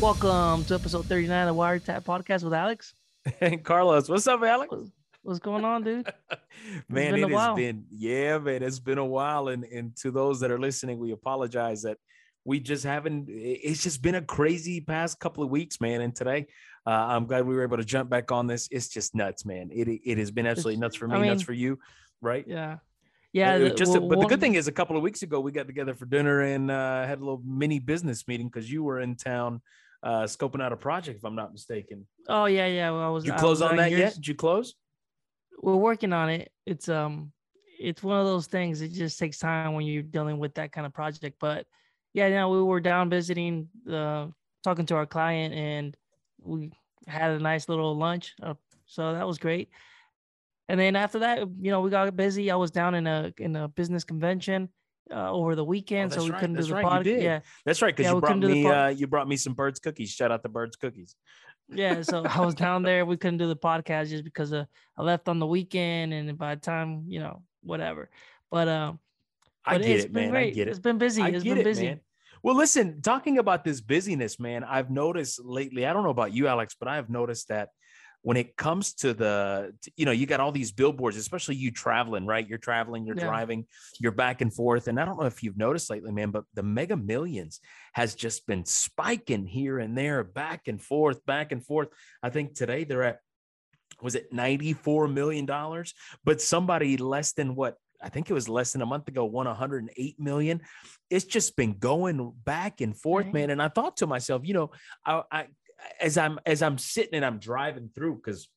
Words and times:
Welcome 0.00 0.64
to 0.64 0.74
episode 0.74 1.06
39 1.06 1.48
of 1.48 1.56
Wire 1.56 1.78
Tap 1.80 2.04
Podcast 2.04 2.42
with 2.42 2.54
Alex. 2.54 2.94
And 3.40 3.62
Carlos, 3.62 4.08
what's 4.08 4.26
up, 4.26 4.42
Alex? 4.42 4.74
What's, 5.22 5.38
going 5.38 5.64
on, 5.64 5.84
dude? 5.84 6.10
man, 6.88 7.14
it 7.14 7.28
has 7.28 7.56
been 7.56 7.84
yeah, 7.90 8.38
man, 8.38 8.62
it's 8.62 8.78
been 8.78 8.96
a 8.96 9.04
while. 9.04 9.48
And 9.48 9.64
and 9.64 9.94
to 9.96 10.10
those 10.10 10.40
that 10.40 10.50
are 10.50 10.58
listening, 10.58 10.98
we 10.98 11.12
apologize 11.12 11.82
that 11.82 11.98
we 12.44 12.58
just 12.58 12.84
haven't. 12.84 13.26
It's 13.28 13.82
just 13.82 14.00
been 14.00 14.14
a 14.14 14.22
crazy 14.22 14.80
past 14.80 15.20
couple 15.20 15.44
of 15.44 15.50
weeks, 15.50 15.80
man. 15.80 16.00
And 16.00 16.16
today, 16.16 16.46
uh, 16.86 16.90
I'm 16.90 17.26
glad 17.26 17.46
we 17.46 17.54
were 17.54 17.64
able 17.64 17.76
to 17.76 17.84
jump 17.84 18.08
back 18.08 18.32
on 18.32 18.46
this. 18.46 18.66
It's 18.70 18.88
just 18.88 19.14
nuts, 19.14 19.44
man. 19.44 19.68
It 19.70 19.88
it 19.88 20.16
has 20.16 20.30
been 20.30 20.46
absolutely 20.46 20.80
nuts 20.80 20.96
for 20.96 21.12
I 21.12 21.20
me, 21.20 21.28
nuts 21.28 21.42
for 21.42 21.52
you, 21.52 21.78
right? 22.22 22.44
Yeah. 22.46 22.78
Yeah. 23.32 23.68
Just 23.68 23.92
well, 23.92 24.08
but 24.08 24.20
the 24.20 24.26
good 24.26 24.40
thing 24.40 24.54
is, 24.54 24.68
a 24.68 24.72
couple 24.72 24.96
of 24.96 25.02
weeks 25.02 25.22
ago, 25.22 25.40
we 25.40 25.52
got 25.52 25.66
together 25.66 25.94
for 25.94 26.06
dinner 26.06 26.40
and 26.40 26.70
uh, 26.70 27.06
had 27.06 27.18
a 27.18 27.20
little 27.20 27.42
mini 27.44 27.78
business 27.78 28.26
meeting 28.26 28.48
because 28.48 28.70
you 28.70 28.82
were 28.82 29.00
in 29.00 29.16
town 29.16 29.60
uh, 30.02 30.22
scoping 30.22 30.62
out 30.62 30.72
a 30.72 30.76
project, 30.76 31.18
if 31.18 31.24
I'm 31.24 31.34
not 31.34 31.52
mistaken. 31.52 32.06
Oh, 32.28 32.46
yeah. 32.46 32.66
Yeah. 32.66 32.90
Well, 32.90 33.02
I 33.02 33.08
was. 33.08 33.24
Did 33.24 33.34
you 33.34 33.38
close 33.38 33.62
on 33.62 33.76
that 33.76 33.90
yet? 33.90 34.14
Did 34.14 34.26
you 34.26 34.34
close? 34.34 34.74
We're 35.60 35.76
working 35.76 36.12
on 36.12 36.30
it. 36.30 36.52
It's, 36.66 36.88
um, 36.88 37.32
it's 37.78 38.02
one 38.02 38.18
of 38.18 38.26
those 38.26 38.46
things. 38.46 38.80
It 38.80 38.92
just 38.92 39.18
takes 39.18 39.38
time 39.38 39.74
when 39.74 39.84
you're 39.86 40.02
dealing 40.02 40.38
with 40.38 40.54
that 40.54 40.72
kind 40.72 40.86
of 40.86 40.92
project. 40.92 41.36
But 41.40 41.66
yeah, 42.14 42.28
now 42.28 42.50
we 42.50 42.62
were 42.62 42.80
down 42.80 43.10
visiting, 43.10 43.68
uh, 43.90 44.28
talking 44.62 44.86
to 44.86 44.96
our 44.96 45.06
client, 45.06 45.54
and 45.54 45.96
we 46.40 46.70
had 47.06 47.32
a 47.32 47.38
nice 47.38 47.68
little 47.68 47.96
lunch. 47.96 48.34
Uh, 48.42 48.54
so 48.86 49.12
that 49.12 49.26
was 49.26 49.38
great. 49.38 49.70
And 50.68 50.78
then 50.78 50.96
after 50.96 51.20
that, 51.20 51.38
you 51.60 51.70
know, 51.70 51.80
we 51.80 51.90
got 51.90 52.14
busy. 52.16 52.50
I 52.50 52.56
was 52.56 52.70
down 52.70 52.94
in 52.94 53.06
a 53.06 53.32
in 53.38 53.56
a 53.56 53.68
business 53.68 54.04
convention 54.04 54.68
uh, 55.10 55.30
over 55.32 55.54
the 55.54 55.64
weekend, 55.64 56.12
so 56.12 56.16
Oh, 56.16 56.20
that's 56.20 56.24
we 56.26 56.32
right, 56.32 56.40
couldn't 56.40 56.56
do 56.56 56.62
the 56.62 56.74
right, 56.74 56.82
you 56.84 56.88
pod. 56.88 57.04
did. 57.04 57.22
Yeah, 57.22 57.40
That's 57.64 57.80
right, 57.80 57.94
because 57.96 58.04
Yeah, 58.04 58.10
you 58.10 58.14
we 58.16 58.20
brought 58.20 58.28
couldn't 58.28 58.40
do 58.42 58.48
the 58.48 58.54
me 58.54 58.68
uh, 58.68 58.88
you 58.88 59.06
brought 59.06 59.28
me 59.28 59.36
some 59.36 59.54
birds 59.54 59.78
cookies. 59.80 60.10
Shout 60.10 60.30
out 60.30 60.42
to 60.42 60.48
birds 60.48 60.76
cookies. 60.76 61.16
yeah. 61.68 62.02
So 62.02 62.24
I 62.28 62.40
was 62.40 62.54
down 62.54 62.82
there. 62.82 63.06
We 63.06 63.16
couldn't 63.16 63.38
do 63.38 63.48
the 63.48 63.56
podcast 63.56 64.10
just 64.10 64.24
because 64.24 64.52
uh, 64.52 64.64
I 64.96 65.02
left 65.02 65.28
on 65.28 65.38
the 65.38 65.46
weekend, 65.46 66.12
and 66.12 66.36
by 66.36 66.54
the 66.54 66.60
time 66.60 67.04
you 67.08 67.20
know, 67.20 67.42
whatever. 67.62 68.10
But 68.50 68.68
um, 68.68 68.98
I 69.64 69.74
but 69.78 69.82
get 69.86 70.00
it, 70.00 70.12
man. 70.12 70.30
great. 70.30 70.48
I 70.48 70.50
get 70.50 70.68
it. 70.68 70.70
It's 70.72 70.78
been 70.80 70.98
busy. 70.98 71.22
I 71.22 71.28
It's 71.28 71.44
get 71.44 71.50
been 71.50 71.58
it, 71.58 71.64
busy. 71.64 71.86
man. 71.86 72.00
Well, 72.42 72.54
listen, 72.54 73.02
talking 73.02 73.38
about 73.38 73.64
this 73.64 73.80
busyness, 73.80 74.38
man, 74.38 74.62
I've 74.62 74.90
noticed 74.90 75.44
lately. 75.44 75.84
I 75.86 75.92
don't 75.92 76.04
know 76.04 76.10
about 76.10 76.32
you, 76.32 76.46
Alex, 76.46 76.76
but 76.78 76.86
I 76.88 76.94
have 76.96 77.10
noticed 77.10 77.48
that 77.48 77.70
when 78.28 78.36
it 78.36 78.58
comes 78.58 78.92
to 78.92 79.14
the, 79.14 79.72
you 79.96 80.04
know, 80.04 80.12
you 80.12 80.26
got 80.26 80.38
all 80.38 80.52
these 80.52 80.70
billboards, 80.70 81.16
especially 81.16 81.54
you 81.54 81.70
traveling, 81.70 82.26
right? 82.26 82.46
You're 82.46 82.58
traveling, 82.58 83.06
you're 83.06 83.16
Yeah. 83.16 83.24
driving, 83.24 83.64
you're 84.00 84.12
back 84.12 84.42
and 84.42 84.52
forth. 84.52 84.86
And 84.86 85.00
I 85.00 85.06
don't 85.06 85.18
know 85.18 85.24
if 85.24 85.42
you've 85.42 85.56
noticed 85.56 85.88
lately, 85.88 86.12
man, 86.12 86.30
but 86.30 86.44
the 86.52 86.62
mega 86.62 86.94
millions 86.94 87.58
has 87.94 88.14
just 88.14 88.46
been 88.46 88.66
spiking 88.66 89.46
here 89.46 89.78
and 89.78 89.96
there, 89.96 90.22
back 90.24 90.68
and 90.68 90.78
forth, 90.78 91.24
back 91.24 91.52
and 91.52 91.64
forth. 91.64 91.88
I 92.22 92.28
think 92.28 92.52
today 92.54 92.84
they're 92.84 93.04
at, 93.04 93.20
was 94.02 94.14
it 94.14 94.30
$94 94.30 95.10
million? 95.10 95.46
But 96.22 96.42
somebody 96.42 96.98
less 96.98 97.32
than 97.32 97.54
what 97.54 97.76
I 98.02 98.10
think 98.10 98.30
it 98.30 98.34
was 98.34 98.48
less 98.48 98.72
than 98.72 98.82
a 98.82 98.86
month 98.86 99.08
ago, 99.08 99.24
won 99.24 99.46
108 99.46 100.20
million. 100.20 100.60
It's 101.10 101.24
just 101.24 101.56
been 101.56 101.78
going 101.78 102.32
back 102.44 102.80
and 102.80 102.96
forth, 102.96 103.24
Dang. 103.24 103.32
man. 103.32 103.50
And 103.50 103.62
I 103.62 103.68
thought 103.68 103.96
to 103.96 104.06
myself, 104.06 104.42
you 104.44 104.54
know, 104.54 104.70
I, 105.04 105.22
I 105.32 105.46
as 106.00 106.18
I'm 106.18 106.38
as 106.46 106.62
I'm 106.62 106.78
sitting 106.78 107.14
and 107.14 107.24
I'm 107.24 107.38
driving 107.38 107.90
through, 107.94 108.16
because 108.16 108.48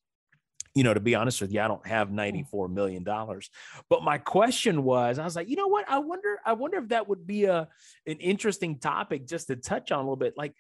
you 0.74 0.84
know, 0.84 0.94
to 0.94 1.00
be 1.00 1.16
honest 1.16 1.42
with 1.42 1.52
you, 1.52 1.60
I 1.60 1.68
don't 1.68 1.86
have 1.86 2.12
94 2.12 2.70
million 2.70 3.04
dollars. 3.04 3.50
But 3.90 4.04
my 4.04 4.18
question 4.18 4.84
was, 4.84 5.20
I 5.20 5.26
was 5.26 5.36
like, 5.36 5.50
you 5.50 5.58
know 5.58 5.68
what? 5.68 5.90
I 5.90 6.00
wonder, 6.00 6.40
I 6.46 6.54
wonder 6.54 6.78
if 6.78 6.90
that 6.90 7.10
would 7.10 7.28
be 7.28 7.46
a 7.46 7.68
an 8.08 8.18
interesting 8.18 8.80
topic 8.80 9.28
just 9.28 9.48
to 9.48 9.58
touch 9.58 9.92
on 9.92 10.00
a 10.00 10.02
little 10.04 10.16
bit. 10.16 10.36
Like 10.38 10.54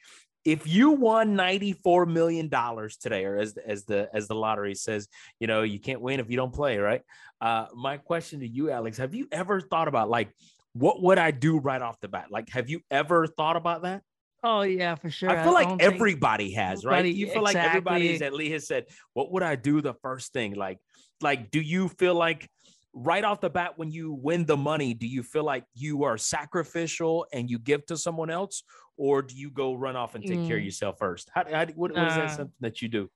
if 0.43 0.67
you 0.67 0.91
won 0.91 1.35
94 1.35 2.07
million 2.07 2.49
dollars 2.49 2.97
today, 2.97 3.25
or 3.25 3.37
as 3.37 3.57
as 3.57 3.85
the 3.85 4.09
as 4.13 4.27
the 4.27 4.35
lottery 4.35 4.75
says, 4.75 5.07
you 5.39 5.47
know, 5.47 5.61
you 5.63 5.79
can't 5.79 6.01
win 6.01 6.19
if 6.19 6.29
you 6.29 6.35
don't 6.35 6.53
play, 6.53 6.77
right? 6.77 7.03
Uh, 7.39 7.67
my 7.73 7.97
question 7.97 8.41
to 8.41 8.47
you, 8.47 8.69
Alex, 8.69 8.97
have 8.97 9.13
you 9.13 9.27
ever 9.31 9.61
thought 9.61 9.87
about 9.87 10.09
like 10.09 10.29
what 10.73 11.01
would 11.01 11.17
I 11.17 11.31
do 11.31 11.59
right 11.59 11.81
off 11.81 11.99
the 11.99 12.07
bat? 12.07 12.27
Like, 12.31 12.49
have 12.49 12.69
you 12.69 12.81
ever 12.89 13.27
thought 13.27 13.57
about 13.57 13.83
that? 13.83 14.03
Oh 14.43 14.61
yeah, 14.61 14.95
for 14.95 15.09
sure. 15.09 15.29
I 15.29 15.43
feel 15.43 15.53
like 15.53 15.81
everybody 15.81 16.51
has, 16.53 16.83
right? 16.83 16.99
everybody- 16.99 17.19
You 17.19 17.27
feel 17.27 17.43
like 17.43 17.55
everybody, 17.55 18.09
exactly. 18.09 18.15
as 18.15 18.21
at 18.21 18.33
Lee 18.33 18.49
has 18.51 18.67
said, 18.67 18.85
what 19.13 19.31
would 19.31 19.43
I 19.43 19.55
do 19.55 19.81
the 19.81 19.93
first 19.93 20.33
thing? 20.33 20.55
Like, 20.55 20.79
like, 21.21 21.51
do 21.51 21.61
you 21.61 21.87
feel 21.89 22.15
like 22.15 22.49
right 22.93 23.23
off 23.23 23.39
the 23.39 23.49
bat 23.49 23.77
when 23.77 23.91
you 23.91 24.11
win 24.13 24.45
the 24.45 24.57
money, 24.57 24.93
do 24.93 25.07
you 25.07 25.21
feel 25.23 25.43
like 25.43 25.63
you 25.75 26.03
are 26.03 26.17
sacrificial 26.17 27.25
and 27.31 27.49
you 27.49 27.59
give 27.59 27.85
to 27.85 27.95
someone 27.97 28.29
else, 28.29 28.63
or 28.97 29.21
do 29.21 29.35
you 29.35 29.51
go 29.51 29.73
run 29.75 29.95
off 29.95 30.15
and 30.15 30.23
take 30.25 30.45
care 30.47 30.57
of 30.57 30.61
Mm. 30.61 30.65
yourself 30.65 30.97
first? 30.99 31.29
How, 31.33 31.43
how 31.49 31.65
what, 31.75 31.91
what 31.93 32.07
is 32.07 32.15
that 32.15 32.31
something 32.31 32.53
that 32.61 32.81
you 32.81 32.87
do? 32.89 33.09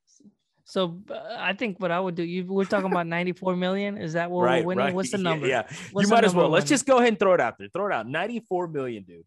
So 0.63 0.99
uh, 1.11 1.19
I 1.37 1.53
think 1.53 1.79
what 1.79 1.91
I 1.91 1.99
would 1.99 2.15
do. 2.15 2.23
You 2.23 2.45
we're 2.45 2.65
talking 2.65 2.91
about 2.91 3.05
94 3.07 3.55
million. 3.55 3.97
Is 3.97 4.13
that 4.13 4.31
what 4.31 4.43
right, 4.45 4.63
we're 4.63 4.67
winning? 4.69 4.85
right. 4.85 4.95
What's 4.95 5.11
the 5.11 5.17
number? 5.29 5.45
Yeah, 5.47 5.63
What's 5.91 6.07
you 6.07 6.15
might 6.15 6.23
as 6.23 6.33
well. 6.33 6.49
Let's 6.49 6.67
just 6.69 6.85
go 6.87 6.97
ahead 6.97 7.09
and 7.09 7.19
throw 7.19 7.33
it 7.33 7.41
out 7.41 7.57
there. 7.59 7.67
Throw 7.71 7.87
it 7.87 7.93
out. 7.93 8.07
Ninety-four 8.07 8.67
million, 8.67 9.03
dude. 9.03 9.25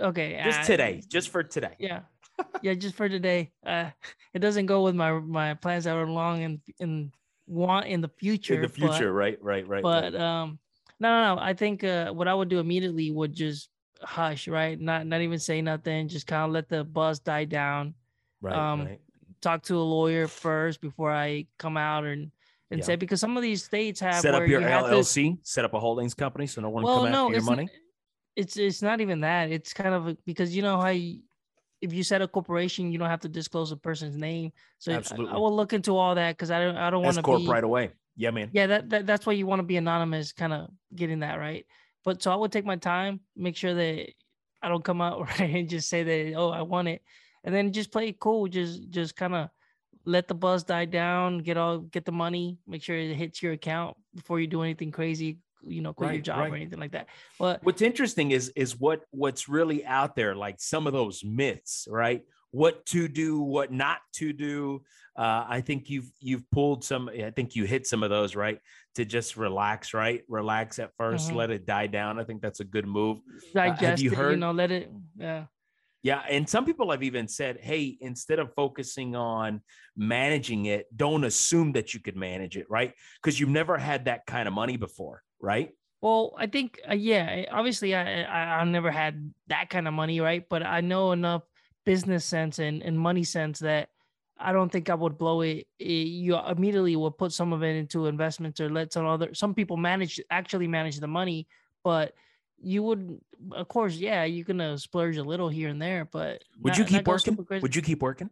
Okay. 0.00 0.40
Just 0.44 0.60
uh, 0.60 0.64
today. 0.64 1.02
Just 1.08 1.28
for 1.30 1.42
today. 1.42 1.74
Yeah. 1.78 2.00
Yeah, 2.62 2.72
just 2.72 2.94
for 2.94 3.06
today. 3.06 3.52
Uh 3.66 3.90
it 4.32 4.38
doesn't 4.38 4.64
go 4.66 4.82
with 4.82 4.94
my 4.94 5.12
my 5.12 5.52
plans 5.54 5.84
that 5.84 5.94
are 5.94 6.06
long 6.08 6.42
and 6.42 6.60
and 6.80 7.12
want 7.46 7.86
in 7.86 8.00
the 8.00 8.08
future. 8.08 8.54
In 8.54 8.62
the 8.62 8.68
but- 8.68 8.76
future, 8.76 9.12
right, 9.12 9.36
right, 9.42 9.66
right. 9.68 9.82
but 9.82 10.14
right. 10.14 10.22
um 10.22 10.58
no 11.00 11.08
no 11.08 11.34
no 11.34 11.40
i 11.42 11.52
think 11.54 11.82
uh 11.82 12.10
what 12.12 12.28
i 12.28 12.34
would 12.34 12.48
do 12.48 12.58
immediately 12.58 13.10
would 13.10 13.32
just 13.32 13.68
hush 14.02 14.48
right 14.48 14.78
not 14.80 15.06
not 15.06 15.20
even 15.22 15.38
say 15.38 15.60
nothing 15.62 16.08
just 16.08 16.26
kind 16.26 16.44
of 16.44 16.50
let 16.52 16.68
the 16.68 16.84
buzz 16.84 17.18
die 17.20 17.44
down 17.46 17.94
right, 18.42 18.54
um, 18.54 18.84
right. 18.84 19.00
talk 19.40 19.62
to 19.62 19.76
a 19.76 19.80
lawyer 19.96 20.26
first 20.28 20.80
before 20.80 21.10
i 21.12 21.44
come 21.58 21.76
out 21.76 22.04
and 22.04 22.30
and 22.70 22.80
Yeah. 22.80 22.84
say 22.86 22.96
because 22.96 23.18
some 23.20 23.36
of 23.36 23.42
these 23.42 23.64
states 23.64 23.98
have 24.00 24.20
Set 24.20 24.34
up 24.34 24.46
your 24.46 24.60
you 24.60 24.66
have 24.66 24.86
to- 24.86 24.92
LLC. 24.92 25.38
Set 25.42 25.64
up 25.64 25.74
a 25.74 25.80
holdings 25.80 26.14
company 26.14 26.46
so 26.46 26.60
no 26.60 26.68
one 26.70 26.84
well 26.84 27.02
come 27.04 27.12
no 27.12 27.24
after 27.26 27.34
your 27.36 27.44
money. 27.44 27.68
It's 28.40 28.56
it's 28.56 28.82
not 28.82 29.00
even 29.00 29.20
that. 29.20 29.50
It's 29.50 29.72
kind 29.72 29.94
of 29.94 30.08
a, 30.08 30.16
because 30.24 30.54
you 30.56 30.62
know 30.62 30.80
how 30.80 30.88
you, 30.88 31.20
if 31.80 31.92
you 31.92 32.02
set 32.02 32.22
a 32.22 32.28
corporation 32.28 32.92
you 32.92 32.98
don't 32.98 33.08
have 33.08 33.20
to 33.20 33.28
disclose 33.28 33.72
a 33.72 33.76
person's 33.76 34.16
name. 34.16 34.52
So 34.78 34.92
I- 34.92 35.02
I, 35.34 35.38
will 35.38 35.54
look 35.54 35.72
into 35.72 35.96
all 35.96 36.14
that 36.14 36.36
because 36.36 36.50
i 36.50 36.58
don't 36.62 36.76
i 36.76 36.90
don't 36.90 37.02
want 37.02 37.16
to 37.16 37.22
corp 37.22 37.40
be 37.42 37.48
right 37.48 37.64
away. 37.64 37.90
Yeah, 38.16 38.32
man. 38.32 38.50
yeah 38.52 38.66
that, 38.66 38.90
that 38.90 39.06
that's 39.06 39.24
why 39.26 39.32
you 39.32 39.46
want 39.46 39.60
to 39.60 39.68
be 39.72 39.76
anonymous 39.76 40.32
kind 40.32 40.52
of 40.52 40.70
getting 40.94 41.20
that 41.20 41.36
right? 41.38 41.64
But 42.04 42.22
so 42.22 42.30
i 42.32 42.36
would 42.36 42.52
take 42.52 42.66
my 42.66 42.76
time 42.76 43.20
make 43.36 43.56
sure 43.56 43.74
that 43.74 44.12
i 44.62 44.68
don't 44.68 44.84
come 44.84 45.00
out 45.00 45.20
right 45.40 45.54
and 45.54 45.68
just 45.68 45.88
say 45.88 46.02
that 46.02 46.34
oh 46.36 46.50
i 46.50 46.62
want 46.62 46.88
it. 46.88 47.02
And 47.44 47.54
then 47.54 47.72
just 47.72 47.90
play 47.90 48.08
it 48.08 48.18
cool. 48.20 48.48
Just 48.48 48.90
just 48.90 49.16
kind 49.16 49.34
of 49.34 49.48
let 50.04 50.28
the 50.28 50.34
buzz 50.34 50.62
die 50.64 50.84
down 50.84 51.38
get 51.38 51.56
all 51.56 51.78
get 51.78 52.04
the 52.04 52.12
money 52.12 52.58
make 52.66 52.82
sure 52.82 52.96
it 52.96 53.14
hits 53.14 53.42
your 53.42 53.52
account 53.52 53.96
before 54.14 54.40
you 54.40 54.46
do 54.46 54.62
anything 54.62 54.90
crazy 54.90 55.38
you 55.66 55.80
know 55.82 55.92
quit 55.92 56.08
your 56.08 56.14
Right, 56.16 56.22
job 56.24 56.52
or 56.52 56.56
anything 56.56 56.80
like 56.80 56.92
that 56.92 57.08
but 57.38 57.62
What's 57.62 57.82
interesting 57.82 58.30
is 58.30 58.50
is 58.56 58.78
what 58.78 59.02
what's 59.10 59.48
really 59.48 59.84
out 59.84 60.16
there, 60.16 60.34
like 60.34 60.56
some 60.60 60.86
of 60.86 60.92
those 60.92 61.22
myths, 61.24 61.86
right? 61.90 62.22
What 62.52 62.84
to 62.86 63.06
do, 63.08 63.40
what 63.40 63.70
not 63.72 63.98
to 64.14 64.32
do. 64.32 64.82
Uh, 65.16 65.44
I 65.48 65.60
think 65.60 65.88
you've 65.90 66.10
you've 66.20 66.50
pulled 66.50 66.82
some. 66.84 67.08
I 67.08 67.30
think 67.30 67.54
you 67.54 67.64
hit 67.64 67.86
some 67.86 68.02
of 68.02 68.10
those, 68.10 68.34
right? 68.34 68.58
To 68.96 69.04
just 69.04 69.36
relax, 69.36 69.94
right? 69.94 70.22
Relax 70.28 70.78
at 70.78 70.90
1st 70.96 71.30
Mhm. 71.30 71.34
let 71.36 71.50
it 71.50 71.66
die 71.66 71.86
down. 71.86 72.18
I 72.18 72.24
think 72.24 72.42
that's 72.42 72.60
a 72.60 72.64
good 72.64 72.86
move. 72.86 73.18
digest 73.54 74.02
you 74.02 74.10
it 74.10 74.12
you 74.12 74.16
heard- 74.16 74.38
know 74.40 74.52
let 74.52 74.70
it 74.70 74.90
yeah 75.16 75.46
Yeah, 76.02 76.22
and 76.30 76.48
some 76.48 76.64
people 76.64 76.90
have 76.92 77.02
even 77.02 77.28
said, 77.28 77.58
"Hey, 77.60 77.98
instead 78.00 78.38
of 78.38 78.54
focusing 78.54 79.14
on 79.14 79.60
managing 79.96 80.64
it, 80.66 80.86
don't 80.96 81.24
assume 81.24 81.72
that 81.72 81.92
you 81.92 82.00
could 82.00 82.16
manage 82.16 82.56
it, 82.56 82.66
right? 82.70 82.94
Because 83.22 83.38
you've 83.38 83.50
never 83.50 83.76
had 83.76 84.06
that 84.06 84.24
kind 84.26 84.48
of 84.48 84.54
money 84.54 84.78
before, 84.78 85.22
right? 85.40 85.72
Well, 86.00 86.34
I 86.38 86.46
think 86.46 86.80
uh, 86.88 86.94
yeah. 86.94 87.44
Obviously, 87.50 87.94
I, 87.94 88.22
I 88.22 88.60
I 88.60 88.64
never 88.64 88.90
had 88.90 89.32
that 89.48 89.68
kind 89.70 89.86
of 89.86 89.94
money, 89.94 90.20
right? 90.20 90.48
But 90.48 90.64
I 90.64 90.80
know 90.80 91.12
enough 91.12 91.42
business 91.84 92.24
sense 92.24 92.58
and, 92.58 92.82
and 92.82 92.98
money 92.98 93.24
sense 93.24 93.58
that 93.60 93.90
I 94.38 94.52
don't 94.52 94.70
think 94.72 94.88
I 94.88 94.94
would 94.94 95.18
blow 95.18 95.42
it. 95.42 95.66
Eh, 95.78 95.84
You 96.24 96.38
immediately 96.38 96.96
would 96.96 97.18
put 97.18 97.32
some 97.32 97.52
of 97.52 97.62
it 97.62 97.76
into 97.76 98.06
investments 98.06 98.60
or 98.60 98.70
let 98.70 98.92
some 98.92 99.04
other 99.06 99.34
some 99.34 99.54
people 99.54 99.76
manage 99.76 100.20
actually 100.30 100.68
manage 100.68 101.00
the 101.00 101.06
money, 101.08 101.46
but 101.84 102.14
you 102.62 102.82
would 102.82 103.18
of 103.52 103.68
course 103.68 103.96
yeah 103.96 104.24
you're 104.24 104.44
gonna 104.44 104.76
splurge 104.76 105.16
a 105.16 105.22
little 105.22 105.48
here 105.48 105.70
and 105.70 105.80
there 105.80 106.04
but 106.04 106.44
Would 106.60 106.72
not- 106.72 106.78
you 106.78 106.84
keep 106.84 107.06
working? 107.08 107.38
Would 107.62 107.74
you 107.76 107.80
keep 107.82 108.02
working? 108.02 108.28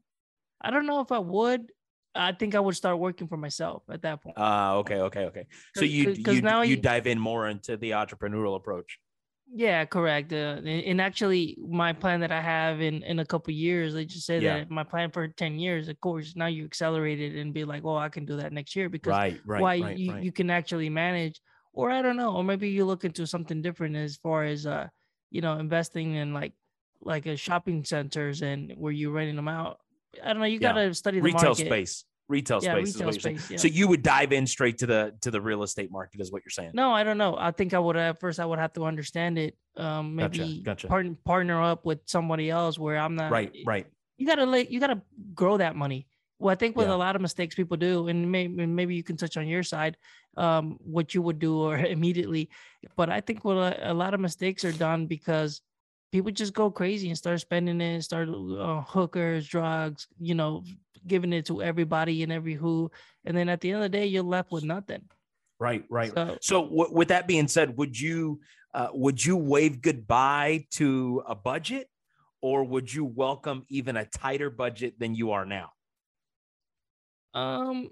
I 0.60 0.70
don't 0.70 0.86
know 0.86 1.00
if 1.00 1.12
I 1.12 1.18
would. 1.18 1.72
I 2.14 2.32
think 2.32 2.54
I 2.54 2.60
would 2.60 2.74
start 2.76 2.98
working 2.98 3.28
for 3.28 3.36
myself 3.36 3.82
at 3.90 4.02
that 4.02 4.22
point. 4.22 4.34
Ah, 4.38 4.74
okay, 4.76 4.96
okay, 5.02 5.24
okay. 5.26 5.46
So 5.76 5.84
you 5.84 6.06
'cause- 6.16 6.34
you 6.36 6.42
now 6.42 6.62
you 6.62 6.76
you- 6.76 6.82
dive 6.82 7.06
in 7.06 7.18
more 7.18 7.48
into 7.48 7.76
the 7.76 7.90
entrepreneurial 7.92 8.56
approach. 8.56 8.98
Yeah, 9.50 9.86
correct. 9.86 10.30
Uh, 10.32 10.60
and 10.64 11.00
actually, 11.00 11.56
my 11.58 11.94
plan 11.94 12.20
that 12.20 12.30
I 12.32 12.42
have 12.42 12.82
in 12.82 13.02
in 13.02 13.18
a 13.18 13.24
couple 13.24 13.52
years, 13.54 13.94
I 13.96 14.04
just 14.04 14.26
say 14.26 14.40
Yeah. 14.40 14.58
that 14.58 14.70
my 14.70 14.84
plan 14.84 15.10
for 15.10 15.26
ten 15.28 15.58
years. 15.58 15.88
Of 15.88 15.98
course, 16.00 16.36
now 16.36 16.46
you 16.46 16.64
accelerate 16.66 17.18
it 17.20 17.34
and 17.40 17.54
be 17.54 17.64
like, 17.64 17.82
"Oh, 17.84 17.96
I 17.96 18.10
can 18.10 18.26
do 18.26 18.36
that 18.36 18.52
next 18.52 18.76
year," 18.76 18.90
because 18.90 19.10
Right, 19.10 19.40
right, 19.46 19.62
why 19.62 19.78
right, 19.80 19.96
you, 19.96 20.12
right. 20.12 20.22
you 20.22 20.32
can 20.32 20.50
actually 20.50 20.90
manage 20.90 21.40
or 21.72 21.90
I 21.90 22.02
don't 22.02 22.16
know, 22.16 22.34
or 22.36 22.44
maybe 22.44 22.68
you 22.68 22.84
look 22.84 23.04
into 23.04 23.26
something 23.26 23.62
different 23.62 23.96
as 23.96 24.16
far 24.16 24.44
as 24.44 24.66
uh, 24.66 24.88
you 25.30 25.40
know, 25.40 25.58
investing 25.58 26.14
in 26.16 26.34
like 26.34 26.52
like 27.00 27.24
a 27.26 27.36
shopping 27.36 27.84
centers 27.84 28.42
and 28.42 28.72
where 28.76 28.92
you're 28.92 29.12
renting 29.12 29.36
them 29.36 29.48
out. 29.48 29.80
I 30.22 30.28
don't 30.32 30.40
know. 30.40 30.46
You 30.46 30.58
got 30.58 30.72
to 30.72 30.94
study 30.94 31.18
the 31.18 31.22
retail 31.22 31.50
market. 31.50 31.66
space. 31.66 32.04
Retail 32.28 32.60
yeah, 32.62 32.74
space 32.74 32.94
retail 32.94 33.12
space, 33.12 33.50
yeah. 33.50 33.56
So 33.56 33.68
you 33.68 33.88
would 33.88 34.02
dive 34.02 34.34
in 34.34 34.46
straight 34.46 34.76
to 34.78 34.86
the 34.86 35.14
to 35.22 35.30
the 35.30 35.40
real 35.40 35.62
estate 35.62 35.90
market, 35.90 36.20
is 36.20 36.30
what 36.30 36.42
you're 36.44 36.50
saying? 36.50 36.72
No, 36.74 36.92
I 36.92 37.02
don't 37.02 37.16
know. 37.16 37.34
I 37.38 37.52
think 37.52 37.72
I 37.72 37.78
would 37.78 37.96
at 37.96 38.20
first 38.20 38.38
I 38.38 38.44
would 38.44 38.58
have 38.58 38.74
to 38.74 38.84
understand 38.84 39.38
it. 39.38 39.56
Um, 39.78 40.14
maybe 40.14 40.38
gotcha, 40.38 40.62
gotcha. 40.62 40.86
Partner, 40.88 41.16
partner 41.24 41.62
up 41.62 41.86
with 41.86 42.00
somebody 42.04 42.50
else 42.50 42.78
where 42.78 42.98
I'm 42.98 43.14
not 43.14 43.30
right. 43.30 43.50
Right. 43.64 43.86
You 44.18 44.26
gotta 44.26 44.44
let 44.44 44.70
you 44.70 44.78
gotta 44.78 45.00
grow 45.34 45.56
that 45.56 45.74
money. 45.74 46.06
Well, 46.38 46.52
I 46.52 46.54
think 46.54 46.76
with 46.76 46.88
yeah. 46.88 46.94
a 46.94 46.96
lot 46.96 47.16
of 47.16 47.22
mistakes 47.22 47.54
people 47.54 47.78
do, 47.78 48.08
and 48.08 48.30
maybe 48.30 48.66
maybe 48.66 48.94
you 48.94 49.02
can 49.02 49.16
touch 49.16 49.38
on 49.38 49.48
your 49.48 49.62
side, 49.62 49.96
um, 50.36 50.76
what 50.80 51.14
you 51.14 51.22
would 51.22 51.38
do 51.38 51.58
or 51.58 51.78
immediately. 51.96 52.50
But 52.94 53.08
I 53.08 53.22
think 53.22 53.42
what 53.42 53.78
a 53.82 53.94
lot 53.94 54.12
of 54.12 54.20
mistakes 54.20 54.66
are 54.66 54.72
done 54.72 55.06
because 55.06 55.62
people 56.10 56.30
just 56.30 56.54
go 56.54 56.70
crazy 56.70 57.08
and 57.08 57.18
start 57.18 57.40
spending 57.40 57.80
it, 57.80 58.02
start 58.02 58.28
uh, 58.28 58.82
hookers, 58.82 59.46
drugs, 59.46 60.06
you 60.18 60.34
know, 60.34 60.64
giving 61.06 61.32
it 61.32 61.46
to 61.46 61.62
everybody 61.62 62.22
and 62.22 62.32
every 62.32 62.54
who, 62.54 62.90
and 63.24 63.36
then 63.36 63.48
at 63.48 63.60
the 63.60 63.70
end 63.70 63.76
of 63.76 63.82
the 63.82 63.98
day, 63.98 64.06
you're 64.06 64.22
left 64.22 64.50
with 64.52 64.64
nothing. 64.64 65.02
Right, 65.60 65.84
right. 65.90 66.12
So, 66.14 66.38
so 66.40 66.62
w- 66.64 66.92
with 66.92 67.08
that 67.08 67.26
being 67.26 67.48
said, 67.48 67.76
would 67.76 67.98
you 67.98 68.40
uh, 68.74 68.88
would 68.92 69.24
you 69.24 69.36
wave 69.36 69.80
goodbye 69.80 70.66
to 70.72 71.22
a 71.26 71.34
budget, 71.34 71.88
or 72.40 72.64
would 72.64 72.92
you 72.92 73.04
welcome 73.04 73.64
even 73.68 73.96
a 73.96 74.04
tighter 74.04 74.50
budget 74.50 74.98
than 74.98 75.14
you 75.14 75.32
are 75.32 75.46
now? 75.46 75.70
Um, 77.34 77.90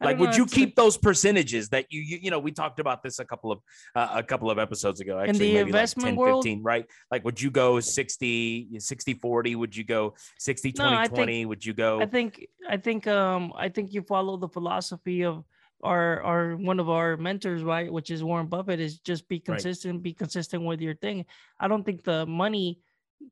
like 0.00 0.18
would 0.18 0.36
you 0.36 0.46
keep 0.46 0.76
those 0.76 0.96
percentages 0.96 1.68
that 1.70 1.86
you, 1.90 2.00
you 2.00 2.18
you 2.22 2.30
know 2.30 2.38
we 2.38 2.52
talked 2.52 2.80
about 2.80 3.02
this 3.02 3.18
a 3.18 3.24
couple 3.24 3.50
of 3.50 3.60
uh, 3.94 4.08
a 4.12 4.22
couple 4.22 4.50
of 4.50 4.58
episodes 4.58 5.00
ago 5.00 5.18
actually 5.18 5.30
in 5.30 5.38
the 5.38 5.54
maybe 5.54 5.68
investment 5.68 6.04
like 6.04 6.14
10 6.14 6.16
world, 6.16 6.44
15 6.44 6.62
right? 6.62 6.86
Like 7.10 7.24
would 7.24 7.40
you 7.40 7.50
go 7.50 7.80
60 7.80 8.78
60 8.78 9.14
40 9.14 9.56
would 9.56 9.76
you 9.76 9.84
go 9.84 10.14
60 10.38 10.72
20 10.72 10.90
no, 10.90 11.06
20 11.06 11.32
think, 11.32 11.48
would 11.48 11.64
you 11.64 11.72
go 11.72 12.00
i 12.00 12.06
think 12.06 12.46
i 12.68 12.76
think 12.76 13.06
um 13.06 13.52
i 13.56 13.68
think 13.68 13.92
you 13.92 14.02
follow 14.02 14.36
the 14.36 14.48
philosophy 14.48 15.24
of 15.24 15.44
our 15.82 16.22
our 16.22 16.56
one 16.56 16.80
of 16.80 16.88
our 16.88 17.16
mentors 17.16 17.62
right 17.62 17.92
which 17.92 18.10
is 18.10 18.24
warren 18.24 18.46
buffett 18.46 18.80
is 18.80 18.98
just 18.98 19.28
be 19.28 19.38
consistent 19.38 19.94
right. 19.94 20.02
be 20.02 20.12
consistent 20.12 20.64
with 20.64 20.80
your 20.80 20.94
thing. 20.94 21.24
I 21.60 21.68
don't 21.68 21.84
think 21.84 22.02
the 22.02 22.26
money 22.26 22.80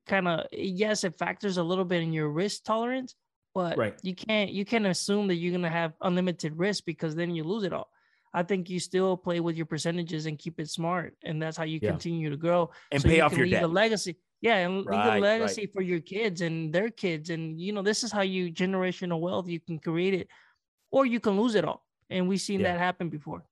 kind 0.06 0.28
of 0.28 0.46
yes 0.52 1.04
it 1.04 1.18
factors 1.18 1.56
a 1.56 1.62
little 1.62 1.84
bit 1.84 2.02
in 2.02 2.12
your 2.12 2.28
risk 2.28 2.64
tolerance 2.64 3.14
but 3.54 3.78
right. 3.78 3.94
you 4.02 4.14
can't 4.14 4.50
you 4.50 4.64
can't 4.64 4.86
assume 4.86 5.28
that 5.28 5.36
you're 5.36 5.52
gonna 5.52 5.70
have 5.70 5.92
unlimited 6.02 6.58
risk 6.58 6.84
because 6.84 7.14
then 7.14 7.34
you 7.34 7.44
lose 7.44 7.62
it 7.64 7.72
all. 7.72 7.88
I 8.36 8.42
think 8.42 8.68
you 8.68 8.80
still 8.80 9.16
play 9.16 9.38
with 9.38 9.56
your 9.56 9.66
percentages 9.66 10.26
and 10.26 10.36
keep 10.36 10.58
it 10.58 10.68
smart, 10.68 11.16
and 11.22 11.40
that's 11.40 11.56
how 11.56 11.62
you 11.62 11.78
yeah. 11.80 11.90
continue 11.90 12.30
to 12.30 12.36
grow 12.36 12.70
and 12.90 13.00
so 13.00 13.08
pay 13.08 13.16
you 13.16 13.22
off 13.22 13.36
your 13.36 13.46
leave 13.46 13.54
debt. 13.54 13.62
A 13.62 13.68
legacy, 13.68 14.16
yeah, 14.40 14.56
and 14.56 14.84
right, 14.84 15.06
leave 15.06 15.14
a 15.14 15.18
legacy 15.20 15.62
right. 15.62 15.72
for 15.72 15.82
your 15.82 16.00
kids 16.00 16.40
and 16.40 16.72
their 16.72 16.90
kids, 16.90 17.30
and 17.30 17.60
you 17.60 17.72
know 17.72 17.82
this 17.82 18.02
is 18.02 18.10
how 18.10 18.22
you 18.22 18.52
generational 18.52 19.20
wealth 19.20 19.48
you 19.48 19.60
can 19.60 19.78
create 19.78 20.14
it, 20.14 20.28
or 20.90 21.06
you 21.06 21.20
can 21.20 21.40
lose 21.40 21.54
it 21.54 21.64
all, 21.64 21.86
and 22.10 22.28
we've 22.28 22.40
seen 22.40 22.60
yeah. 22.60 22.72
that 22.72 22.80
happen 22.80 23.08
before. 23.08 23.44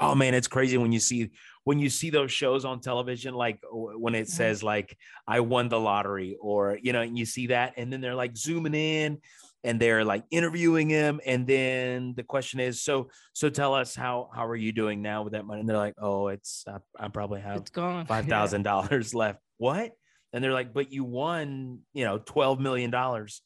Oh 0.00 0.14
man, 0.14 0.32
it's 0.32 0.48
crazy 0.48 0.78
when 0.78 0.92
you 0.92 1.00
see 1.00 1.30
when 1.64 1.78
you 1.78 1.90
see 1.90 2.08
those 2.08 2.32
shows 2.32 2.64
on 2.64 2.80
television, 2.80 3.34
like 3.34 3.60
uh, 3.70 3.76
when 3.76 4.14
it 4.14 4.28
says 4.28 4.62
like 4.62 4.96
I 5.28 5.40
won 5.40 5.68
the 5.68 5.78
lottery, 5.78 6.38
or 6.40 6.78
you 6.80 6.94
know, 6.94 7.02
and 7.02 7.18
you 7.18 7.26
see 7.26 7.48
that, 7.48 7.74
and 7.76 7.92
then 7.92 8.00
they're 8.00 8.14
like 8.14 8.34
zooming 8.34 8.74
in 8.74 9.18
and 9.64 9.80
they're 9.80 10.04
like 10.04 10.24
interviewing 10.30 10.88
him 10.88 11.20
and 11.26 11.46
then 11.46 12.14
the 12.16 12.22
question 12.22 12.60
is 12.60 12.82
so 12.82 13.08
so 13.32 13.50
tell 13.50 13.74
us 13.74 13.94
how 13.94 14.30
how 14.34 14.46
are 14.46 14.56
you 14.56 14.72
doing 14.72 15.02
now 15.02 15.22
with 15.22 15.32
that 15.34 15.44
money? 15.44 15.60
And 15.60 15.68
they're 15.68 15.76
like 15.76 15.94
oh 15.98 16.28
it's 16.28 16.64
i, 16.66 16.78
I 16.98 17.08
probably 17.08 17.40
have 17.40 17.56
it's 17.56 17.70
gone. 17.70 18.06
Five 18.14 18.26
thousand 18.26 18.60
yeah. 18.60 18.72
dollars 18.72 19.14
left. 19.14 19.40
What? 19.58 19.92
And 20.32 20.42
they're 20.42 20.52
like 20.52 20.72
but 20.72 20.92
you 20.92 21.04
won 21.04 21.80
you 21.92 22.04
know 22.04 22.18
12 22.18 22.60
million 22.60 22.90
dollars 22.90 23.42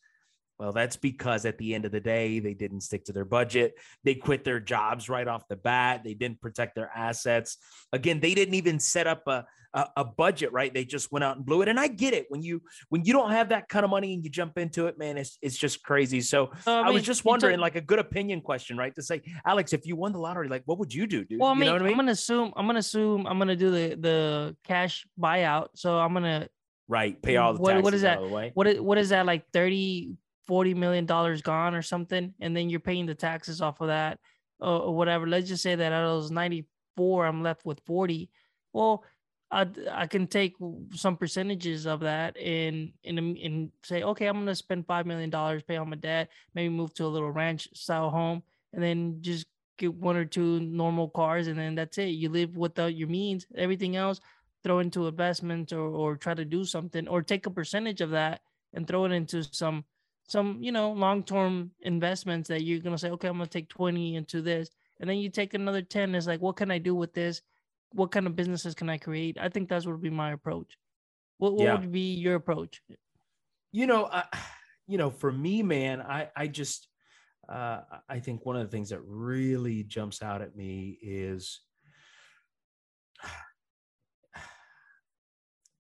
well, 0.59 0.73
that's 0.73 0.97
because 0.97 1.47
at 1.47 1.59
the 1.59 1.75
end 1.75 1.85
of 1.85 1.93
the 1.93 2.01
day, 2.01 2.39
they 2.39 2.55
didn't 2.55 2.83
stick 2.83 3.05
to 3.07 3.13
their 3.13 3.25
budget. 3.25 3.75
They 4.05 4.15
quit 4.15 4.45
their 4.45 4.61
jobs 4.61 5.09
right 5.09 5.27
off 5.27 5.49
the 5.49 5.57
bat. 5.57 6.03
They 6.05 6.15
didn't 6.15 6.41
protect 6.41 6.77
their 6.77 6.91
assets. 6.95 7.57
Again, 7.93 8.21
they 8.21 8.35
didn't 8.35 8.55
even 8.55 8.79
set 8.79 9.09
up 9.09 9.27
a, 9.27 9.47
a, 9.75 9.89
a, 9.97 10.05
budget, 10.05 10.53
right? 10.53 10.73
They 10.73 10.85
just 10.85 11.11
went 11.11 11.25
out 11.25 11.37
and 11.37 11.45
blew 11.45 11.63
it. 11.63 11.69
And 11.69 11.81
I 11.81 11.89
get 11.89 12.15
it 12.15 12.27
when 12.29 12.43
you 12.43 12.63
when 12.89 13.05
you 13.05 13.13
don't 13.13 13.33
have 13.33 13.49
that 13.49 13.69
kind 13.69 13.85
of 13.85 13.91
money 13.91 14.15
and 14.15 14.23
you 14.23 14.31
jump 14.31 14.57
into 14.57 14.87
it, 14.87 14.97
man, 14.97 15.19
it's 15.19 15.37
it's 15.43 15.57
just 15.57 15.83
crazy. 15.83 16.21
So 16.21 16.53
I, 16.67 16.77
mean, 16.77 16.87
I, 16.87 16.91
was 16.91 17.03
just 17.03 17.25
wondering, 17.25 17.59
like 17.59 17.75
a 17.75 17.81
good 17.81 17.99
opinion 17.99 18.41
question, 18.41 18.77
right? 18.77 18.95
To 18.95 19.03
say, 19.03 19.23
Alex, 19.45 19.73
if 19.73 19.87
you 19.87 19.97
won 19.97 20.13
the 20.13 20.21
lottery, 20.21 20.49
like 20.49 20.63
what 20.67 20.79
would 20.79 20.95
you 20.95 21.09
do, 21.09 21.25
dude? 21.25 21.41
Well, 21.41 21.51
I 21.51 21.55
mean, 21.55 21.65
you 21.65 21.79
know 21.79 21.85
I 21.85 21.89
am 21.89 21.97
gonna 21.97 22.13
assume 22.13 22.53
I'm 22.57 22.67
gonna 22.67 22.79
assume 22.79 23.27
I'm 23.27 23.39
gonna 23.39 23.57
do 23.57 23.73
the 23.73 23.97
the 23.97 24.57
cash 24.65 25.05
buyout. 25.21 25.69
So 25.75 25.99
I'm 25.99 26.15
gonna 26.15 26.49
right 26.87 27.21
pay 27.21 27.37
all 27.37 27.55
the 27.55 27.61
what, 27.61 27.83
what 27.83 27.95
is 27.95 28.03
that? 28.03 28.23
What 28.55 28.69
is 28.69 28.81
what 28.81 28.99
is 28.99 29.09
that 29.09 29.27
like 29.27 29.45
30 29.53 30.15
40 30.47 30.75
million 30.75 31.07
dollars 31.07 31.43
gone 31.43 31.75
or 31.75 31.83
something 31.83 32.35
and 32.41 32.57
then 32.57 32.71
you're 32.71 32.81
paying 32.81 33.07
the 33.07 33.15
taxes 33.15 33.61
off 33.61 33.81
of 33.81 33.89
that 33.89 34.19
or, 34.61 34.95
whatever. 34.95 35.27
Let's 35.27 35.49
just 35.49 35.63
say 35.63 35.75
that 35.75 35.93
out 35.93 36.05
of 36.05 36.23
those 36.23 36.31
94 36.31 37.27
i'm 37.27 37.43
left 37.43 37.67
with 37.67 37.81
40 37.87 38.31
well 38.73 39.05
i, 39.51 39.67
I 39.91 40.07
can 40.07 40.27
take 40.27 40.55
some 40.95 41.17
percentages 41.17 41.87
of 41.87 42.01
that 42.01 42.37
and 42.37 42.93
and, 43.05 43.19
and 43.19 43.73
say 43.83 44.03
okay 44.03 44.27
i'm 44.27 44.47
to 44.47 44.55
spend 44.55 44.87
5 44.87 45.07
million 45.07 45.29
dollars 45.29 45.65
pay 45.65 45.77
on 45.77 45.91
my 45.91 45.97
debt 45.97 46.29
maybe 46.55 46.69
move 46.69 46.95
to 46.95 47.05
a 47.05 47.09
little 47.09 47.33
ranch 47.33 47.69
style 47.75 48.11
home 48.11 48.43
and 48.73 48.83
then 48.83 49.19
just 49.21 49.47
get 49.79 49.95
one 49.95 50.17
or 50.17 50.25
two 50.25 50.61
normal 50.61 51.09
cars 51.09 51.47
and 51.47 51.59
then 51.59 51.75
that's 51.75 51.99
it. 51.99 52.11
You 52.11 52.29
live 52.29 52.57
without 52.57 52.95
your 52.95 53.09
means. 53.09 53.47
Everything 53.57 53.97
else 53.97 54.21
throw 54.63 54.79
into 54.79 55.07
investments 55.07 55.73
or, 55.73 55.81
or 55.81 56.17
try 56.17 56.35
to 56.35 56.45
do 56.45 56.65
something 56.65 57.07
or 57.09 57.23
take 57.23 57.47
a 57.47 57.51
percentage 57.51 58.01
of 58.01 58.11
that 58.11 58.41
and 58.73 58.87
throw 58.87 59.05
it 59.05 59.13
into 59.13 59.43
some 59.43 59.85
some 60.27 60.59
you 60.61 60.73
know 60.73 60.93
long-term 60.93 61.71
investments 61.83 62.49
that 62.49 62.63
you're 62.63 62.81
going 62.81 62.95
to 62.95 62.99
say 62.99 63.11
okay 63.11 63.29
i'm 63.29 63.37
going 63.37 63.47
to 63.47 63.53
take 63.53 63.69
20 63.69 64.17
into 64.17 64.41
this 64.41 64.71
and 65.01 65.09
then 65.09 65.19
you 65.19 65.29
take 65.29 65.55
another 65.55 65.83
10 65.83 66.15
is 66.15 66.27
like 66.27 66.41
what 66.41 66.57
can 66.57 66.71
i 66.71 66.79
do 66.79 66.95
with 66.95 67.13
this? 67.13 67.43
What 67.93 68.11
kind 68.11 68.27
of 68.27 68.37
businesses 68.37 68.75
can 68.75 68.91
i 68.91 68.99
create? 68.99 69.37
I 69.41 69.49
think 69.49 69.69
that's 69.69 69.87
what 69.87 69.93
would 69.93 70.03
be 70.03 70.11
my 70.11 70.33
approach. 70.33 70.77
What, 71.39 71.55
what 71.55 71.65
yeah. 71.65 71.75
would 71.75 71.93
be 71.93 72.15
your 72.15 72.37
approach? 72.37 72.81
You 73.73 73.87
know 73.87 74.07
I, 74.07 74.25
you 74.87 74.99
know 74.99 75.11
for 75.11 75.33
me 75.33 75.63
man 75.63 76.03
i 76.03 76.29
i 76.37 76.47
just 76.47 76.89
uh 77.49 77.81
i 78.09 78.19
think 78.19 78.45
one 78.45 78.57
of 78.57 78.63
the 78.63 78.71
things 78.71 78.91
that 78.91 79.01
really 79.01 79.83
jumps 79.83 80.23
out 80.23 80.43
at 80.43 80.55
me 80.55 80.99
is 81.03 81.61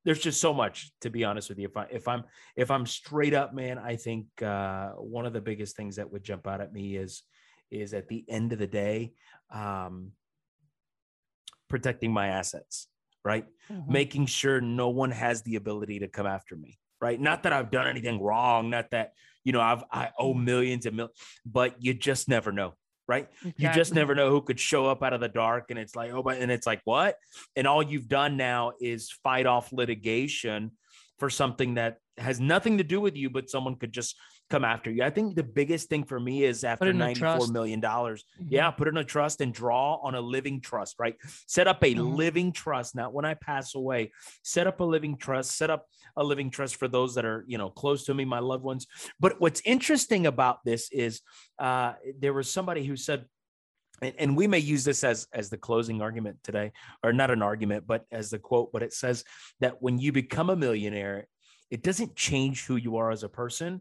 there's 0.04 0.20
just 0.20 0.40
so 0.40 0.52
much 0.52 0.92
to 1.00 1.10
be 1.10 1.24
honest 1.24 1.48
with 1.48 1.58
you. 1.58 1.66
If 1.66 1.76
I 1.76 1.86
if 1.90 2.08
I'm 2.08 2.24
if 2.56 2.70
I'm 2.70 2.86
straight 2.86 3.34
up, 3.34 3.54
man, 3.54 3.78
I 3.78 3.96
think 3.96 4.26
uh, 4.42 4.90
one 4.90 5.26
of 5.26 5.32
the 5.32 5.40
biggest 5.40 5.76
things 5.76 5.96
that 5.96 6.10
would 6.10 6.22
jump 6.22 6.46
out 6.46 6.60
at 6.60 6.72
me 6.72 6.96
is 6.96 7.22
is 7.70 7.94
at 7.94 8.08
the 8.08 8.24
end 8.28 8.52
of 8.52 8.58
the 8.58 8.66
day, 8.66 9.12
um, 9.52 10.12
protecting 11.68 12.12
my 12.12 12.28
assets, 12.28 12.88
right? 13.24 13.46
Mm-hmm. 13.70 13.92
Making 13.92 14.26
sure 14.26 14.60
no 14.60 14.90
one 14.90 15.10
has 15.10 15.42
the 15.42 15.56
ability 15.56 16.00
to 16.00 16.08
come 16.08 16.26
after 16.26 16.54
me, 16.54 16.78
right? 17.00 17.20
Not 17.20 17.42
that 17.44 17.52
I've 17.52 17.70
done 17.70 17.86
anything 17.86 18.22
wrong, 18.22 18.70
not 18.70 18.90
that 18.90 19.12
you 19.42 19.52
know 19.52 19.60
I've 19.60 19.84
I 19.90 20.10
owe 20.18 20.34
millions 20.34 20.86
and 20.86 20.96
millions, 20.96 21.18
but 21.46 21.82
you 21.82 21.94
just 21.94 22.28
never 22.28 22.52
know 22.52 22.74
right? 23.06 23.28
Exactly. 23.36 23.64
You 23.64 23.72
just 23.72 23.94
never 23.94 24.14
know 24.14 24.30
who 24.30 24.40
could 24.40 24.58
show 24.58 24.86
up 24.86 25.02
out 25.02 25.12
of 25.12 25.20
the 25.20 25.28
dark. 25.28 25.66
And 25.70 25.78
it's 25.78 25.94
like, 25.94 26.12
oh, 26.12 26.22
but, 26.22 26.38
and 26.38 26.50
it's 26.50 26.66
like, 26.66 26.80
what? 26.84 27.16
And 27.56 27.66
all 27.66 27.82
you've 27.82 28.08
done 28.08 28.36
now 28.36 28.72
is 28.80 29.10
fight 29.22 29.46
off 29.46 29.72
litigation 29.72 30.72
for 31.18 31.30
something 31.30 31.74
that 31.74 31.98
has 32.18 32.40
nothing 32.40 32.78
to 32.78 32.84
do 32.84 33.00
with 33.00 33.16
you, 33.16 33.30
but 33.30 33.50
someone 33.50 33.76
could 33.76 33.92
just 33.92 34.16
come 34.54 34.64
after 34.64 34.90
you. 34.90 35.02
I 35.02 35.10
think 35.10 35.34
the 35.34 35.42
biggest 35.42 35.88
thing 35.88 36.04
for 36.04 36.20
me 36.20 36.44
is 36.44 36.62
after 36.62 36.92
$94 36.92 37.50
million, 37.50 37.80
mm-hmm. 37.80 38.44
yeah, 38.48 38.70
put 38.70 38.86
in 38.86 38.96
a 38.96 39.04
trust 39.04 39.40
and 39.40 39.52
draw 39.52 39.96
on 39.96 40.14
a 40.14 40.20
living 40.20 40.60
trust, 40.60 40.94
right? 41.00 41.16
Set 41.48 41.66
up 41.66 41.82
a 41.82 41.92
mm-hmm. 41.92 42.14
living 42.14 42.52
trust, 42.52 42.94
not 42.94 43.12
when 43.12 43.24
I 43.24 43.34
pass 43.34 43.74
away. 43.74 44.12
Set 44.42 44.68
up 44.68 44.78
a 44.78 44.84
living 44.84 45.16
trust, 45.16 45.56
set 45.56 45.70
up 45.70 45.88
a 46.16 46.22
living 46.22 46.50
trust 46.50 46.76
for 46.76 46.86
those 46.86 47.16
that 47.16 47.24
are, 47.24 47.44
you 47.48 47.58
know, 47.58 47.68
close 47.68 48.04
to 48.04 48.14
me, 48.14 48.24
my 48.24 48.38
loved 48.38 48.62
ones. 48.62 48.86
But 49.18 49.40
what's 49.40 49.60
interesting 49.64 50.26
about 50.26 50.64
this 50.64 50.88
is 50.92 51.20
uh, 51.58 51.94
there 52.20 52.32
was 52.32 52.48
somebody 52.48 52.84
who 52.84 52.96
said, 52.96 53.24
and, 54.02 54.14
and 54.18 54.36
we 54.36 54.46
may 54.46 54.58
use 54.58 54.84
this 54.84 55.02
as 55.02 55.26
as 55.32 55.50
the 55.50 55.56
closing 55.56 56.00
argument 56.02 56.38
today 56.42 56.72
or 57.04 57.12
not 57.12 57.30
an 57.30 57.42
argument 57.42 57.84
but 57.86 58.04
as 58.10 58.28
the 58.28 58.40
quote 58.40 58.72
but 58.72 58.82
it 58.82 58.92
says 58.92 59.24
that 59.60 59.80
when 59.80 60.00
you 60.00 60.10
become 60.10 60.50
a 60.50 60.56
millionaire 60.56 61.28
it 61.70 61.80
doesn't 61.80 62.16
change 62.16 62.66
who 62.66 62.74
you 62.74 62.96
are 62.96 63.12
as 63.12 63.22
a 63.22 63.28
person 63.28 63.80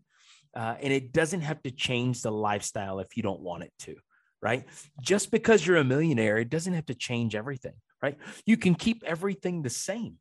uh, 0.55 0.75
and 0.81 0.93
it 0.93 1.11
doesn't 1.13 1.41
have 1.41 1.61
to 1.63 1.71
change 1.71 2.21
the 2.21 2.31
lifestyle 2.31 2.99
if 2.99 3.17
you 3.17 3.23
don't 3.23 3.41
want 3.41 3.63
it 3.63 3.73
to 3.79 3.95
right? 4.41 4.65
Just 5.01 5.31
because 5.31 5.65
you're 5.65 5.77
a 5.77 5.85
millionaire 5.85 6.37
it 6.37 6.49
doesn't 6.49 6.73
have 6.73 6.85
to 6.87 6.95
change 6.95 7.35
everything 7.35 7.75
right? 8.01 8.17
You 8.45 8.57
can 8.57 8.75
keep 8.75 9.03
everything 9.05 9.61
the 9.61 9.69
same 9.69 10.17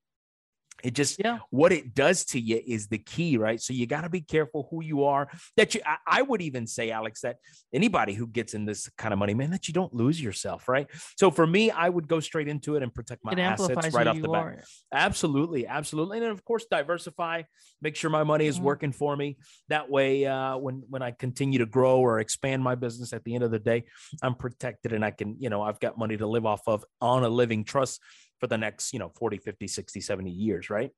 it 0.82 0.94
just 0.94 1.18
Yeah. 1.18 1.38
what 1.50 1.72
it 1.72 1.94
does 1.94 2.24
to 2.26 2.40
you 2.40 2.60
is 2.66 2.88
the 2.88 2.98
key 2.98 3.36
right 3.36 3.60
so 3.60 3.72
you 3.72 3.86
got 3.86 4.02
to 4.02 4.08
be 4.08 4.20
careful 4.20 4.66
who 4.70 4.82
you 4.82 5.04
are 5.04 5.28
that 5.56 5.74
you 5.74 5.80
I, 5.86 5.96
I 6.06 6.22
would 6.22 6.42
even 6.42 6.66
say 6.66 6.90
alex 6.90 7.20
that 7.22 7.36
anybody 7.72 8.14
who 8.14 8.26
gets 8.26 8.54
in 8.54 8.64
this 8.64 8.88
kind 8.98 9.12
of 9.12 9.18
money 9.18 9.34
man 9.34 9.50
that 9.50 9.68
you 9.68 9.74
don't 9.74 9.94
lose 9.94 10.20
yourself 10.20 10.68
right 10.68 10.88
so 11.16 11.30
for 11.30 11.46
me 11.46 11.70
i 11.70 11.88
would 11.88 12.08
go 12.08 12.20
straight 12.20 12.48
into 12.48 12.76
it 12.76 12.82
and 12.82 12.92
protect 12.92 13.24
my 13.24 13.32
assets 13.32 13.94
right 13.94 14.06
off 14.06 14.20
the 14.20 14.28
bat 14.28 14.42
are. 14.44 14.64
absolutely 14.92 15.66
absolutely 15.66 16.18
and 16.18 16.24
then 16.24 16.32
of 16.32 16.44
course 16.44 16.64
diversify 16.70 17.42
make 17.80 17.96
sure 17.96 18.10
my 18.10 18.24
money 18.24 18.46
is 18.46 18.58
Mhm. 18.58 18.62
working 18.62 18.92
for 18.92 19.16
me 19.16 19.36
that 19.68 19.88
way 19.90 20.26
uh, 20.26 20.56
when 20.56 20.82
when 20.88 21.02
i 21.02 21.10
continue 21.10 21.58
to 21.58 21.66
grow 21.66 21.98
or 22.00 22.20
expand 22.20 22.62
my 22.62 22.74
business 22.74 23.12
at 23.12 23.24
the 23.24 23.34
end 23.34 23.44
of 23.44 23.50
the 23.50 23.58
day 23.58 23.84
i'm 24.22 24.34
protected 24.34 24.92
and 24.92 25.04
i 25.04 25.10
can 25.10 25.36
you 25.38 25.48
know 25.50 25.62
i've 25.62 25.80
got 25.80 25.96
money 25.98 26.16
to 26.16 26.26
live 26.26 26.46
off 26.46 26.62
of 26.66 26.84
on 27.00 27.24
a 27.24 27.28
living 27.28 27.64
trust 27.64 28.00
for 28.42 28.48
the 28.48 28.58
next 28.58 28.92
you 28.92 28.98
know 28.98 29.12
40 29.14 29.38
50 29.38 29.68
60 29.68 30.00
70 30.00 30.30
years 30.30 30.68
right 30.68 30.90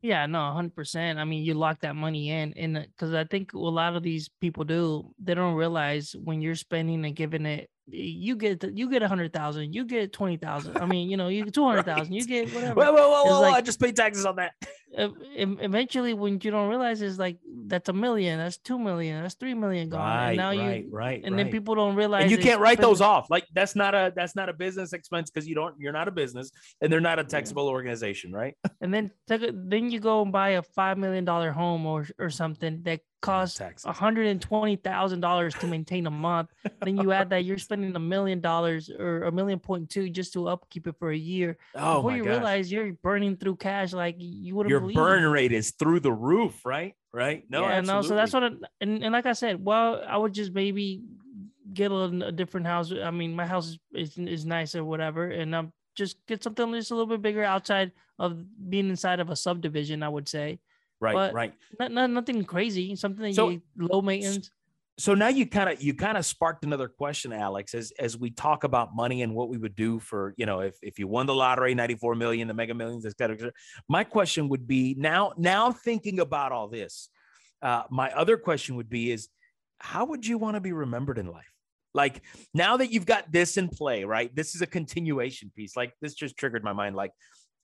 Yeah, 0.00 0.26
no, 0.26 0.50
hundred 0.52 0.74
percent. 0.74 1.20
I 1.20 1.24
mean, 1.24 1.44
you 1.44 1.54
lock 1.54 1.78
that 1.82 1.94
money 1.94 2.30
in, 2.30 2.54
and 2.56 2.76
uh, 2.76 2.80
because 2.90 3.14
I 3.14 3.22
think 3.22 3.52
a 3.52 3.58
lot 3.58 3.94
of 3.94 4.02
these 4.02 4.28
people 4.40 4.64
do, 4.64 5.12
they 5.22 5.34
don't 5.34 5.54
realize 5.54 6.16
when 6.18 6.42
you're 6.42 6.56
spending 6.56 7.04
and 7.04 7.14
giving 7.14 7.46
it, 7.46 7.70
you 7.88 8.36
get 8.36 8.60
the- 8.60 8.72
you 8.72 8.90
get 8.90 9.02
a 9.02 9.08
hundred 9.08 9.32
thousand, 9.32 9.74
you 9.74 9.84
get 9.84 10.12
twenty 10.12 10.36
thousand. 10.36 10.78
I 10.78 10.86
mean, 10.86 11.10
you 11.10 11.16
know, 11.16 11.28
you 11.28 11.44
get 11.44 11.54
two 11.58 11.64
hundred 11.64 11.84
thousand, 11.84 12.12
you 12.12 12.24
get 12.24 12.52
whatever. 12.54 12.74
well, 12.74 12.94
well, 12.94 13.10
well, 13.10 13.22
It's 13.24 13.30
well, 13.30 13.54
i 13.54 13.60
just 13.60 13.80
paid 13.80 13.96
taxes 13.96 14.24
on 14.24 14.36
that 14.36 14.52
eventually, 14.94 16.14
when 16.14 16.34
you 16.42 16.50
don't 16.50 16.68
realize, 16.68 17.00
it's 17.02 17.18
like 17.18 17.38
that's 17.66 17.88
a 17.88 17.92
million, 17.92 18.38
that's 18.38 18.58
two 18.58 18.78
million, 18.78 19.22
that's 19.22 19.34
three 19.34 19.54
million 19.54 19.88
gone, 19.88 20.00
right 20.00 20.28
and 20.28 20.36
now 20.36 20.48
right 20.48 20.84
you, 20.84 20.90
right 20.90 21.22
and 21.24 21.38
then 21.38 21.50
people 21.50 21.74
don't 21.74 21.94
realize, 21.94 22.22
and 22.22 22.30
you 22.30 22.38
can't 22.38 22.60
write 22.60 22.80
those 22.80 23.00
off 23.00 23.30
like 23.30 23.46
that's 23.54 23.74
not 23.74 23.94
a 23.94 24.12
that's 24.14 24.36
not 24.36 24.48
a 24.48 24.52
business 24.52 24.92
expense 24.92 25.30
because 25.30 25.48
you 25.48 25.54
don't 25.54 25.74
you're 25.78 25.92
not 25.92 26.08
a 26.08 26.10
business 26.10 26.50
and 26.80 26.92
they're 26.92 27.00
not 27.00 27.18
a 27.18 27.24
taxable 27.24 27.68
organization 27.68 28.32
right 28.32 28.56
and 28.80 28.92
then 28.92 29.10
then 29.28 29.90
you 29.90 30.00
go 30.00 30.22
and 30.22 30.32
buy 30.32 30.50
a 30.50 30.62
five 30.62 30.98
million 30.98 31.24
dollar 31.24 31.52
home 31.52 31.86
or 31.86 32.06
or 32.18 32.30
something 32.30 32.82
that 32.82 33.00
costs 33.22 33.56
taxes 33.56 33.86
hundred 33.96 34.26
and 34.26 34.42
twenty 34.42 34.76
thousand 34.76 35.20
dollars 35.20 35.54
to 35.54 35.66
maintain 35.66 36.06
a 36.06 36.10
month. 36.10 36.50
then 36.82 36.98
you 36.98 37.12
add 37.12 37.30
that 37.30 37.44
you're 37.44 37.56
spending 37.56 37.96
a 37.96 37.98
million 37.98 38.40
dollars 38.40 38.90
or 38.90 39.22
a 39.22 39.32
million 39.32 39.58
point 39.58 39.88
two 39.88 40.10
just 40.10 40.34
to 40.34 40.48
upkeep 40.48 40.86
it 40.86 40.96
for 40.98 41.10
a 41.10 41.16
year. 41.16 41.56
oh 41.74 41.96
Before 41.96 42.12
you 42.12 42.24
gosh. 42.24 42.30
realize 42.30 42.72
you're 42.72 42.92
burning 42.92 43.36
through 43.36 43.56
cash 43.56 43.94
like 43.94 44.16
you 44.18 44.54
wouldn't 44.54 44.70
your 44.70 44.80
believe. 44.80 44.96
burn 44.96 45.24
rate 45.24 45.52
is 45.52 45.70
through 45.70 46.00
the 46.00 46.12
roof 46.12 46.66
right 46.66 46.94
right 47.12 47.44
no 47.48 47.62
yeah, 47.62 47.80
no. 47.80 48.02
So 48.02 48.14
that's 48.14 48.32
what. 48.34 48.44
I, 48.44 48.50
and, 48.80 49.02
and 49.02 49.12
like 49.12 49.26
I 49.26 49.32
said, 49.32 49.64
well, 49.64 50.02
I 50.06 50.18
would 50.18 50.34
just 50.34 50.52
maybe 50.52 51.02
get 51.72 51.90
a, 51.90 52.04
a 52.26 52.32
different 52.32 52.66
house. 52.66 52.92
I 52.92 53.10
mean, 53.10 53.34
my 53.34 53.46
house 53.46 53.68
is, 53.68 53.78
is 53.94 54.18
is 54.18 54.44
nice 54.46 54.74
or 54.74 54.84
whatever, 54.84 55.30
and 55.30 55.54
I'm 55.54 55.72
just 55.94 56.16
get 56.26 56.42
something 56.42 56.72
just 56.72 56.90
a 56.90 56.94
little 56.94 57.06
bit 57.06 57.22
bigger 57.22 57.44
outside 57.44 57.92
of 58.18 58.44
being 58.68 58.88
inside 58.88 59.20
of 59.20 59.30
a 59.30 59.36
subdivision. 59.36 60.02
I 60.02 60.08
would 60.08 60.28
say. 60.28 60.58
Right 61.02 61.14
but- 61.14 61.34
right 61.34 61.52
Not, 61.78 61.92
not 61.92 62.10
nothing 62.10 62.44
crazy. 62.44 62.96
Something 62.96 63.24
that 63.24 63.34
So- 63.34 63.50
you 63.50 63.62
low 63.76 64.00
maintenance. 64.00 64.50
so 64.98 65.14
now 65.14 65.28
you 65.28 65.46
kind 65.46 65.68
of 65.70 65.82
you 65.82 65.94
kind 65.94 66.16
of 66.16 66.24
sparked 66.24 66.64
another 66.64 66.86
question 66.86 67.32
alex 67.32 67.74
as 67.74 67.92
as 67.98 68.16
we 68.16 68.30
talk 68.30 68.62
about 68.62 68.94
money 68.94 69.22
and 69.22 69.34
what 69.34 69.48
we 69.48 69.56
would 69.56 69.74
do 69.74 69.98
for 69.98 70.34
you 70.36 70.44
know 70.46 70.60
if 70.60 70.76
if 70.82 70.98
you 70.98 71.06
won 71.08 71.24
the 71.26 71.34
lottery 71.34 71.74
94 71.74 72.14
million 72.14 72.46
the 72.46 72.54
mega 72.54 72.74
millions 72.74 73.04
et 73.06 73.14
cetera, 73.16 73.34
et 73.36 73.38
cetera. 73.40 73.52
my 73.88 74.04
question 74.04 74.48
would 74.50 74.66
be 74.66 74.94
now 74.98 75.32
now 75.38 75.72
thinking 75.72 76.20
about 76.20 76.52
all 76.52 76.68
this 76.68 77.08
uh, 77.62 77.84
my 77.90 78.10
other 78.12 78.36
question 78.36 78.76
would 78.76 78.90
be 78.90 79.10
is 79.10 79.28
how 79.78 80.04
would 80.04 80.26
you 80.26 80.36
want 80.36 80.54
to 80.56 80.60
be 80.60 80.72
remembered 80.72 81.16
in 81.18 81.26
life 81.26 81.50
like 81.94 82.22
now 82.52 82.76
that 82.76 82.92
you've 82.92 83.06
got 83.06 83.30
this 83.32 83.56
in 83.56 83.68
play 83.68 84.04
right 84.04 84.34
this 84.36 84.54
is 84.54 84.60
a 84.62 84.66
continuation 84.66 85.50
piece 85.56 85.74
like 85.74 85.92
this 86.02 86.12
just 86.14 86.36
triggered 86.36 86.62
my 86.62 86.72
mind 86.74 86.94
like 86.94 87.12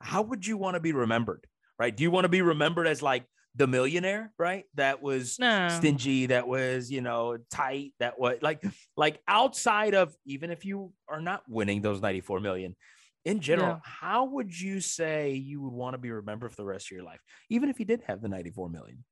how 0.00 0.22
would 0.22 0.46
you 0.46 0.56
want 0.56 0.74
to 0.74 0.80
be 0.80 0.92
remembered 0.92 1.44
right 1.78 1.96
do 1.96 2.02
you 2.02 2.10
want 2.10 2.24
to 2.24 2.28
be 2.28 2.42
remembered 2.42 2.86
as 2.86 3.02
like 3.02 3.24
the 3.54 3.66
millionaire 3.66 4.32
right 4.38 4.64
that 4.74 5.02
was 5.02 5.38
Nah. 5.38 5.68
stingy 5.70 6.26
that 6.26 6.46
was 6.46 6.90
you 6.90 7.00
know 7.00 7.38
tight 7.50 7.92
that 7.98 8.18
was 8.18 8.38
like 8.42 8.62
like 8.96 9.20
outside 9.26 9.94
of 9.94 10.14
even 10.24 10.50
if 10.50 10.64
you 10.64 10.92
are 11.08 11.20
not 11.20 11.42
winning 11.48 11.80
those 11.82 12.00
94 12.00 12.40
million 12.40 12.76
in 13.24 13.40
general 13.40 13.70
Yeah. 13.70 13.80
how 13.82 14.24
would 14.26 14.58
you 14.58 14.80
say 14.80 15.32
you 15.32 15.60
would 15.62 15.72
want 15.72 15.94
to 15.94 15.98
be 15.98 16.10
remembered 16.10 16.50
for 16.50 16.56
the 16.62 16.66
rest 16.66 16.86
of 16.88 16.92
your 16.96 17.04
life 17.04 17.20
even 17.50 17.68
if 17.68 17.78
you 17.80 17.84
did 17.86 18.02
have 18.02 18.20
the 18.20 18.28
94 18.28 18.68
million 18.68 19.04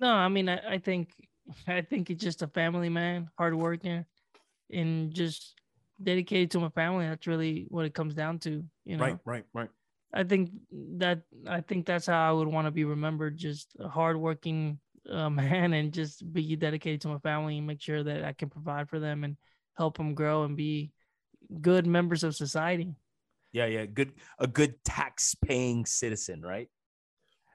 No, 0.00 0.10
I 0.10 0.28
mean, 0.28 0.48
I, 0.48 0.74
I 0.74 0.78
think, 0.78 1.10
I 1.66 1.82
think 1.82 2.10
it's 2.10 2.22
just 2.22 2.42
a 2.42 2.48
family 2.48 2.88
man, 2.88 3.28
hardworking, 3.38 4.04
and 4.72 5.12
just 5.12 5.54
dedicated 6.02 6.50
to 6.52 6.60
my 6.60 6.68
family. 6.70 7.06
That's 7.06 7.26
really 7.26 7.66
what 7.68 7.84
it 7.84 7.94
comes 7.94 8.14
down 8.14 8.38
to. 8.40 8.64
You 8.84 8.96
know, 8.96 9.04
right 9.04 9.18
right 9.24 9.44
right 9.54 9.70
I 10.12 10.24
think 10.24 10.50
that 10.98 11.22
I 11.46 11.60
think 11.60 11.86
that's 11.86 12.06
how 12.06 12.28
I 12.28 12.32
would 12.32 12.48
want 12.48 12.66
to 12.66 12.70
be 12.70 12.84
remembered. 12.84 13.36
Just 13.36 13.76
a 13.78 13.88
hardworking 13.88 14.78
uh, 15.08 15.28
man, 15.40 15.72
and 15.74 15.92
just 15.92 16.30
be 16.32 16.56
dedicated 16.56 17.00
to 17.02 17.08
my 17.08 17.18
family 17.18 17.58
and 17.58 17.66
make 17.66 17.80
sure 17.82 18.02
that 18.02 18.24
I 18.24 18.32
can 18.32 18.48
provide 18.48 18.88
for 18.88 18.98
them 18.98 19.24
and 19.24 19.36
help 19.76 19.96
them 19.96 20.14
grow 20.14 20.44
and 20.44 20.56
be 20.56 20.92
good 21.60 21.86
members 21.86 22.24
of 22.24 22.34
society. 22.36 22.94
yeah 23.52 23.64
yeah 23.66 23.86
good 23.86 24.12
a 24.38 24.46
good 24.46 24.74
tax 24.84 25.34
paying 25.34 25.86
citizen 25.86 26.42
right 26.42 26.68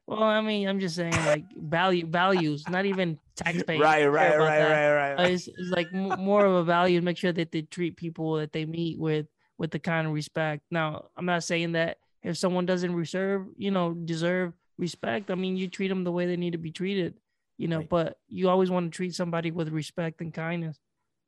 Well, 0.08 0.24
I 0.24 0.42
mean, 0.42 0.68
I'm 0.68 0.80
just 0.80 0.96
saying 0.96 1.14
like 1.26 1.44
value 1.56 2.06
values, 2.08 2.68
not 2.68 2.86
even 2.86 3.20
taxpaying. 3.36 3.80
right 3.80 4.06
right 4.08 4.38
right, 4.38 4.60
right 4.60 4.64
right 4.64 5.14
Uh, 5.14 5.22
right 5.22 5.32
it's, 5.32 5.48
it's 5.48 5.70
like 5.70 5.88
m- 5.94 6.18
more 6.18 6.46
of 6.46 6.54
a 6.56 6.64
value 6.64 7.00
to 7.00 7.06
make 7.06 7.18
sure 7.18 7.32
that 7.32 7.52
they 7.52 7.62
treat 7.62 7.96
people 7.98 8.36
that 8.36 8.52
they 8.52 8.66
meet 8.66 8.98
with 9.00 9.28
with 9.60 9.70
the 9.70 9.80
kind 9.80 10.08
of 10.08 10.14
respect 10.14 10.64
now 10.72 11.06
i'm 11.16 11.26
not 11.26 11.44
saying 11.44 11.74
that 11.74 11.98
if 12.24 12.38
someone 12.38 12.66
doesn't 12.66 12.96
reserve 12.96 13.48
you 13.58 13.72
know 13.72 13.94
deserve 13.94 14.54
respect 14.78 15.30
i 15.30 15.36
mean 15.36 15.56
you 15.56 15.68
treat 15.68 15.88
them 15.88 16.04
the 16.04 16.12
way 16.12 16.26
they 16.26 16.38
need 16.38 16.52
to 16.52 16.58
be 16.58 16.72
treated 16.72 17.14
you 17.58 17.68
know 17.68 17.80
Right. 17.80 17.90
but 17.90 18.18
you 18.28 18.50
always 18.50 18.70
want 18.70 18.92
to 18.92 18.96
treat 18.96 19.14
somebody 19.14 19.52
with 19.52 19.70
respect 19.70 20.22
and 20.22 20.34
kindness 20.34 20.80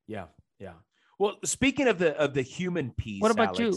yeah 0.07 0.25
yeah 0.59 0.73
well 1.19 1.37
speaking 1.43 1.87
of 1.87 1.99
the 1.99 2.17
of 2.17 2.33
the 2.33 2.41
human 2.41 2.91
piece 2.91 3.21
what 3.21 3.31
about 3.31 3.59
you 3.59 3.73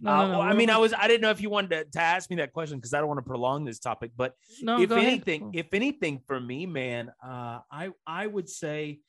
no, 0.00 0.10
uh, 0.10 0.16
no, 0.16 0.32
no, 0.32 0.38
well, 0.40 0.48
I 0.48 0.52
mean, 0.52 0.68
I 0.68 0.76
was 0.76 0.92
I 0.92 1.08
didn't 1.08 1.22
know 1.22 1.30
if 1.30 1.40
you 1.40 1.48
wanted 1.48 1.70
to, 1.70 1.84
to 1.92 2.00
ask 2.00 2.28
me 2.28 2.36
that 2.36 2.52
question 2.52 2.76
because 2.76 2.92
I 2.92 2.98
don't 2.98 3.08
want 3.08 3.18
to 3.18 3.22
prolong 3.26 3.64
this 3.64 3.78
topic. 3.78 4.10
But 4.14 4.34
no, 4.60 4.78
if 4.78 4.90
go 4.90 4.96
ahead. 4.96 5.08
anything, 5.08 5.52
if 5.54 5.72
anything 5.72 6.20
for 6.26 6.38
me, 6.38 6.66
man, 6.66 7.10
uh, 7.24 7.60
I 7.70 7.90
I 8.06 8.26
would 8.26 8.48
say 8.48 9.00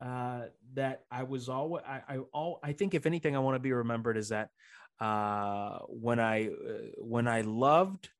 uh, 0.00 0.44
that 0.74 1.02
I 1.10 1.24
was 1.24 1.50
always 1.50 1.84
I 1.86 2.02
I, 2.08 2.18
all, 2.32 2.58
I 2.62 2.72
think 2.72 2.94
if 2.94 3.04
anything, 3.04 3.36
I 3.36 3.40
want 3.40 3.56
to 3.56 3.58
be 3.58 3.72
remembered 3.72 4.16
is 4.16 4.30
that 4.30 4.48
uh, 5.00 5.78
when 5.88 6.20
I 6.20 6.48
uh, 6.48 6.50
when 6.98 7.26
I 7.28 7.40
loved, 7.42 8.10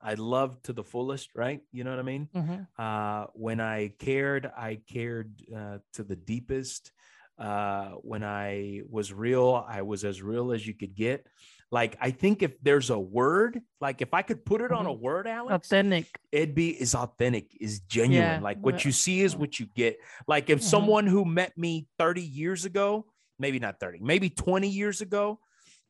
I 0.00 0.14
loved 0.14 0.64
to 0.64 0.72
the 0.72 0.84
fullest, 0.84 1.30
right? 1.34 1.60
You 1.72 1.84
know 1.84 1.90
what 1.90 1.98
I 1.98 2.02
mean? 2.02 2.28
Mhm. 2.34 2.66
Uh, 2.78 3.26
when 3.34 3.60
I 3.60 3.88
cared, 3.98 4.46
I 4.56 4.76
cared 4.88 5.42
uh, 5.54 5.78
to 5.94 6.02
the 6.04 6.16
deepest. 6.16 6.92
Uh, 7.38 7.90
when 8.02 8.22
I 8.22 8.82
was 8.88 9.12
real, 9.12 9.64
I 9.66 9.82
was 9.82 10.04
as 10.04 10.22
real 10.22 10.52
as 10.52 10.66
you 10.66 10.74
could 10.74 10.94
get. 10.94 11.26
Like 11.70 11.96
I 12.00 12.10
think 12.10 12.42
if 12.42 12.52
there's 12.62 12.90
a 12.90 12.98
word, 12.98 13.60
like 13.80 14.02
if 14.02 14.12
I 14.12 14.22
could 14.22 14.44
put 14.44 14.60
it 14.60 14.70
on 14.72 14.86
a 14.86 14.92
word, 14.92 15.26
Alex, 15.26 15.54
authentic 15.66 16.06
it'd 16.30 16.54
be 16.54 16.70
is 16.70 16.94
authentic, 16.94 17.46
is 17.60 17.80
genuine. 17.80 18.40
Yeah, 18.40 18.40
Like 18.40 18.58
what 18.60 18.84
you 18.84 18.92
see 18.92 19.22
is 19.22 19.34
what 19.34 19.58
you 19.58 19.66
get. 19.74 19.98
Like 20.28 20.50
if 20.50 20.58
Mhm. 20.60 20.62
someone 20.62 21.06
who 21.06 21.24
met 21.24 21.56
me 21.56 21.88
30 21.98 22.22
years 22.22 22.64
ago, 22.66 23.06
maybe 23.38 23.58
not 23.58 23.80
30, 23.80 24.00
maybe 24.00 24.28
20 24.30 24.68
years 24.68 25.00
ago, 25.00 25.40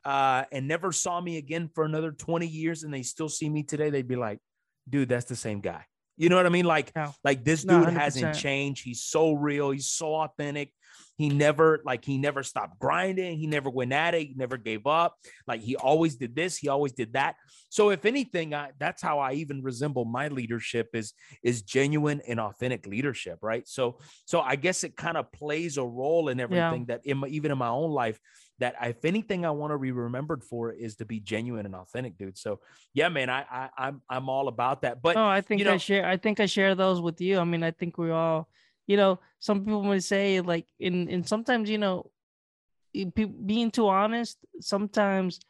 uh, 0.04 0.44
and 0.52 0.66
never 0.68 0.92
saw 0.92 1.20
me 1.20 1.36
again 1.36 1.68
for 1.74 1.84
another 1.84 2.12
20 2.12 2.46
years, 2.46 2.82
and 2.82 2.92
they 2.92 3.02
still 3.02 3.28
see 3.28 3.48
me 3.48 3.62
today, 3.62 3.90
they'd 3.90 4.08
be 4.08 4.16
like, 4.16 4.38
dude, 4.88 5.08
that's 5.08 5.26
the 5.26 5.36
same 5.36 5.60
guy. 5.60 5.84
You 6.16 6.28
know 6.28 6.36
what 6.36 6.46
I 6.46 6.50
mean? 6.50 6.66
Like, 6.66 6.92
Yeah. 6.94 7.12
like 7.24 7.44
this 7.44 7.64
dude 7.64 7.88
hasn't 8.00 8.24
changed. 8.34 8.84
He's 8.84 9.02
so 9.02 9.32
real. 9.32 9.70
He's 9.70 9.88
so 9.88 10.14
authentic. 10.14 10.72
He 11.16 11.28
never 11.28 11.80
like 11.84 12.04
he 12.04 12.18
never 12.18 12.42
stopped 12.42 12.78
grinding. 12.78 13.38
He 13.38 13.46
never 13.46 13.70
went 13.70 13.92
at 13.92 14.14
it. 14.14 14.26
He 14.28 14.34
never 14.34 14.56
gave 14.56 14.86
up. 14.86 15.14
Like 15.46 15.60
he 15.60 15.76
always 15.76 16.16
did 16.16 16.34
this. 16.34 16.56
He 16.56 16.68
always 16.68 16.92
did 16.92 17.12
that. 17.14 17.36
So 17.68 17.90
if 17.90 18.04
anything, 18.04 18.54
I, 18.54 18.70
that's 18.78 19.00
how 19.00 19.18
I 19.20 19.32
even 19.34 19.62
resemble 19.62 20.04
my 20.04 20.28
leadership 20.28 20.88
is 20.94 21.12
is 21.42 21.62
genuine 21.62 22.20
and 22.26 22.40
authentic 22.40 22.86
leadership, 22.86 23.38
right? 23.42 23.66
So 23.66 23.98
so 24.26 24.40
I 24.40 24.56
guess 24.56 24.84
it 24.84 24.96
kind 24.96 25.16
of 25.16 25.30
plays 25.32 25.76
a 25.76 25.84
role 25.84 26.28
in 26.28 26.40
everything 26.40 26.86
that 26.86 27.00
in 27.04 27.18
my, 27.18 27.28
even 27.28 27.52
in 27.52 27.58
my 27.58 27.68
own 27.68 27.90
life 27.90 28.18
that 28.62 28.74
if 28.82 29.04
anything 29.04 29.44
I 29.44 29.50
want 29.50 29.72
to 29.72 29.78
be 29.78 29.92
remembered 29.92 30.42
for 30.42 30.72
is 30.72 30.96
to 30.96 31.04
be 31.04 31.20
genuine 31.20 31.66
and 31.66 31.74
authentic, 31.74 32.16
dude. 32.16 32.38
So 32.38 32.60
yeah, 32.94 33.08
man, 33.08 33.28
I, 33.28 33.44
I 33.50 33.68
I'm 33.76 34.00
I'm 34.08 34.28
all 34.28 34.48
about 34.48 34.82
that. 34.82 35.02
But 35.02 35.14
no, 35.16 35.26
I 35.26 35.40
think 35.40 35.58
you 35.58 35.64
know- 35.66 35.74
I 35.74 35.78
share. 35.78 36.06
I 36.06 36.16
think 36.16 36.40
I 36.40 36.46
share 36.46 36.74
those 36.74 37.00
with 37.00 37.20
you. 37.20 37.38
I 37.38 37.44
mean, 37.44 37.62
I 37.62 37.72
think 37.72 37.98
we 37.98 38.10
all, 38.10 38.48
you 38.86 38.96
know, 38.96 39.18
some 39.40 39.60
people 39.64 39.82
might 39.82 40.04
say 40.04 40.40
like, 40.40 40.66
in 40.78 41.08
and 41.10 41.26
sometimes 41.28 41.68
you 41.68 41.78
know, 41.78 42.10
eh, 42.94 43.04
being 43.46 43.70
too 43.70 43.88
honest 43.88 44.38
sometimes 44.60 45.40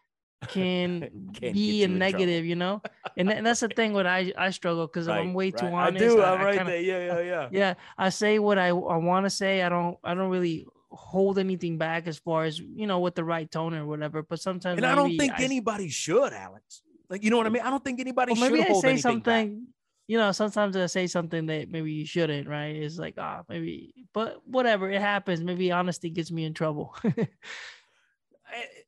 can 0.49 1.00
Can 1.35 1.52
be 1.52 1.85
a 1.85 1.88
negative, 1.88 2.45
you 2.45 2.57
know, 2.57 2.83
and, 3.16 3.28
tha- 3.28 3.37
and 3.37 3.47
that's 3.47 3.61
the 3.61 3.69
thing. 3.69 3.92
What 3.92 4.07
I 4.07 4.33
I 4.37 4.50
struggle 4.50 4.87
because 4.87 5.07
I'm 5.07 5.28
Right, 5.28 5.35
way 5.35 5.50
too 5.52 5.66
honest. 5.66 6.02
I 6.02 6.07
do. 6.09 6.21
I- 6.21 6.35
I'm 6.35 6.45
right 6.45 6.57
kinda- 6.57 6.73
there. 6.73 6.81
Yeah, 6.81 7.00
yeah, 7.07 7.21
yeah. 7.21 7.49
Yeah, 7.52 7.75
I 7.97 8.09
say 8.09 8.38
what 8.40 8.59
I 8.59 8.69
I 8.69 8.97
want 9.11 9.26
to 9.26 9.31
say. 9.31 9.62
I 9.62 9.69
don't 9.69 9.99
I 10.02 10.14
don't 10.14 10.31
really 10.31 10.66
hold 10.93 11.39
anything 11.39 11.79
back 11.79 12.07
as 12.07 12.19
far 12.19 12.45
as 12.45 12.59
you 12.59 12.87
know 12.87 13.01
with 13.01 13.15
the 13.15 13.25
right 13.25 13.51
tone 13.51 13.75
or 13.75 13.87
whatever. 13.87 14.23
But 14.23 14.41
sometimes 14.41 14.77
And 14.77 14.87
I 14.87 14.95
don't 14.95 15.17
think 15.17 15.33
I- 15.33 15.43
anybody 15.45 15.89
should, 15.89 16.33
Alex. 16.33 16.83
Like, 17.09 17.23
you 17.25 17.31
know 17.31 17.37
what 17.37 17.47
I 17.47 17.51
mean? 17.51 17.63
I 17.63 17.71
don't 17.71 17.85
think 17.85 18.01
anybody 18.01 18.33
Well, 18.33 18.43
should 18.43 18.53
maybe 18.53 18.65
I 18.65 18.69
hold 18.69 18.83
say 18.83 18.91
anything 18.91 19.19
back. 19.21 19.25
something. 19.45 19.67
You 20.09 20.19
know, 20.19 20.33
sometimes 20.33 20.77
I 20.77 20.87
say 20.87 21.07
something 21.07 21.47
that 21.47 21.71
maybe 21.71 21.93
you 21.93 22.05
shouldn't. 22.07 22.49
Right? 22.49 22.77
It's 22.77 22.99
like 22.99 23.15
ah, 23.19 23.43
maybe, 23.49 23.95
but 24.13 24.41
whatever. 24.47 24.91
It 24.91 25.01
happens. 25.01 25.43
Maybe 25.43 25.71
honesty 25.73 26.11
gets 26.11 26.31
me 26.31 26.45
in 26.45 26.55
trouble. 26.55 26.95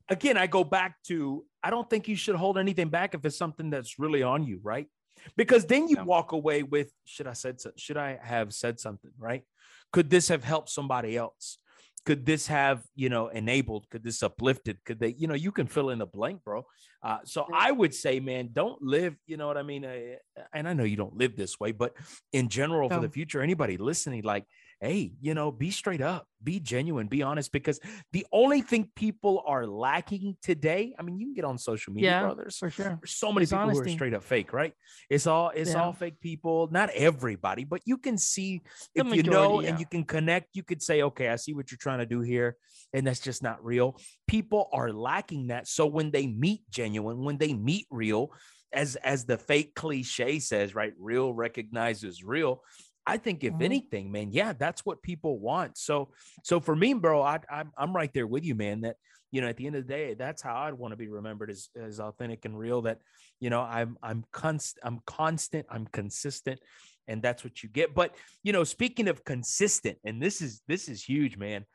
Again, 0.07 0.37
I 0.37 0.45
go 0.45 0.63
back 0.63 1.01
to 1.07 1.43
I 1.63 1.71
don't 1.71 1.89
think 1.89 2.07
you 2.07 2.15
should 2.15 2.35
hold 2.35 2.59
anything 2.59 2.89
back 2.89 3.15
if 3.15 3.25
it's 3.25 3.37
something 3.37 3.71
that's 3.71 3.97
really 3.97 4.21
on 4.21 4.43
you, 4.45 4.59
right? 4.61 4.87
Because 5.35 5.65
then 5.65 5.87
you 5.87 6.03
walk 6.03 6.31
away 6.33 6.61
with 6.61 6.91
should 7.05 7.25
I 7.25 7.33
said 7.33 7.59
should 7.77 7.97
I 7.97 8.19
have 8.21 8.53
said 8.53 8.79
something, 8.79 9.11
right? 9.17 9.43
Could 9.91 10.09
this 10.11 10.27
have 10.27 10.43
helped 10.43 10.69
somebody 10.69 11.17
else? 11.17 11.57
Could 12.05 12.25
this 12.25 12.47
have 12.47 12.83
you 12.95 13.09
know 13.09 13.27
enabled? 13.27 13.89
Could 13.89 14.03
this 14.03 14.21
uplifted? 14.21 14.77
Could 14.85 14.99
they 14.99 15.15
you 15.17 15.27
know 15.27 15.33
you 15.33 15.51
can 15.51 15.67
fill 15.67 15.89
in 15.89 15.99
the 15.99 16.05
blank, 16.05 16.43
bro. 16.43 16.65
Uh, 17.05 17.19
so. 17.23 17.45
I 17.53 17.71
would 17.71 17.93
say, 17.93 18.19
man, 18.19 18.49
don't 18.51 18.81
live. 18.81 19.15
You 19.27 19.37
know 19.37 19.45
what 19.45 19.57
I 19.57 19.63
mean? 19.63 19.85
Uh, 19.85 20.15
and 20.53 20.67
I 20.67 20.73
know 20.73 20.83
you 20.83 20.95
don't 20.95 21.15
live 21.15 21.35
this 21.35 21.59
way, 21.59 21.71
but 21.71 21.93
in 22.33 22.49
general, 22.49 22.89
for 22.89 22.99
the 22.99 23.09
future, 23.09 23.41
anybody 23.41 23.77
listening, 23.77 24.23
like, 24.23 24.45
hey, 24.85 25.13
you 25.19 25.33
know, 25.33 25.51
be 25.51 25.71
straight 25.71 26.01
up, 26.01 26.27
be 26.43 26.59
genuine, 26.59 27.07
be 27.07 27.23
honest, 27.23 27.51
because 27.51 27.79
the 28.13 28.25
only 28.31 28.61
thing 28.61 28.89
people 28.95 29.43
are 29.47 29.65
lacking 29.65 30.37
today, 30.43 30.93
I 30.97 31.01
mean, 31.01 31.17
you 31.19 31.27
can 31.27 31.33
get 31.33 31.45
on 31.45 31.57
social 31.57 31.91
media, 31.93 32.11
Yeah, 32.11 32.19
brothers. 32.21 32.57
For 32.57 32.69
sure. 32.69 32.99
There's 33.01 33.15
so 33.15 33.31
many 33.31 33.43
It's 33.43 33.51
people 33.51 33.69
who 33.71 33.79
are 33.79 33.87
straight 33.87 34.13
up 34.13 34.23
fake, 34.23 34.53
right? 34.53 34.73
It's 35.09 35.25
all 35.25 35.49
it's 35.49 35.71
Yeah. 35.71 35.81
all 35.83 35.93
fake 35.93 36.19
people. 36.19 36.69
Not 36.71 36.89
everybody, 36.91 37.63
but 37.63 37.81
you 37.85 37.97
can 37.97 38.17
see 38.17 38.61
The 38.93 39.01
if 39.01 39.13
you 39.15 39.23
know 39.23 39.47
majority, 39.47 39.67
and 39.69 39.79
you 39.79 39.87
can 39.87 40.03
connect. 40.03 40.49
You 40.53 40.63
could 40.63 40.81
say, 40.81 41.01
okay, 41.01 41.29
I 41.29 41.37
see 41.37 41.53
what 41.53 41.71
you're 41.71 41.79
trying 41.79 41.99
to 41.99 42.05
do 42.05 42.21
here, 42.21 42.57
and 42.93 43.07
that's 43.07 43.19
just 43.19 43.41
not 43.41 43.63
real. 43.65 43.99
People 44.27 44.69
are 44.71 44.91
lacking 44.91 45.47
that. 45.47 45.67
So 45.67 45.87
when 45.87 46.11
they 46.11 46.27
meet 46.27 46.61
genuine, 46.69 47.23
when 47.23 47.37
they 47.37 47.53
meet 47.53 47.87
real, 47.89 48.31
as 48.71 48.97
as 48.97 49.25
the 49.25 49.37
fake 49.37 49.73
cliche 49.73 50.39
says, 50.39 50.75
right? 50.75 50.93
Real 50.99 51.33
recognizes 51.33 52.23
real. 52.23 52.61
I 53.07 53.17
think 53.17 53.43
if 53.43 53.53
Mhm. 53.53 53.61
anything, 53.61 54.11
man, 54.11 54.31
yeah, 54.31 54.53
that's 54.53 54.85
what 54.85 55.01
people 55.01 55.39
want. 55.39 55.77
So, 55.77 56.11
so 56.43 56.59
for 56.59 56.75
me, 56.75 56.93
bro, 56.93 57.21
I, 57.21 57.39
I'm 57.49 57.71
I'm 57.77 57.95
right 57.95 58.11
there 58.13 58.27
with 58.27 58.43
you, 58.43 58.55
man. 58.55 58.81
That 58.81 58.97
you 59.31 59.41
know, 59.41 59.47
at 59.47 59.57
the 59.57 59.67
end 59.67 59.75
of 59.75 59.85
the 59.85 59.93
day, 59.93 60.13
that's 60.13 60.41
how 60.41 60.55
I'd 60.55 60.73
want 60.73 60.93
to 60.93 60.97
be 60.97 61.07
remembered 61.07 61.49
as 61.49 61.69
as 61.79 61.99
authentic 61.99 62.45
and 62.45 62.57
real. 62.57 62.81
That 62.83 62.99
you 63.39 63.49
know, 63.49 63.61
I'm 63.61 63.97
I'm 64.01 64.23
const 64.31 64.79
I'm 64.83 65.01
constant, 65.05 65.65
I'm 65.69 65.85
consistent, 65.87 66.59
and 67.07 67.21
that's 67.21 67.43
what 67.43 67.61
you 67.61 67.69
get. 67.69 67.93
But 67.93 68.15
you 68.43 68.53
know, 68.53 68.63
speaking 68.63 69.07
of 69.07 69.23
consistent, 69.23 69.97
and 70.03 70.21
this 70.21 70.41
is 70.41 70.61
this 70.67 70.89
is 70.89 71.03
huge, 71.03 71.37
man. 71.37 71.65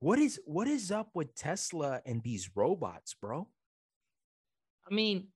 What 0.00 0.18
is 0.18 0.40
what 0.44 0.68
is 0.68 0.90
up 0.90 1.10
with 1.14 1.34
Tesla 1.34 2.00
and 2.06 2.22
these 2.22 2.50
robots, 2.54 3.14
bro? 3.14 3.48
I 4.90 4.94
mean, 4.94 5.28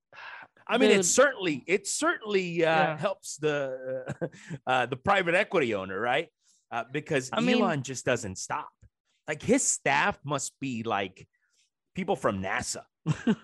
I 0.66 0.78
mean, 0.78 0.90
it 0.90 1.04
certainly 1.04 1.62
it 1.66 1.86
certainly 1.86 2.64
uh, 2.64 2.70
Yeah. 2.70 2.98
helps 2.98 3.36
the 3.36 4.30
uh, 4.66 4.86
the 4.86 4.96
private 4.96 5.34
equity 5.34 5.74
owner, 5.74 5.98
right? 5.98 6.28
Uh, 6.70 6.84
because 6.90 7.30
I 7.32 7.40
mean- 7.40 7.60
Elon 7.62 7.82
just 7.82 8.04
doesn't 8.04 8.36
stop. 8.38 8.68
Like 9.28 9.42
his 9.42 9.62
staff 9.62 10.18
must 10.24 10.52
be 10.60 10.82
like 10.82 11.26
people 11.94 12.16
from 12.16 12.42
NASA. 12.42 12.82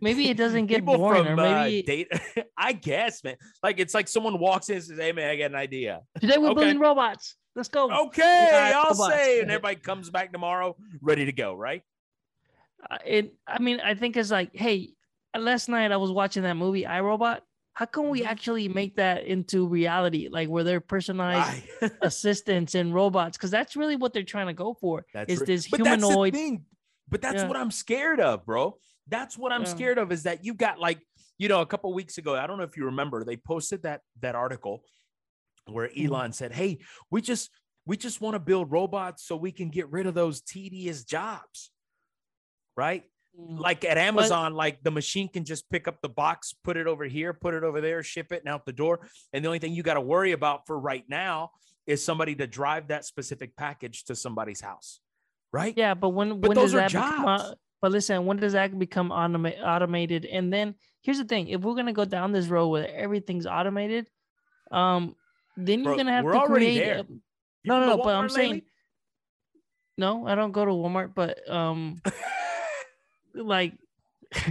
Maybe 0.00 0.28
it 0.30 0.36
doesn't 0.36 0.66
get 0.66 0.80
people 0.80 0.96
boring, 0.96 1.24
from 1.24 1.38
or 1.40 1.44
uh, 1.44 1.64
maybe- 1.64 1.82
data. 1.82 2.20
I 2.56 2.72
guess, 2.72 3.22
man. 3.22 3.36
Like 3.62 3.78
it's 3.78 3.92
like 3.92 4.08
someone 4.08 4.38
walks 4.38 4.68
in 4.70 4.76
and 4.76 4.84
says, 4.84 4.98
"Hey, 4.98 5.12
man, 5.12 5.28
I 5.30 5.36
got 5.36 5.46
an 5.46 5.54
idea." 5.56 6.00
today 6.20 6.38
we're 6.38 6.50
Okay. 6.50 6.60
building 6.62 6.78
robots. 6.78 7.36
Let's 7.54 7.68
go. 7.68 7.90
Okay, 8.06 8.72
I'll 8.74 8.90
robots. 8.92 9.06
say, 9.14 9.40
and 9.40 9.50
everybody 9.50 9.76
comes 9.76 10.10
back 10.10 10.32
tomorrow 10.32 10.76
ready 11.02 11.26
to 11.26 11.32
go, 11.32 11.54
right? 11.54 11.82
Uh, 12.90 12.98
it. 13.04 13.34
I 13.46 13.58
mean, 13.60 13.80
I 13.80 13.94
think 13.94 14.16
it's 14.16 14.30
like, 14.30 14.50
hey, 14.54 14.94
last 15.38 15.68
night 15.68 15.92
I 15.92 15.96
was 15.96 16.10
watching 16.10 16.42
that 16.44 16.54
movie 16.54 16.86
I, 16.86 17.00
Robot. 17.00 17.42
How 17.74 17.86
can 17.86 18.08
we 18.08 18.22
Mhm. 18.22 18.26
actually 18.26 18.68
make 18.68 18.96
that 18.96 19.24
into 19.24 19.66
reality? 19.66 20.28
Like 20.30 20.48
where 20.48 20.62
they're 20.62 20.80
personalized 20.80 21.64
assistants 22.02 22.76
and 22.76 22.94
robots, 22.94 23.36
because 23.36 23.50
that's 23.50 23.74
really 23.74 23.96
what 23.96 24.12
they're 24.12 24.22
trying 24.22 24.46
to 24.46 24.52
go 24.52 24.74
for. 24.74 25.04
That's 25.12 25.32
is 25.32 25.40
re- 25.40 25.46
this 25.46 25.68
but 25.68 25.82
that's 25.82 26.00
the 26.02 26.06
humanoid? 26.06 26.32
thing. 26.34 26.64
But 27.08 27.20
that's 27.20 27.42
Yeah. 27.42 27.48
what 27.48 27.56
I'm 27.56 27.72
scared 27.72 28.20
of, 28.20 28.46
bro. 28.46 28.78
That's 29.08 29.36
what 29.36 29.52
I'm 29.52 29.62
Yeah. 29.62 29.66
scared 29.74 29.98
of 29.98 30.12
is 30.12 30.22
that 30.22 30.44
you 30.44 30.54
got 30.54 30.78
like, 30.78 31.00
you 31.36 31.48
know, 31.48 31.60
a 31.62 31.66
couple 31.66 31.92
weeks 31.92 32.16
ago, 32.16 32.36
I 32.36 32.46
don't 32.46 32.58
know 32.58 32.64
if 32.64 32.76
you 32.76 32.84
remember, 32.84 33.24
they 33.24 33.36
posted 33.36 33.82
that 33.82 34.02
that 34.20 34.36
article 34.36 34.84
where 35.66 35.88
Mhm. 35.88 36.06
Elon 36.06 36.32
said, 36.32 36.52
"Hey, 36.52 36.78
we 37.10 37.20
just 37.20 37.50
we 37.86 37.96
just 37.96 38.20
want 38.20 38.34
to 38.34 38.38
build 38.38 38.70
robots 38.70 39.24
so 39.24 39.36
we 39.36 39.50
can 39.52 39.68
get 39.68 39.90
rid 39.90 40.06
of 40.06 40.14
those 40.14 40.40
tedious 40.40 41.02
jobs." 41.04 41.72
Right? 42.76 43.04
Like 43.36 43.84
at 43.84 43.98
Amazon, 43.98 44.54
like 44.54 44.82
the 44.84 44.90
machine 44.92 45.28
can 45.28 45.44
just 45.44 45.68
pick 45.68 45.88
up 45.88 46.00
the 46.00 46.08
box, 46.08 46.54
put 46.62 46.76
it 46.76 46.86
over 46.86 47.04
here, 47.04 47.32
put 47.32 47.52
it 47.54 47.64
over 47.64 47.80
there, 47.80 48.02
ship 48.02 48.30
it 48.32 48.40
and 48.44 48.48
out 48.48 48.64
the 48.64 48.72
door. 48.72 49.08
And 49.32 49.44
the 49.44 49.48
only 49.48 49.58
thing 49.58 49.72
you 49.72 49.82
got 49.82 49.94
to 49.94 50.00
worry 50.00 50.32
about 50.32 50.66
for 50.66 50.78
right 50.78 51.04
now 51.08 51.50
is 51.86 52.04
somebody 52.04 52.36
to 52.36 52.46
drive 52.46 52.88
that 52.88 53.04
specific 53.04 53.56
package 53.56 54.04
to 54.04 54.14
somebody's 54.14 54.60
house. 54.60 55.00
Right? 55.52 55.74
Yeah, 55.76 55.94
but 55.94 56.10
when 56.10 56.40
But 56.40 56.48
when 56.50 56.54
those 56.56 56.72
does 56.72 56.74
are 56.74 56.88
that 56.88 56.92
become? 56.92 57.24
au- 57.26 57.54
but 57.82 57.90
listen, 57.92 58.24
when 58.24 58.36
does 58.38 58.52
that 58.54 58.78
become 58.78 59.10
automa- 59.10 59.60
automated? 59.62 60.24
And 60.26 60.52
then 60.52 60.74
here's 61.02 61.18
the 61.18 61.24
thing: 61.24 61.48
if 61.48 61.60
we're 61.62 61.74
gonna 61.74 61.92
go 61.92 62.04
down 62.04 62.30
this 62.32 62.46
road 62.46 62.68
where 62.68 62.88
everything's 62.94 63.46
automated, 63.46 64.08
um, 64.70 65.16
then 65.56 65.80
you're 65.80 65.94
Bro, 65.94 65.96
gonna 65.98 66.12
have 66.12 66.24
to 66.24 66.46
create. 66.46 66.82
a- 66.82 67.06
no, 67.64 67.80
no, 67.80 67.86
no. 67.88 67.96
But 67.98 68.14
I'm 68.14 68.28
saying, 68.28 68.62
no, 69.98 70.26
I 70.26 70.34
don't 70.34 70.52
go 70.52 70.64
to 70.64 70.70
Walmart. 70.70 71.14
But 71.14 71.48
um, 71.50 72.00
like, 73.34 73.74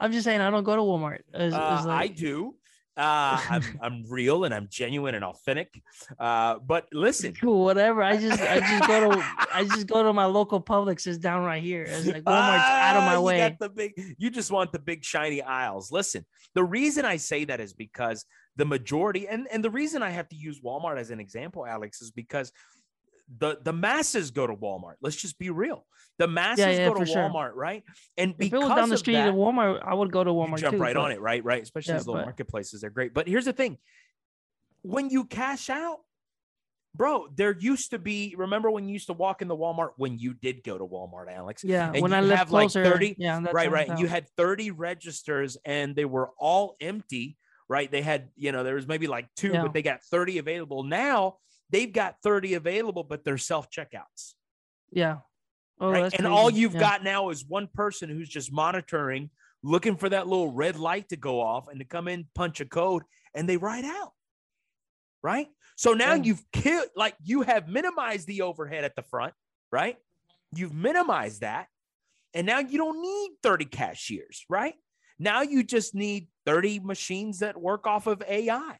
I'm 0.00 0.12
just 0.12 0.24
saying 0.24 0.40
I 0.40 0.50
don't 0.50 0.64
go 0.64 0.76
to 0.76 0.82
Walmart. 0.82 1.20
It's- 1.34 1.52
Uh, 1.52 1.76
it's 1.78 1.86
I 1.86 2.08
do. 2.08 2.54
Uh, 2.96 3.40
I'm, 3.48 3.62
I'm 3.80 4.04
real 4.08 4.42
and 4.42 4.52
I'm 4.52 4.66
genuine 4.68 5.14
and 5.14 5.24
authentic. 5.24 5.80
Uh, 6.18 6.58
but 6.58 6.88
listen, 6.92 7.32
Cool, 7.40 7.62
whatever. 7.70 8.02
I 8.02 8.16
just 8.16 8.40
I 8.42 8.58
just 8.58 8.88
go 8.88 9.10
to 9.12 9.24
I 9.54 9.64
just 9.64 9.86
go 9.86 10.02
to 10.02 10.12
my 10.12 10.24
local 10.24 10.60
Publix. 10.60 11.06
It's 11.06 11.16
down 11.18 11.44
right 11.44 11.62
here. 11.62 11.84
It's 11.84 12.06
like 12.06 12.24
Walmart's 12.24 12.64
out 12.64 12.96
of 12.96 13.02
Ah, 13.04 13.06
my 13.06 13.14
you 13.14 13.20
way. 13.22 13.56
the 13.60 13.68
big, 13.68 13.92
you 14.18 14.30
just 14.30 14.50
want 14.50 14.72
the 14.72 14.80
big 14.80 15.04
shiny 15.04 15.40
aisles. 15.42 15.92
Listen, 15.92 16.26
the 16.54 16.64
reason 16.64 17.04
I 17.04 17.18
say 17.18 17.44
that 17.44 17.60
is 17.60 17.72
because 17.72 18.24
the 18.56 18.64
majority, 18.64 19.28
and, 19.28 19.46
and 19.52 19.62
the 19.64 19.70
reason 19.70 20.02
I 20.02 20.10
have 20.10 20.28
to 20.30 20.36
use 20.36 20.60
Walmart 20.60 20.98
as 20.98 21.10
an 21.12 21.20
example, 21.20 21.64
Alex, 21.64 22.02
is 22.02 22.10
because 22.10 22.50
the 23.36 23.58
the 23.62 23.72
masses 23.72 24.30
go 24.30 24.46
to 24.46 24.54
Walmart. 24.54 24.94
Let's 25.02 25.16
just 25.16 25.38
be 25.38 25.50
real. 25.50 25.84
The 26.18 26.26
masses 26.28 26.66
yeah, 26.66 26.88
go 26.88 26.94
to 26.94 27.00
for 27.00 27.06
sure. 27.06 27.16
Walmart, 27.30 27.52
right? 27.54 27.84
And 28.16 28.30
If 28.30 28.34
it 28.36 28.38
because 28.38 28.64
was 28.68 28.76
down 28.76 28.88
the 28.88 28.98
street 28.98 29.14
that, 29.14 29.28
at 29.28 29.34
Walmart, 29.34 29.82
I 29.84 29.94
would 29.94 30.10
go 30.10 30.24
to 30.24 30.30
Walmart. 30.30 30.58
jump 30.58 30.76
too, 30.76 30.82
right 30.82 30.94
but- 30.94 31.04
on 31.04 31.12
it, 31.12 31.20
right? 31.20 31.44
Right. 31.44 31.62
Especially 31.62 31.92
Yeah, 31.92 31.98
these 31.98 32.06
little 32.06 32.20
but- 32.22 32.26
marketplaces, 32.26 32.80
they're 32.80 32.90
great. 32.90 33.12
But 33.14 33.28
here's 33.28 33.44
the 33.44 33.52
thing: 33.52 33.78
when 34.82 35.10
you 35.10 35.24
cash 35.26 35.68
out, 35.70 35.98
bro, 36.94 37.28
there 37.36 37.56
used 37.58 37.90
to 37.90 37.98
be. 37.98 38.34
Remember 38.36 38.70
when 38.70 38.88
you 38.88 38.94
used 38.94 39.06
to 39.08 39.12
walk 39.12 39.42
in 39.42 39.48
the 39.48 39.56
Walmart 39.56 39.90
when 39.96 40.18
you 40.18 40.34
did 40.34 40.64
go 40.64 40.78
to 40.78 40.84
Walmart, 40.84 41.32
Alex? 41.32 41.62
Yeah, 41.62 41.92
And 41.92 42.02
when 42.02 42.10
you 42.12 42.16
I 42.16 42.20
lived 42.20 42.38
have, 42.38 42.50
like, 42.50 42.70
30 42.70 43.14
yeah, 43.18 43.40
right, 43.52 43.70
right. 43.70 43.88
And 43.88 43.98
you 43.98 44.06
had 44.08 44.28
30 44.36 44.70
registers, 44.70 45.56
and 45.64 45.94
they 45.94 46.04
were 46.06 46.30
all 46.38 46.76
empty. 46.80 47.36
Right? 47.70 47.90
They 47.90 48.00
had, 48.00 48.30
you 48.34 48.50
know, 48.50 48.64
there 48.64 48.76
was 48.76 48.88
maybe 48.88 49.06
like 49.08 49.28
two, 49.36 49.50
Yeah. 49.52 49.60
but 49.62 49.74
they 49.74 49.82
got 49.82 50.02
30 50.02 50.38
available. 50.38 50.84
Now 50.84 51.36
they've 51.70 51.92
got 51.92 52.16
30 52.22 52.54
available, 52.54 53.04
but 53.04 53.24
they're 53.24 53.38
self 53.38 53.70
checkouts. 53.70 54.34
yeah. 54.90 55.18
Oh, 55.80 55.92
right? 55.92 56.12
And 56.12 56.26
all 56.26 56.50
you've 56.50 56.74
Yeah. 56.74 56.80
got 56.80 57.04
now 57.04 57.28
is 57.30 57.44
one 57.46 57.68
person 57.68 58.08
who's 58.10 58.28
just 58.28 58.50
monitoring, 58.52 59.30
looking 59.62 59.96
for 59.96 60.08
that 60.08 60.26
little 60.26 60.50
red 60.50 60.76
light 60.76 61.08
to 61.10 61.16
go 61.16 61.40
off 61.40 61.68
and 61.68 61.78
to 61.78 61.84
come 61.84 62.08
in, 62.08 62.26
punch 62.34 62.60
a 62.60 62.64
code, 62.64 63.04
and 63.32 63.48
they 63.48 63.56
ride 63.56 63.84
out. 63.84 64.12
Right. 65.22 65.48
So 65.76 65.94
now 65.94 66.14
Yeah. 66.14 66.22
you've 66.24 66.50
killed, 66.52 66.88
like 66.96 67.14
you 67.22 67.42
have 67.42 67.68
minimized 67.68 68.26
the 68.26 68.42
overhead 68.42 68.82
at 68.82 68.96
the 68.96 69.02
front, 69.02 69.34
right? 69.70 69.98
You've 70.52 70.74
minimized 70.74 71.42
that. 71.42 71.68
And 72.34 72.44
now 72.46 72.58
you 72.58 72.76
don't 72.78 73.00
need 73.00 73.36
30 73.42 73.64
cashiers, 73.66 74.44
right? 74.48 74.74
Now 75.18 75.42
you 75.42 75.62
just 75.62 75.94
need 75.94 76.28
30 76.44 76.80
machines 76.80 77.38
that 77.40 77.56
work 77.60 77.86
off 77.86 78.06
of 78.08 78.20
AI. 78.22 78.78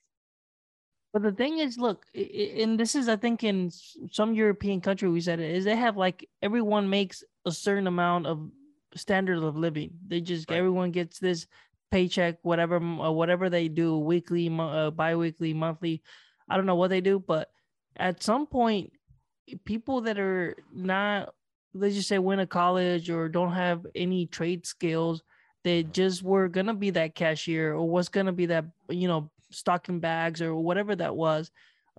But 1.13 1.23
the 1.23 1.33
thing 1.33 1.59
is, 1.59 1.79
look, 1.79 2.05
and 2.15 2.79
this 2.79 2.95
is, 2.95 3.09
I 3.09 3.17
think, 3.17 3.43
in 3.43 3.71
some 4.11 4.35
European 4.35 4.81
country, 4.81 5.09
we 5.09 5.21
said 5.21 5.41
it 5.41 5.55
is 5.55 5.65
they 5.65 5.77
have 5.77 5.97
like 5.97 6.29
everyone 6.43 6.91
makes 6.91 7.25
a 7.47 7.51
certain 7.53 7.87
amount 7.87 8.27
of 8.27 8.51
standard 8.95 9.43
of 9.43 9.57
living. 9.57 9.99
They 10.07 10.21
just 10.21 10.51
Right. 10.51 10.59
everyone 10.59 10.91
gets 10.91 11.19
this 11.19 11.47
paycheck, 11.91 12.39
whatever, 12.43 12.77
uh, 12.77 13.11
whatever 13.11 13.49
they 13.49 13.69
do, 13.69 13.97
weekly, 13.99 14.49
uh, 14.51 14.91
biweekly, 14.91 15.55
monthly. 15.55 16.03
I 16.49 16.57
don't 16.57 16.67
know 16.67 16.77
what 16.77 16.89
they 16.91 17.01
do, 17.01 17.19
but 17.19 17.51
at 17.97 18.23
some 18.23 18.47
point, 18.47 18.93
people 19.65 20.03
that 20.03 20.19
are 20.19 20.55
not, 20.73 21.35
let's 21.75 21.95
just 21.95 22.09
say, 22.09 22.19
went 22.19 22.41
to 22.41 22.47
college 22.47 23.11
or 23.11 23.29
don't 23.29 23.53
have 23.53 23.87
any 23.95 24.27
trade 24.27 24.67
skills, 24.67 25.23
they 25.65 25.83
just 25.83 26.23
were 26.23 26.49
gonna 26.49 26.75
be 26.75 26.91
that 26.91 27.15
cashier 27.15 27.75
or 27.75 27.89
was 27.89 28.09
gonna 28.09 28.33
be 28.33 28.47
that, 28.47 28.65
you 28.89 29.09
know, 29.09 29.31
stocking 29.51 30.01
bags 30.01 30.43
or 30.43 30.55
whatever 30.55 30.95
that 30.97 31.17
was. 31.17 31.51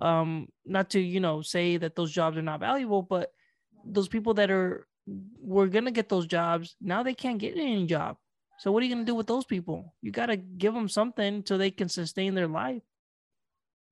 Um, 0.01 0.47
not 0.65 0.91
to 0.91 0.99
you 0.99 1.19
know 1.19 1.41
say 1.41 1.77
that 1.77 1.95
those 1.95 2.11
jobs 2.11 2.37
are 2.37 2.41
not 2.41 2.61
valuable, 2.61 3.01
but 3.01 3.31
those 3.85 4.07
people 4.07 4.33
that 4.35 4.49
are 4.49 4.87
were 5.41 5.67
gonna 5.67 5.91
get 5.91 6.09
those 6.09 6.27
jobs 6.27 6.75
now 6.79 7.01
they 7.01 7.13
can't 7.13 7.39
get 7.39 7.57
any 7.57 7.85
job. 7.85 8.17
So 8.59 8.73
what 8.73 8.83
are 8.83 8.85
you 8.85 8.93
going 8.93 9.05
to 9.05 9.09
do 9.09 9.15
with 9.15 9.27
those 9.27 9.45
people? 9.45 9.95
You 10.01 10.11
got 10.11 10.25
to 10.25 10.35
give 10.35 10.73
them 10.73 10.89
something 10.89 11.43
so 11.47 11.57
they 11.57 11.71
can 11.71 11.87
sustain 11.87 12.35
their 12.35 12.47
life. 12.47 12.81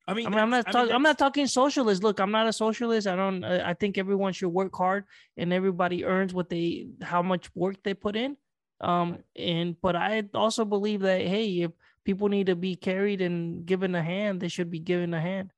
I 0.05 0.13
mean, 0.13 0.27
I 0.27 0.29
mean, 0.29 0.39
I'm 0.39 0.49
not 0.49 0.65
I 0.67 0.69
mean, 0.69 0.73
talking. 0.73 0.95
I'm 0.95 1.03
not 1.03 1.17
talking 1.17 1.47
socialist. 1.47 2.03
Look, 2.03 2.19
I'm 2.19 2.31
not 2.31 2.47
a 2.47 2.53
socialist. 2.53 3.07
I 3.07 3.15
don't. 3.15 3.43
uh, 3.43 3.63
I 3.65 3.73
think 3.73 3.97
everyone 3.97 4.33
should 4.33 4.49
work 4.49 4.75
hard, 4.75 5.05
and 5.37 5.53
everybody 5.53 6.03
earns 6.03 6.33
what 6.33 6.49
they, 6.49 6.87
how 7.01 7.21
much 7.21 7.49
work 7.55 7.77
they 7.83 7.93
put 7.93 8.15
in. 8.15 8.37
Um, 8.79 9.19
and 9.35 9.75
but 9.81 9.95
I 9.95 10.23
also 10.33 10.65
believe 10.65 11.01
that 11.01 11.21
hey, 11.21 11.61
if 11.61 11.71
people 12.07 12.29
need 12.29 12.45
to 12.47 12.55
be 12.55 12.73
carried 12.73 13.19
and 13.19 13.65
given 13.65 13.93
a 13.93 14.01
hand, 14.01 14.39
they 14.39 14.47
should 14.47 14.71
be 14.71 14.79
given 14.79 15.13
a 15.13 15.19
hand. 15.19 15.51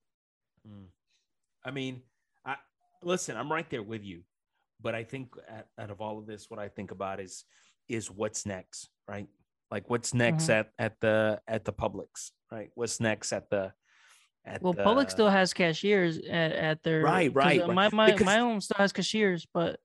Mm. 0.68 0.88
I 1.64 1.70
mean, 1.70 2.02
I 2.44 2.56
listen, 3.04 3.38
I'm 3.38 3.52
right 3.52 3.70
there 3.70 3.84
with 3.84 4.04
you. 4.04 4.22
But 4.82 4.96
I 4.96 5.04
think 5.04 5.36
at, 5.48 5.68
out 5.78 5.92
of 5.92 6.02
all 6.02 6.18
of 6.18 6.26
this, 6.26 6.50
what 6.50 6.60
I 6.60 6.68
think 6.68 6.90
about 6.90 7.20
is 7.20 7.46
is 7.88 8.10
what's 8.10 8.48
next, 8.48 8.90
right? 9.08 9.28
Like 9.70 9.90
what's 9.92 10.12
next 10.16 10.46
Mhm. 10.46 10.58
at 10.60 10.72
at 10.80 11.00
the 11.02 11.40
at 11.48 11.66
the 11.66 11.74
Publix, 11.74 12.32
right? 12.52 12.72
What's 12.74 13.00
next 13.00 13.32
at 13.32 13.48
the 13.52 13.72
at 14.44 14.64
Well, 14.64 14.74
the, 14.74 14.84
Publix 14.84 15.12
still 15.12 15.30
has 15.30 15.54
cashiers 15.54 16.18
at, 16.18 16.52
at 16.54 16.82
their 16.82 17.04
Right, 17.04 17.30
uh, 17.30 17.34
right. 17.34 17.68
My 17.68 17.90
my 17.90 18.08
Because- 18.12 18.26
my 18.26 18.40
own 18.40 18.60
still 18.62 18.78
has 18.80 18.92
cashiers, 18.92 19.46
but 19.54 19.80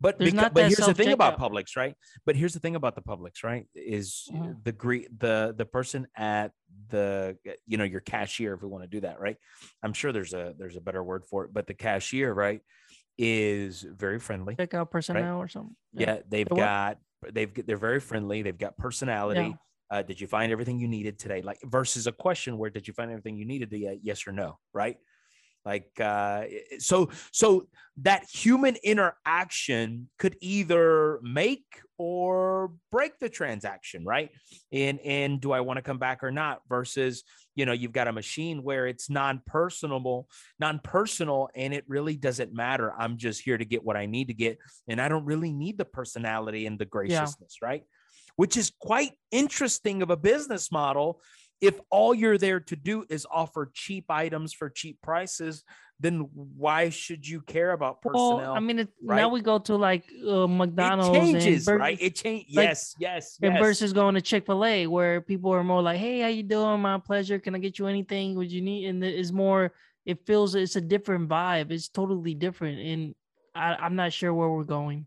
but 0.00 0.18
there's 0.18 0.32
beca- 0.32 0.36
not 0.36 0.54
but 0.54 0.64
here's 0.64 0.76
the 0.78 0.94
thing 0.94 1.12
about. 1.12 1.38
Publix, 1.38 1.76
right? 1.76 1.94
But 2.26 2.36
here's 2.36 2.54
the 2.54 2.60
thing 2.60 2.76
about 2.76 2.94
the 2.94 3.02
Publix, 3.02 3.42
right? 3.42 3.66
Is 3.74 4.28
Mhm. 4.32 4.62
the 4.64 4.72
gre- 4.72 5.08
the 5.16 5.54
the 5.56 5.64
person 5.66 6.06
at 6.16 6.52
the 6.88 7.36
you 7.66 7.76
know 7.76 7.84
your 7.84 8.00
cashier, 8.00 8.54
if 8.54 8.62
we 8.62 8.68
want 8.68 8.84
to 8.84 8.88
do 8.88 9.00
that, 9.00 9.20
right? 9.20 9.36
I'm 9.82 9.92
sure 9.92 10.12
there's 10.12 10.34
a 10.34 10.54
there's 10.58 10.76
a 10.76 10.80
better 10.80 11.02
word 11.02 11.24
for 11.26 11.44
it, 11.44 11.52
but 11.52 11.66
the 11.66 11.74
cashier, 11.74 12.32
right, 12.32 12.60
is 13.16 13.82
very 13.82 14.18
friendly. 14.18 14.54
check 14.56 14.74
out 14.74 14.90
personnel 14.90 15.38
or 15.38 15.48
something. 15.48 15.74
Yeah, 15.92 16.20
they've 16.28 16.48
They're 16.48 16.56
got 16.56 16.98
they've 17.32 17.52
they're 17.66 17.76
very 17.76 18.00
friendly. 18.00 18.42
They've 18.42 18.56
got 18.58 18.76
personality. 18.76 19.54
Uh, 19.90 20.02
did 20.02 20.20
you 20.20 20.26
find 20.26 20.52
everything 20.52 20.78
you 20.78 20.86
needed 20.86 21.18
today? 21.18 21.40
Like 21.40 21.58
versus 21.64 22.06
a 22.06 22.12
question 22.12 22.58
where 22.58 22.68
did 22.68 22.86
you 22.86 22.92
find 22.92 23.10
everything 23.10 23.38
you 23.38 23.46
needed? 23.46 23.70
The 23.70 23.88
uh, 23.88 23.94
yes 24.02 24.26
or 24.26 24.32
no, 24.32 24.58
right? 24.74 24.98
Like 25.68 26.00
uh, 26.00 26.44
so 26.78 27.10
so 27.30 27.68
that 27.98 28.24
human 28.32 28.76
interaction 28.82 30.08
could 30.18 30.36
either 30.40 31.20
make 31.22 31.64
or 31.98 32.72
break 32.90 33.18
the 33.18 33.28
transaction, 33.28 34.02
right? 34.06 34.30
And 34.72 34.98
and 35.00 35.42
do 35.42 35.52
I 35.52 35.60
want 35.60 35.76
to 35.76 35.82
come 35.82 35.98
back 35.98 36.24
or 36.24 36.30
not? 36.30 36.62
Versus 36.70 37.22
you 37.54 37.66
know 37.66 37.72
you've 37.72 37.92
got 37.92 38.08
a 38.08 38.12
machine 38.12 38.62
where 38.62 38.86
it's 38.86 39.10
non-personable, 39.10 40.26
non-personal, 40.58 41.50
and 41.54 41.74
it 41.74 41.84
really 41.86 42.16
doesn't 42.16 42.54
matter. 42.54 42.94
I'm 42.98 43.18
just 43.18 43.42
here 43.42 43.58
to 43.58 43.64
get 43.66 43.84
what 43.84 43.96
I 43.98 44.06
need 44.06 44.28
to 44.28 44.34
get 44.34 44.56
and 44.88 45.02
I 45.02 45.08
don't 45.08 45.26
really 45.26 45.52
need 45.52 45.76
the 45.76 45.84
personality 45.84 46.64
and 46.64 46.78
the 46.78 46.86
graciousness, 46.86 47.58
right? 47.62 47.82
Which 48.36 48.56
is 48.56 48.72
quite 48.80 49.12
interesting 49.30 50.00
of 50.00 50.08
a 50.08 50.16
business 50.16 50.72
model. 50.72 51.20
If 51.60 51.80
all 51.90 52.14
you're 52.14 52.38
there 52.38 52.60
to 52.60 52.76
do 52.76 53.04
is 53.08 53.26
offer 53.30 53.70
cheap 53.72 54.10
items 54.10 54.52
for 54.52 54.70
cheap 54.70 54.98
prices, 55.02 55.64
then 56.00 56.28
why 56.32 56.90
should 56.90 57.26
you 57.26 57.40
care 57.40 57.72
about 57.72 58.00
personnel? 58.00 58.36
Well, 58.38 58.54
I 58.54 58.60
mean, 58.60 58.78
it, 58.78 58.88
right? 59.02 59.16
now 59.16 59.28
we 59.28 59.40
go 59.40 59.58
to 59.58 59.76
like 59.76 60.04
uh, 60.26 60.46
McDonald's 60.46 61.16
it 61.16 61.20
changes, 61.20 61.66
and 61.66 61.80
right? 61.80 61.98
It 62.00 62.14
changes. 62.14 62.54
like- 62.54 62.64
yes, 62.64 62.94
yes, 62.98 63.38
and 63.42 63.54
yes. 63.54 63.60
versus 63.60 63.92
going 63.92 64.14
to 64.14 64.20
Chick 64.20 64.46
Fil 64.46 64.64
A, 64.64 64.86
where 64.86 65.20
people 65.20 65.52
are 65.52 65.64
more 65.64 65.82
like, 65.82 65.98
"Hey, 65.98 66.20
how 66.20 66.28
you 66.28 66.44
doing? 66.44 66.80
My 66.80 66.98
pleasure. 66.98 67.40
Can 67.40 67.56
I 67.56 67.58
get 67.58 67.78
you 67.78 67.86
anything? 67.88 68.36
Would 68.36 68.52
you 68.52 68.60
need?" 68.60 68.86
And 68.86 69.02
it's 69.02 69.32
more. 69.32 69.72
It 70.06 70.24
feels 70.26 70.54
it's 70.54 70.76
a 70.76 70.80
different 70.80 71.28
vibe. 71.28 71.72
It's 71.72 71.88
totally 71.88 72.34
different, 72.34 72.78
and 72.78 73.14
I, 73.54 73.74
I'm 73.74 73.96
not 73.96 74.12
sure 74.12 74.32
where 74.32 74.48
we're 74.48 74.64
going. 74.64 75.06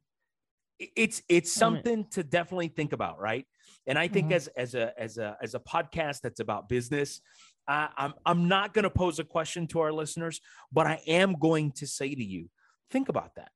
it's 0.78 1.22
it's 1.30 1.52
something 1.52 2.06
to 2.12 2.24
definitely 2.24 2.68
think 2.68 2.92
about 2.92 3.20
right 3.20 3.46
and 3.88 3.98
i 3.98 4.08
think 4.08 4.30
Mhm. 4.30 4.36
as 4.36 4.48
as 4.50 4.76
a 4.76 4.94
as 5.00 5.18
a 5.18 5.38
as 5.42 5.56
a 5.56 5.60
podcast 5.60 6.22
that's 6.22 6.40
about 6.40 6.70
business 6.70 7.22
uh, 7.68 7.88
i'm 7.98 8.14
i'm 8.26 8.48
not 8.48 8.74
going 8.74 8.84
to 8.84 8.90
pose 8.90 9.20
a 9.20 9.24
question 9.24 9.68
to 9.68 9.80
our 9.80 9.92
listeners 9.94 10.42
but 10.72 10.88
i 10.88 11.00
am 11.08 11.34
going 11.40 11.72
to 11.74 11.88
say 11.88 12.14
to 12.14 12.24
you 12.24 12.50
think 12.90 13.10
about 13.10 13.36
that 13.36 13.52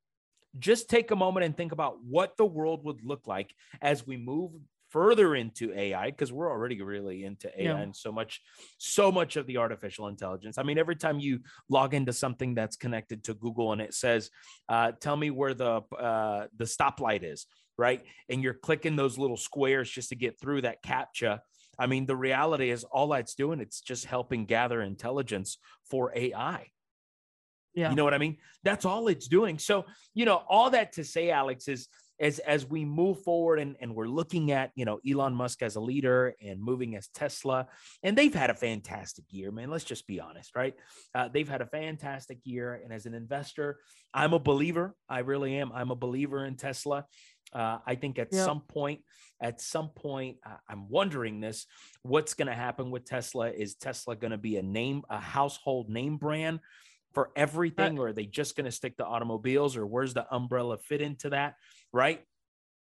just 0.58 0.90
take 0.90 1.12
a 1.12 1.16
moment 1.16 1.46
and 1.46 1.58
think 1.58 1.72
about 1.74 2.02
what 2.04 2.38
the 2.38 2.46
world 2.46 2.84
would 2.86 3.04
look 3.04 3.28
like 3.28 3.54
as 3.82 4.08
we 4.08 4.16
move 4.18 4.52
further 4.96 5.30
into 5.36 5.66
ai 5.86 6.08
because 6.12 6.32
we're 6.32 6.50
already 6.56 6.82
really 6.82 7.26
into 7.30 7.48
ai 7.62 7.64
Yeah. 7.66 7.84
and 7.84 7.94
so 8.06 8.12
much 8.20 8.34
so 8.78 9.12
much 9.20 9.36
of 9.40 9.46
the 9.50 9.58
artificial 9.66 10.08
intelligence 10.14 10.56
i 10.58 10.64
mean 10.68 10.78
every 10.86 10.96
time 11.06 11.18
you 11.28 11.34
log 11.78 11.94
into 12.00 12.14
something 12.14 12.56
that's 12.60 12.78
connected 12.86 13.20
to 13.26 13.34
google 13.34 13.68
and 13.74 13.82
it 13.88 13.94
says 13.94 14.22
uh, 14.74 14.90
tell 15.06 15.18
me 15.24 15.30
where 15.40 15.54
the 15.54 15.74
uh, 16.10 16.48
the 16.62 16.66
stoplight 16.76 17.24
is, 17.34 17.40
right? 17.78 18.02
And 18.30 18.42
you're 18.44 18.60
clicking 18.68 18.96
those 18.96 19.18
little 19.18 19.38
squares 19.38 19.90
just 19.98 20.10
to 20.10 20.16
get 20.16 20.40
through 20.40 20.62
that 20.62 20.84
captcha. 20.84 21.40
I 21.78 21.86
mean, 21.88 22.06
the 22.06 22.16
reality 22.16 22.70
is 22.70 22.84
all 22.86 23.10
that's 23.10 23.36
doing, 23.36 23.60
it's 23.60 23.82
just 23.82 24.06
helping 24.06 24.46
gather 24.46 24.82
intelligence 24.82 25.58
for 25.92 26.12
AI. 26.16 26.68
Yeah. 27.74 27.90
You 27.90 27.96
know 27.98 28.06
what 28.06 28.14
I 28.14 28.18
mean? 28.26 28.38
That's 28.64 28.86
all 28.86 29.08
it's 29.10 29.28
doing. 29.28 29.60
So, 29.60 29.86
you 30.14 30.26
know, 30.26 30.42
all 30.48 30.70
that 30.70 30.94
to 30.94 31.04
say, 31.04 31.30
Alex, 31.30 31.68
is 31.68 31.90
as 32.20 32.40
as 32.40 32.66
we 32.66 32.86
move 32.86 33.24
forward 33.24 33.60
and, 33.60 33.76
and 33.82 33.94
we're 33.94 34.08
looking 34.08 34.52
at, 34.52 34.72
you 34.76 34.86
know, 34.86 35.00
Elon 35.10 35.34
Musk 35.34 35.62
as 35.62 35.76
a 35.76 35.82
leader 35.82 36.34
and 36.42 36.62
moving 36.62 36.96
as 36.96 37.08
Tesla, 37.10 37.68
and 38.04 38.18
they've 38.18 38.34
had 38.34 38.50
a 38.50 38.54
fantastic 38.54 39.26
year, 39.30 39.52
man. 39.52 39.70
Let's 39.70 39.84
just 39.84 40.08
be 40.08 40.20
honest, 40.20 40.56
right? 40.56 40.74
Uh, 41.14 41.28
they've 41.28 41.50
had 41.50 41.62
a 41.62 41.66
fantastic 41.66 42.40
year. 42.44 42.80
And 42.84 42.94
as 42.94 43.06
an 43.06 43.14
investor, 43.14 43.80
I'm 44.14 44.34
a 44.34 44.40
believer. 44.40 44.96
I 45.10 45.20
really 45.20 45.58
am. 45.58 45.72
I'm 45.74 45.92
a 45.92 45.96
believer 45.96 46.46
in 46.46 46.56
Tesla. 46.56 47.06
Uh, 47.54 47.80
I 47.86 47.96
think 47.96 48.18
at 48.20 48.30
Yeah. 48.32 48.46
some 48.46 48.62
point, 48.62 49.02
at 49.42 49.62
some 49.62 49.90
point, 49.90 50.38
uh, 50.46 50.58
I'm 50.70 50.90
wondering 50.90 51.42
this: 51.42 51.68
what's 52.02 52.34
going 52.34 52.48
to 52.48 52.56
happen 52.56 52.92
with 52.92 53.06
Tesla? 53.06 53.52
Is 53.52 53.76
Tesla 53.76 54.16
going 54.16 54.32
to 54.32 54.38
be 54.38 54.58
a 54.58 54.64
name, 54.64 55.04
a 55.10 55.20
household 55.20 55.90
name 55.90 56.18
brand 56.18 56.60
for 57.16 57.32
everything, 57.36 57.98
or 57.98 58.10
are 58.10 58.14
they 58.14 58.26
just 58.26 58.56
going 58.56 58.66
to 58.66 58.72
stick 58.72 58.98
to 58.98 59.06
automobiles, 59.06 59.76
or 59.76 59.88
where's 59.88 60.14
the 60.14 60.28
umbrella 60.32 60.78
fit 60.78 61.02
into 61.02 61.32
that? 61.32 61.56
Right? 61.92 62.22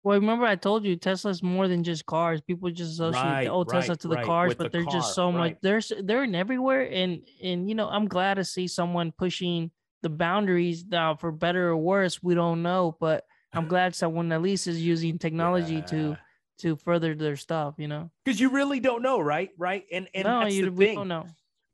Well, 0.03 0.21
remember 0.21 0.45
I 0.45 0.55
told 0.55 0.85
you 0.85 0.95
Tesla's 0.95 1.43
more 1.43 1.67
than 1.67 1.83
just 1.83 2.07
cars. 2.07 2.41
People 2.41 2.71
just 2.71 2.93
associate 2.93 3.23
Right, 3.23 3.45
the, 3.45 3.51
oh 3.51 3.65
Tesla 3.65 3.97
to 3.97 4.09
the 4.09 4.17
right, 4.17 4.25
cars, 4.25 4.55
but 4.55 4.65
the 4.65 4.69
they're 4.71 4.85
car, 4.85 4.93
just 4.93 5.15
so 5.15 5.33
much. 5.33 5.57
They're 5.63 5.81
they're 6.03 6.25
in 6.25 6.35
everywhere, 6.35 6.83
and 6.83 7.23
and 7.43 7.69
you 7.69 7.75
know 7.75 7.89
I'm 7.89 8.07
glad 8.07 8.35
to 8.35 8.45
see 8.45 8.69
someone 8.69 9.13
pushing 9.17 9.71
the 10.03 10.09
boundaries 10.09 10.85
now 10.87 11.17
for 11.17 11.33
better 11.33 11.71
or 11.71 11.77
worse. 11.77 12.23
We 12.23 12.35
don't 12.35 12.63
know, 12.63 12.97
but 13.01 13.25
I'm 13.53 13.67
glad 13.75 13.97
someone 13.97 14.31
at 14.31 14.43
least 14.43 14.69
is 14.69 14.81
using 14.81 15.19
technology 15.19 15.83
to 15.89 16.17
to 16.59 16.77
further 16.77 17.17
their 17.17 17.35
stuff. 17.35 17.75
You 17.77 17.89
know, 17.89 18.13
because 18.25 18.39
you 18.39 18.51
really 18.51 18.79
don't 18.79 19.03
know, 19.03 19.19
right? 19.19 19.51
Right? 19.59 19.87
And 19.91 20.09
and 20.15 20.25
no, 20.25 20.47
you 20.47 20.71
we 20.71 20.95
don't 20.95 21.09
know. 21.09 21.27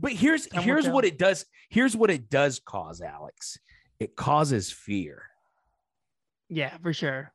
But 0.02 0.12
here's 0.12 0.48
Time 0.48 0.64
here's 0.64 0.88
what 0.88 1.04
it 1.04 1.16
does. 1.16 1.46
Here's 1.70 1.96
what 1.96 2.10
it 2.10 2.28
does 2.28 2.58
cause, 2.58 3.00
Alex. 3.00 3.56
It 4.00 4.16
causes 4.16 4.70
fear. 4.70 5.22
Yeah, 6.50 6.76
for 6.82 6.92
sure. 6.92 7.32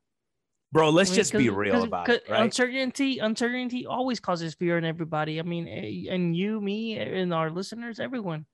Bro, 0.73 0.89
let's 0.89 1.09
I 1.09 1.13
mean, 1.13 1.17
just 1.17 1.31
be 1.33 1.49
real 1.49 1.83
about 1.83 2.09
it, 2.09 2.23
right? 2.29 2.41
Uncertainty, 2.41 3.19
uncertainty 3.19 3.85
always 3.85 4.19
causes 4.19 4.53
fear 4.53 4.77
in 4.77 4.83
everybody. 4.83 5.39
I 5.39 5.43
mean, 5.43 5.65
eh, 5.65 6.13
and 6.13 6.35
you, 6.35 6.59
me, 6.59 6.97
and 6.97 7.33
our 7.33 7.49
listeners, 7.49 8.01
everyone. 8.01 8.45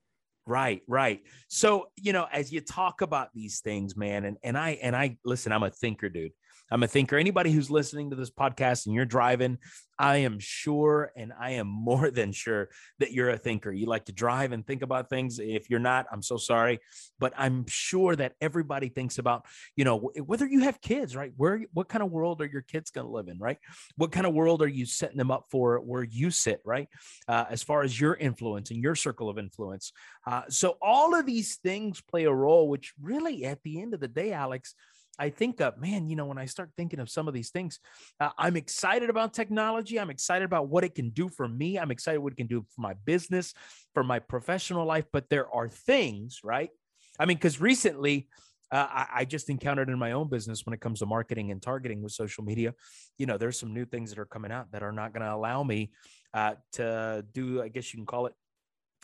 Right, 0.46 0.82
right. 0.86 1.20
So, 1.48 1.88
you 1.96 2.12
know, 2.12 2.28
as 2.32 2.52
you 2.52 2.60
talk 2.60 3.00
about 3.00 3.30
these 3.34 3.60
things, 3.60 3.96
man, 3.96 4.24
and 4.24 4.36
and 4.44 4.56
I 4.56 4.78
and 4.80 4.94
I 4.94 5.18
listen, 5.24 5.50
I'm 5.50 5.64
a 5.64 5.70
thinker, 5.70 6.08
dude. 6.08 6.32
I'm 6.70 6.82
a 6.82 6.88
thinker. 6.88 7.16
Anybody 7.16 7.52
who's 7.52 7.70
listening 7.70 8.10
to 8.10 8.16
this 8.16 8.30
podcast 8.30 8.86
and 8.86 8.94
you're 8.94 9.04
driving, 9.04 9.58
I 9.98 10.18
am 10.18 10.38
sure 10.38 11.12
and 11.16 11.32
I 11.38 11.52
am 11.52 11.66
more 11.68 12.10
than 12.10 12.32
sure 12.32 12.70
that 12.98 13.12
you're 13.12 13.30
a 13.30 13.38
thinker. 13.38 13.70
You 13.70 13.86
like 13.86 14.06
to 14.06 14.12
drive 14.12 14.52
and 14.52 14.66
think 14.66 14.82
about 14.82 15.08
things. 15.10 15.38
If 15.38 15.68
you're 15.70 15.78
not, 15.78 16.06
I'm 16.10 16.22
so 16.22 16.36
sorry, 16.36 16.80
but 17.18 17.32
I'm 17.36 17.66
sure 17.68 18.16
that 18.16 18.32
everybody 18.40 18.88
thinks 18.88 19.18
about, 19.18 19.44
you 19.76 19.84
know, 19.84 20.10
whether 20.24 20.46
you 20.46 20.60
have 20.60 20.80
kids, 20.80 21.14
right? 21.14 21.32
Where 21.36 21.62
what 21.72 21.88
kind 21.88 22.02
of 22.02 22.10
world 22.10 22.40
are 22.40 22.46
your 22.46 22.62
kids 22.62 22.90
going 22.90 23.06
to 23.06 23.12
live 23.12 23.28
in, 23.28 23.38
right? 23.38 23.58
What 23.96 24.10
kind 24.10 24.26
of 24.26 24.34
world 24.34 24.62
are 24.62 24.68
you 24.68 24.86
setting 24.86 25.18
them 25.18 25.30
up 25.30 25.46
for 25.50 25.78
where 25.80 26.02
you 26.02 26.30
sit, 26.30 26.60
right? 26.64 26.88
Uh, 27.28 27.44
as 27.50 27.62
far 27.62 27.82
as 27.82 27.98
your 28.00 28.14
influence 28.14 28.70
and 28.70 28.82
your 28.82 28.94
circle 28.94 29.28
of 29.28 29.38
influence. 29.38 29.92
Uh, 30.26 30.42
so 30.48 30.76
all 30.80 31.14
of 31.14 31.26
these 31.26 31.56
things 31.56 32.00
play 32.00 32.24
a 32.24 32.32
role, 32.32 32.68
which 32.68 32.94
really, 33.00 33.44
at 33.44 33.62
the 33.62 33.82
end 33.82 33.94
of 33.94 34.00
the 34.00 34.08
day, 34.08 34.32
Alex, 34.32 34.74
I 35.18 35.30
think 35.30 35.60
of 35.60 35.78
man, 35.78 36.08
you 36.08 36.16
know, 36.16 36.26
when 36.26 36.38
I 36.38 36.46
start 36.46 36.70
thinking 36.76 37.00
of 37.00 37.08
some 37.08 37.28
of 37.28 37.34
these 37.34 37.50
things, 37.50 37.78
uh, 38.20 38.30
I'm 38.38 38.56
excited 38.56 39.10
about 39.10 39.32
technology. 39.32 39.98
I'm 39.98 40.10
excited 40.10 40.44
about 40.44 40.68
what 40.68 40.84
it 40.84 40.94
can 40.94 41.10
do 41.10 41.28
for 41.28 41.48
me. 41.48 41.78
I'm 41.78 41.90
excited 41.90 42.20
what 42.20 42.32
it 42.32 42.36
can 42.36 42.46
do 42.46 42.64
for 42.74 42.80
my 42.80 42.94
business, 43.04 43.54
for 43.94 44.04
my 44.04 44.18
professional 44.18 44.86
life. 44.86 45.04
But 45.12 45.28
there 45.30 45.52
are 45.54 45.68
things, 45.68 46.40
right? 46.42 46.70
I 47.18 47.26
mean, 47.26 47.36
because 47.36 47.60
recently, 47.60 48.28
uh, 48.72 48.88
I, 48.90 49.06
I 49.14 49.24
just 49.24 49.50
encountered 49.50 49.88
in 49.88 49.98
my 49.98 50.12
own 50.12 50.28
business 50.28 50.66
when 50.66 50.74
it 50.74 50.80
comes 50.80 50.98
to 50.98 51.06
marketing 51.06 51.52
and 51.52 51.62
targeting 51.62 52.02
with 52.02 52.12
social 52.12 52.42
media, 52.42 52.74
you 53.18 53.26
know, 53.26 53.38
there's 53.38 53.58
some 53.58 53.72
new 53.72 53.84
things 53.84 54.10
that 54.10 54.18
are 54.18 54.24
coming 54.24 54.50
out 54.50 54.72
that 54.72 54.82
are 54.82 54.90
not 54.90 55.12
going 55.12 55.22
to 55.22 55.32
allow 55.32 55.62
me 55.62 55.92
uh, 56.32 56.54
to 56.72 57.24
do, 57.32 57.62
I 57.62 57.68
guess 57.68 57.92
you 57.92 57.98
can 57.98 58.06
call 58.06 58.26
it, 58.26 58.32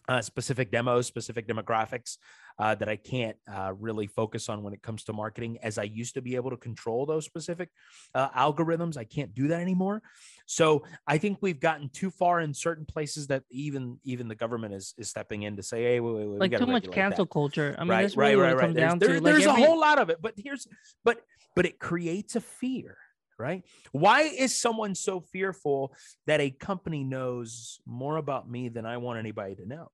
uh, 0.09 0.23
specific 0.23 0.73
demos, 0.73 1.07
specific 1.07 1.46
demographics. 1.46 2.16
Uh, 2.61 2.75
that 2.75 2.90
I 2.90 2.96
can't 2.96 3.37
uh, 3.51 3.73
really 3.79 4.07
focus 4.07 4.51
on 4.51 4.62
when 4.62 4.75
it 4.75 4.83
comes 4.83 5.03
to 5.05 5.14
marketing 5.14 5.59
as 5.62 5.79
I 5.79 5.85
used 5.85 6.12
to 6.14 6.20
be 6.20 6.37
able 6.37 6.51
to 6.51 6.59
control 6.59 7.07
those 7.07 7.25
specific 7.25 7.70
uh, 8.14 8.29
algorithms. 8.31 8.99
I 8.99 9.05
can't 9.05 9.35
do 9.35 9.49
that 9.49 9.61
anymore. 9.62 10.03
So 10.44 10.85
I 11.07 11.16
think 11.16 11.38
we've 11.40 11.59
gotten 11.59 11.88
too 11.88 12.11
far 12.11 12.40
in 12.40 12.53
certain 12.53 12.85
places 12.85 13.29
that 13.29 13.44
even 13.51 13.99
even 14.05 14.29
the 14.29 14.35
government 14.35 14.75
is 14.75 14.94
is 14.99 15.09
stepping 15.09 15.44
in 15.44 15.57
to 15.57 15.62
say, 15.62 15.85
hey, 15.85 16.01
wait, 16.01 16.14
wait, 16.14 16.29
wait, 16.29 16.40
like 16.40 16.59
too 16.59 16.66
much 16.66 16.90
cancel 16.90 17.25
that. 17.25 17.31
culture. 17.31 17.75
I 17.79 17.83
mean, 17.83 17.88
right, 17.88 18.03
that's 18.03 18.16
really 18.16 18.37
right, 18.37 18.55
right, 18.55 18.66
right. 18.66 18.75
There's, 18.75 18.99
there, 18.99 19.20
there's 19.20 19.46
a 19.46 19.55
whole 19.55 19.81
lot 19.81 19.99
of 19.99 20.11
it, 20.11 20.18
but 20.20 20.35
here's 20.37 20.66
but 21.03 21.23
but 21.57 21.64
it 21.64 21.79
creates 21.79 22.37
a 22.37 22.40
fear 22.40 22.99
right? 23.38 23.64
Why 23.92 24.25
is 24.25 24.55
someone 24.55 24.94
so 24.94 25.23
fearful 25.23 25.94
that 26.27 26.42
a 26.42 26.51
company 26.51 27.05
knows 27.05 27.81
more 27.87 28.18
about 28.18 28.51
me 28.51 28.68
than 28.68 28.85
I 28.85 28.99
want 28.99 29.18
anybody 29.18 29.55
to 29.55 29.66
know, 29.66 29.88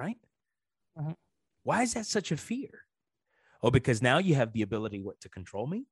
right? 0.00 0.16
Uh-huh. 0.98 1.14
Why 1.64 1.82
is 1.82 1.94
that 1.94 2.06
such 2.06 2.32
a 2.32 2.36
fear? 2.36 2.84
Oh, 3.62 3.70
because 3.70 4.02
now 4.02 4.18
you 4.18 4.34
have 4.34 4.52
the 4.52 4.62
ability 4.62 5.00
what 5.00 5.20
to 5.20 5.28
control 5.28 5.66
me? 5.66 5.86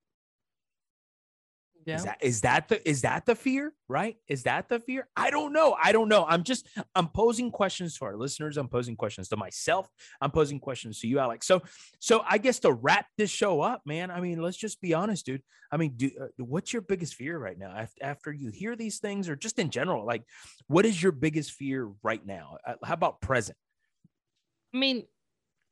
Yeah. 1.87 1.97
Is 1.97 2.05
that 2.05 2.19
is 2.21 2.41
that 2.43 2.69
the 2.69 2.89
is 2.89 3.03
that 3.03 3.27
the 3.27 3.35
fear, 3.35 3.73
right? 3.89 4.17
Is 4.29 4.43
that 4.43 4.69
the 4.69 4.81
fear? 4.81 5.09
I 5.17 5.31
don't 5.31 5.53
know. 5.53 5.77
I 5.83 5.93
don't 5.93 6.09
know. 6.09 6.27
I'm 6.29 6.43
just 6.43 6.69
I'm 6.95 7.09
posing 7.09 7.51
questions 7.51 7.97
to 7.99 8.05
our 8.05 8.17
listeners. 8.17 8.57
I'm 8.57 8.69
posing 8.69 8.97
questions 8.97 9.29
to 9.31 9.37
myself. 9.37 9.89
I'm 10.21 10.31
posing 10.31 10.61
questions 10.61 11.01
to 11.01 11.09
you, 11.09 11.19
Alex. 11.19 11.47
So 11.47 11.63
so 11.99 12.23
I 12.29 12.39
guess 12.39 12.59
to 12.61 12.73
wrap 12.73 13.07
this 13.17 13.31
show 13.31 13.61
up, 13.63 13.83
man. 13.87 14.11
I 14.11 14.21
mean, 14.21 14.43
let's 14.43 14.59
just 14.59 14.81
be 14.81 14.93
honest, 14.93 15.25
dude. 15.25 15.43
I 15.73 15.77
mean, 15.77 15.95
do, 15.97 16.11
uh, 16.21 16.27
what's 16.45 16.73
your 16.73 16.83
biggest 16.83 17.15
fear 17.15 17.39
right 17.39 17.59
now 17.59 17.71
after, 17.71 18.05
after 18.05 18.33
you 18.33 18.51
hear 18.51 18.77
these 18.77 18.99
things, 18.99 19.29
or 19.29 19.37
just 19.37 19.59
in 19.59 19.71
general? 19.71 20.05
Like, 20.05 20.25
what 20.67 20.85
is 20.85 21.03
your 21.03 21.13
biggest 21.13 21.53
fear 21.53 21.89
right 22.03 22.25
now? 22.25 22.59
Uh, 22.67 22.75
how 22.85 22.95
about 22.95 23.21
present? 23.21 23.57
I 24.75 24.79
mean, 24.79 25.05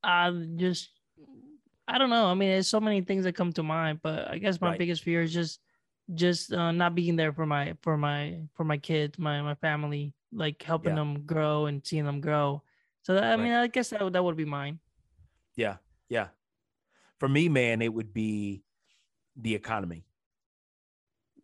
uh, 0.02 0.32
just 0.56 0.90
I 1.86 1.98
don't 1.98 2.10
know. 2.10 2.26
I 2.26 2.34
mean, 2.34 2.50
there's 2.50 2.68
so 2.68 2.80
many 2.80 3.00
things 3.00 3.24
that 3.24 3.34
come 3.34 3.52
to 3.54 3.62
mind, 3.62 4.00
but 4.02 4.28
I 4.28 4.38
guess 4.38 4.60
my 4.60 4.70
Right. 4.70 4.78
biggest 4.78 5.02
fear 5.02 5.22
is 5.22 5.32
just 5.32 5.60
just 6.14 6.52
uh, 6.52 6.72
not 6.72 6.94
being 6.94 7.16
there 7.16 7.32
for 7.32 7.46
my 7.46 7.74
for 7.82 7.96
my 7.96 8.42
for 8.54 8.64
my 8.64 8.78
kids, 8.78 9.18
my 9.18 9.42
my 9.42 9.54
family, 9.56 10.14
like 10.32 10.62
helping 10.62 10.94
Yeah. 10.94 10.96
them 10.96 11.24
grow 11.26 11.66
and 11.66 11.86
seeing 11.86 12.04
them 12.04 12.20
grow. 12.20 12.62
So 13.02 13.14
that, 13.14 13.24
I 13.24 13.36
mean, 13.36 13.52
I 13.52 13.66
guess 13.68 13.90
that 13.90 14.12
that 14.12 14.24
would 14.24 14.36
be 14.36 14.44
mine. 14.44 14.80
Yeah, 15.56 15.78
yeah. 16.08 16.28
For 17.18 17.28
me, 17.28 17.48
man, 17.48 17.82
it 17.82 17.94
would 17.94 18.14
be 18.14 18.64
the 19.36 19.54
economy. 19.56 20.07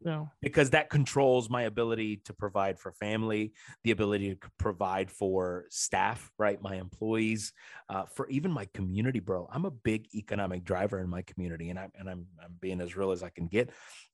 Know, 0.04 0.30
because 0.42 0.70
that 0.70 0.90
controls 0.90 1.48
my 1.48 1.62
ability 1.62 2.18
to 2.26 2.34
provide 2.34 2.78
for 2.78 2.92
family, 2.92 3.54
the 3.84 3.90
ability 3.90 4.34
to 4.34 4.48
provide 4.58 5.10
for 5.10 5.64
staff, 5.70 6.30
right? 6.38 6.60
My 6.60 6.74
employees, 6.76 7.54
uh, 7.88 8.04
for 8.04 8.28
even 8.28 8.52
my 8.52 8.66
community, 8.74 9.20
bro. 9.20 9.48
I'm 9.50 9.64
a 9.64 9.70
big 9.70 10.06
economic 10.14 10.64
driver 10.64 10.98
in 10.98 11.08
my 11.08 11.22
community, 11.22 11.70
and 11.70 11.78
I'm 11.78 11.90
and 11.94 12.10
I'm 12.10 12.26
I'm 12.42 12.56
being 12.60 12.82
as 12.82 12.96
real 12.96 13.12
as 13.12 13.22
I 13.22 13.30
can 13.30 13.46
get 13.46 13.70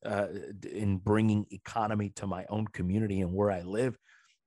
uh, 0.07 0.29
in 0.71 0.99
bringing 0.99 1.47
economy 1.51 2.11
to 2.17 2.27
my 2.29 2.47
own 2.49 2.69
community 2.69 3.21
and 3.21 3.35
where 3.35 3.51
I 3.51 3.63
live, 3.63 3.99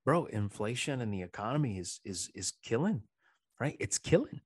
bro. 0.05 0.25
Inflation 0.25 1.01
and 1.01 1.13
the 1.13 1.23
economy 1.23 1.77
is 1.77 1.99
is 2.05 2.29
is 2.33 2.53
killing, 2.63 3.03
right? 3.59 3.75
It's 3.81 3.97
killing, 3.97 4.39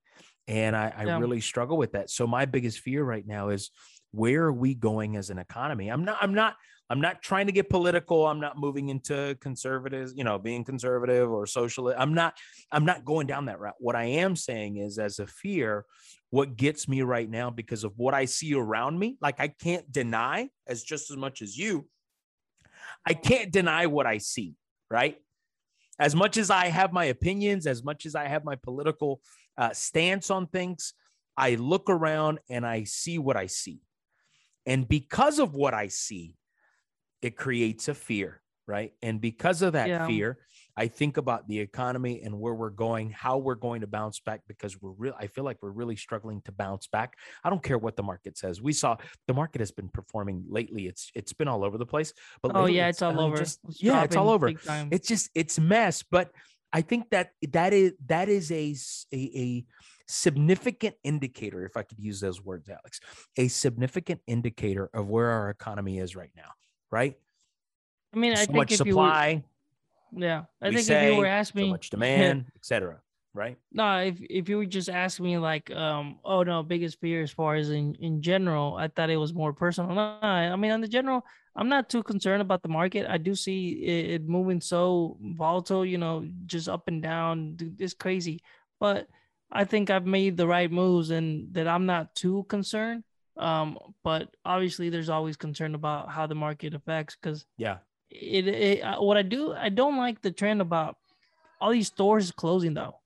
and 0.48 0.76
I, 0.76 0.94
I 0.98 1.04
Yeah. 1.04 1.20
really 1.20 1.42
struggle 1.42 1.78
with 1.78 1.92
that. 1.92 2.10
So 2.10 2.26
my 2.26 2.46
biggest 2.46 2.80
fear 2.80 3.04
right 3.04 3.26
now 3.28 3.50
is 3.50 3.70
where 4.12 4.46
are 4.46 4.54
we 4.54 4.74
going 4.74 5.16
as 5.18 5.30
an 5.30 5.38
economy? 5.38 5.90
I'm 5.90 6.04
not 6.06 6.18
I'm 6.22 6.34
not 6.34 6.56
I'm 6.90 7.02
not 7.02 7.22
trying 7.22 7.48
to 7.48 7.52
get 7.52 7.70
political. 7.70 8.28
I'm 8.28 8.40
not 8.40 8.58
moving 8.58 8.90
into 8.90 9.38
conservatives, 9.42 10.14
you 10.16 10.24
know, 10.24 10.40
being 10.40 10.64
conservative 10.64 11.30
or 11.30 11.46
socialist. 11.46 11.98
I'm 12.00 12.14
not, 12.14 12.38
I'm 12.72 12.86
not 12.86 13.04
going 13.04 13.28
down 13.28 13.46
that 13.46 13.60
route. 13.60 13.76
What 13.80 13.96
I 13.96 14.06
am 14.06 14.36
saying 14.36 14.78
is 14.78 14.98
as 14.98 15.20
a 15.20 15.28
fear, 15.28 15.86
what 16.30 16.56
gets 16.56 16.88
me 16.88 17.02
right 17.02 17.30
now 17.30 17.50
because 17.50 17.84
of 17.84 17.94
what 17.98 18.14
I 18.14 18.26
see 18.26 18.54
around 18.54 18.98
me, 18.98 19.18
like 19.22 19.40
I 19.40 19.50
can't 19.50 19.90
deny 19.92 20.50
as 20.68 20.84
just 20.84 21.12
as 21.12 21.18
much 21.18 21.42
as 21.42 21.58
you, 21.58 21.88
I 23.06 23.14
can't 23.14 23.52
deny 23.52 23.88
what 23.88 24.06
I 24.06 24.18
see, 24.18 24.56
right? 24.90 25.18
As 26.00 26.16
much 26.16 26.38
as 26.38 26.50
I 26.50 26.68
have 26.68 26.94
my 26.94 27.06
opinions, 27.06 27.68
as 27.68 27.84
much 27.84 28.06
as 28.06 28.16
I 28.16 28.28
have 28.28 28.46
my 28.46 28.56
political 28.56 29.20
uh, 29.58 29.74
stance 29.74 30.30
on 30.30 30.48
things, 30.48 30.94
I 31.36 31.56
look 31.56 31.90
around 31.90 32.40
and 32.50 32.66
I 32.66 32.84
see 32.84 33.18
what 33.18 33.36
I 33.36 33.48
see. 33.48 33.82
And 34.66 34.88
because 34.88 35.40
of 35.40 35.54
what 35.54 35.74
I 35.74 35.88
see, 35.88 36.36
it 37.22 37.36
creates 37.36 37.88
a 37.88 37.94
fear, 37.94 38.42
right? 38.68 38.94
And 39.02 39.20
because 39.22 39.62
of 39.62 39.74
that 39.74 39.90
Yeah. 39.90 40.06
fear, 40.08 40.40
I 40.76 40.88
think 40.88 41.18
about 41.18 41.48
the 41.48 41.60
economy 41.60 42.22
and 42.22 42.40
where 42.40 42.54
we're 42.54 42.70
going, 42.70 43.10
how 43.10 43.40
we're 43.40 43.56
going 43.56 43.82
to 43.82 43.88
bounce 43.88 44.20
back 44.20 44.42
because 44.48 44.80
we're 44.80 44.92
real. 44.92 45.16
I 45.20 45.26
feel 45.28 45.44
like 45.44 45.58
we're 45.64 45.72
really 45.72 45.96
struggling 45.96 46.42
to 46.44 46.52
bounce 46.52 46.86
back. 46.88 47.16
I 47.44 47.50
don't 47.50 47.64
care 47.64 47.80
what 47.80 47.96
the 47.96 48.04
market 48.04 48.38
says. 48.38 48.62
We 48.62 48.74
saw 48.74 48.98
the 49.28 49.34
market 49.34 49.60
has 49.62 49.72
been 49.72 49.90
performing 49.90 50.46
lately. 50.48 50.86
It's 50.86 51.10
it's 51.16 51.34
been 51.34 51.48
all 51.48 51.64
over 51.64 51.78
the 51.80 51.86
place. 51.88 52.14
But 52.44 52.52
oh 52.56 52.68
yeah, 52.68 52.90
it's 52.90 53.02
all 53.02 53.20
uh, 53.20 53.24
over. 53.26 53.38
just- 53.38 53.60
It's 53.68 53.82
yeah, 53.82 54.04
it's 54.04 54.16
all 54.16 54.30
over. 54.30 54.50
It's 54.92 55.08
just 55.08 55.32
it's 55.34 55.60
mess. 55.60 56.04
But 56.04 56.32
I 56.72 56.82
think 56.82 57.10
that 57.10 57.32
that 57.54 57.74
is 57.74 57.94
that 58.06 58.30
is 58.30 58.52
a 58.52 58.76
a 59.14 59.66
significant 60.08 60.96
indicator, 61.04 61.66
if 61.66 61.76
I 61.76 61.84
could 61.84 62.00
use 62.00 62.20
those 62.20 62.42
words, 62.44 62.70
Alex, 62.70 63.00
a 63.38 63.48
significant 63.48 64.22
indicator 64.28 64.90
of 64.94 65.08
where 65.08 65.30
our 65.30 65.50
economy 65.50 66.00
is 66.00 66.16
right 66.16 66.32
now. 66.36 66.52
Right? 66.92 67.18
I 68.14 68.18
mean, 68.18 68.34
I 68.34 68.46
think 68.46 68.56
much 68.56 68.72
if 68.72 68.78
supply, 68.78 69.30
you 69.30 69.44
were, 70.20 70.26
yeah, 70.26 70.44
I 70.62 70.70
think 70.70 70.82
say, 70.82 71.08
if 71.08 71.14
you 71.14 71.20
were 71.20 71.26
asking 71.26 71.62
me, 71.62 71.68
so 71.68 71.72
much 71.72 71.90
demand, 71.90 72.46
etc. 72.56 73.02
Right? 73.34 73.58
no, 73.72 74.00
if 74.00 74.16
if 74.22 74.50
you 74.50 74.58
were 74.58 74.66
just 74.66 74.90
asking 74.90 75.26
me 75.26 75.38
like, 75.38 75.70
um, 75.72 76.20
oh 76.24 76.44
no, 76.44 76.64
biggest 76.64 77.00
fear 77.00 77.22
as 77.22 77.32
far 77.32 77.56
as 77.56 77.70
in 77.70 77.96
in 77.96 78.22
general, 78.22 78.76
I 78.76 78.88
thought 78.88 79.10
it 79.10 79.18
was 79.18 79.34
more 79.34 79.54
personal. 79.54 79.94
No, 79.94 80.18
I 80.22 80.56
mean, 80.56 80.72
on 80.72 80.82
the 80.82 80.88
general, 80.88 81.24
I'm 81.56 81.70
not 81.70 81.90
too 81.90 82.04
concerned 82.04 82.42
about 82.42 82.62
the 82.62 82.70
market. 82.70 83.08
I 83.10 83.18
do 83.18 83.34
see 83.34 83.70
it, 83.70 84.22
it 84.22 84.28
moving 84.28 84.62
so 84.62 85.18
volatile, 85.22 85.86
you 85.86 85.98
know, 85.98 86.28
just 86.46 86.70
up 86.70 86.88
and 86.88 87.02
down, 87.02 87.56
dude, 87.56 87.82
it's 87.82 87.96
crazy. 87.96 88.42
But 88.80 89.08
I 89.52 89.66
think 89.66 89.90
I've 89.90 90.06
made 90.06 90.38
the 90.38 90.48
right 90.48 90.72
moves 90.72 91.10
and 91.10 91.54
that 91.54 91.68
I'm 91.68 91.86
not 91.88 92.14
too 92.14 92.46
concerned. 92.48 93.04
Um, 93.38 93.78
but 94.04 94.36
obviously, 94.46 94.90
there's 94.90 95.10
always 95.10 95.38
concern 95.38 95.76
about 95.76 96.10
how 96.10 96.28
the 96.28 96.36
market 96.36 96.74
affects 96.74 97.16
because 97.16 97.46
Yeah. 97.58 97.80
it, 98.10 98.48
it 98.48 98.82
uh, 98.82 99.02
what 99.02 99.18
I 99.18 99.22
do 99.22 99.54
I 99.54 99.70
don't 99.70 99.98
like 99.98 100.22
the 100.22 100.32
trend 100.32 100.62
about 100.62 100.98
all 101.62 101.72
these 101.72 101.88
stores 101.88 102.32
closing 102.32 102.74
though. 102.74 103.00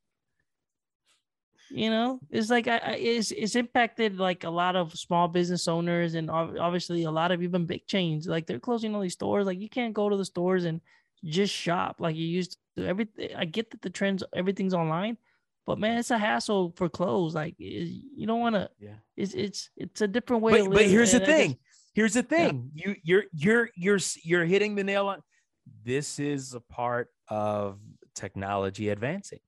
You 1.74 1.90
know, 1.90 2.20
it's 2.30 2.50
like 2.50 2.68
I, 2.68 2.78
I 2.80 2.92
it's 2.96 3.32
it's 3.32 3.56
impacted 3.56 4.18
like 4.18 4.44
a 4.44 4.50
lot 4.50 4.76
of 4.76 4.92
small 4.98 5.30
business 5.30 5.70
owners 5.70 6.16
and 6.16 6.30
obviously 6.30 7.04
a 7.04 7.12
lot 7.12 7.32
of 7.32 7.42
even 7.42 7.66
big 7.66 7.88
chains. 7.88 8.28
Like 8.28 8.46
they're 8.46 8.60
closing 8.60 8.94
all 8.94 9.02
these 9.02 9.14
stores. 9.14 9.46
Like 9.46 9.60
you 9.60 9.70
can't 9.70 9.94
go 9.94 10.10
to 10.10 10.18
the 10.18 10.26
stores 10.26 10.66
and 10.66 10.82
just 11.24 11.54
shop 11.54 11.98
like 12.00 12.18
you 12.18 12.26
used 12.26 12.58
to. 12.76 12.86
Everything 12.86 13.30
I 13.38 13.46
get 13.46 13.72
that 13.72 13.82
the 13.82 13.90
trends 13.90 14.22
everything's 14.36 14.74
online, 14.74 15.18
but 15.66 15.80
man, 15.80 15.98
it's 15.98 16.12
a 16.12 16.18
hassle 16.18 16.74
for 16.76 16.90
clothes. 16.90 17.36
Like 17.36 17.56
you 17.58 18.26
don't 18.26 18.40
want 18.40 18.56
to. 18.56 18.70
Yeah. 18.80 18.96
It's 19.16 19.34
it's 19.34 19.70
it's 19.78 20.02
a 20.02 20.08
different 20.08 20.44
way. 20.44 20.62
But 20.62 20.72
but 20.72 20.86
here's 20.86 21.12
the 21.12 21.18
and 21.18 21.26
I 21.26 21.28
just- 21.28 21.38
thing. 21.38 21.58
Here's 21.94 22.14
the 22.14 22.24
thing. 22.24 22.72
You 22.74 22.96
you're 23.04 23.24
you're 23.34 23.70
you're 23.76 24.00
you're 24.24 24.46
hitting 24.46 24.76
the 24.76 24.84
nail 24.84 25.08
on. 25.08 25.22
This 25.84 26.20
is 26.20 26.54
a 26.54 26.62
part 26.62 27.10
of 27.28 27.80
technology 28.16 28.90
advancing. 28.90 29.40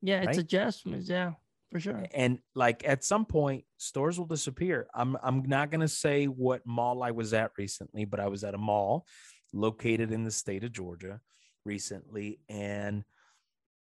yeah, 0.00 0.18
it's 0.18 0.26
right? 0.28 0.38
adjustments. 0.38 1.08
Yeah, 1.08 1.32
for 1.72 1.80
sure. 1.80 2.06
And 2.14 2.38
like 2.54 2.86
at 2.86 3.02
some 3.02 3.24
point, 3.26 3.64
stores 3.76 4.18
will 4.18 4.26
disappear. 4.26 4.86
I'm 4.94 5.16
I'm 5.22 5.42
not 5.48 5.70
gonna 5.72 5.88
say 5.88 6.26
what 6.26 6.62
mall 6.64 7.02
I 7.02 7.10
was 7.10 7.34
at 7.34 7.50
recently, 7.58 8.04
but 8.04 8.20
I 8.20 8.28
was 8.28 8.44
at 8.44 8.54
a 8.54 8.58
mall 8.58 9.04
located 9.52 10.12
in 10.12 10.22
the 10.24 10.30
state 10.30 10.62
of 10.64 10.72
Georgia 10.72 11.20
recently. 11.64 12.38
And 12.48 13.04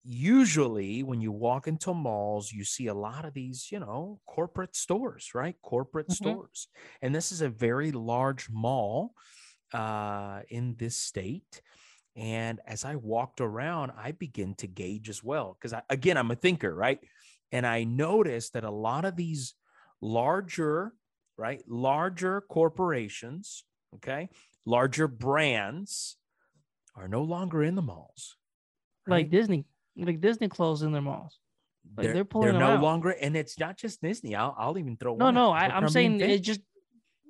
usually 0.04 1.02
when 1.02 1.20
you 1.20 1.32
walk 1.32 1.68
into 1.68 1.94
malls, 1.94 2.52
you 2.52 2.64
see 2.64 2.86
a 2.88 2.94
lot 2.94 3.24
of 3.24 3.34
these, 3.34 3.70
you 3.70 3.78
know, 3.80 4.20
corporate 4.26 4.74
stores, 4.76 5.32
right? 5.34 5.56
Corporate 5.62 6.10
Mhm. 6.10 6.12
stores. 6.12 6.68
And 7.00 7.14
this 7.14 7.32
is 7.32 7.40
a 7.40 7.48
very 7.48 7.92
large 7.92 8.50
mall 8.50 9.14
uh, 9.72 10.42
in 10.48 10.76
this 10.76 10.96
state. 10.96 11.62
And 12.16 12.60
as 12.66 12.84
I 12.84 12.96
walked 12.96 13.40
around, 13.40 13.92
I 13.92 14.12
begin 14.12 14.54
to 14.56 14.66
gauge 14.66 15.08
as 15.08 15.24
well. 15.24 15.54
Because 15.54 15.78
again, 15.90 16.16
I'm 16.18 16.30
a 16.30 16.36
thinker, 16.36 16.74
right? 16.74 17.00
And 17.52 17.66
I 17.66 17.84
noticed 17.84 18.54
that 18.54 18.64
a 18.64 18.70
lot 18.70 19.04
of 19.04 19.16
these 19.16 19.54
larger, 20.00 20.94
right, 21.36 21.62
larger 21.68 22.42
corporations, 22.42 23.64
okay, 23.96 24.30
larger 24.66 25.08
brands 25.08 26.18
are 26.94 27.08
no 27.08 27.22
longer 27.22 27.62
in 27.62 27.74
the 27.74 27.82
malls. 27.82 28.36
like? 29.06 29.30
Disney, 29.30 29.66
like 29.96 30.20
Disney 30.20 30.48
closing 30.48 30.92
their 30.92 31.02
malls. 31.02 31.38
like, 31.96 32.04
they're, 32.04 32.14
they're 32.14 32.24
pulling 32.24 32.48
them 32.52 32.58
no 32.60 32.70
out. 32.72 32.82
longer, 32.82 33.10
and 33.10 33.36
it's 33.36 33.58
not 33.58 33.76
just 33.76 34.00
Disney. 34.02 34.34
I'll, 34.34 34.54
I'll 34.58 34.78
even 34.78 34.96
throw 34.96 35.16
No, 35.16 35.30
no. 35.30 35.50
I, 35.52 35.66
I'm 35.66 35.88
saying 35.88 36.20
it 36.20 36.38
just 36.40 36.60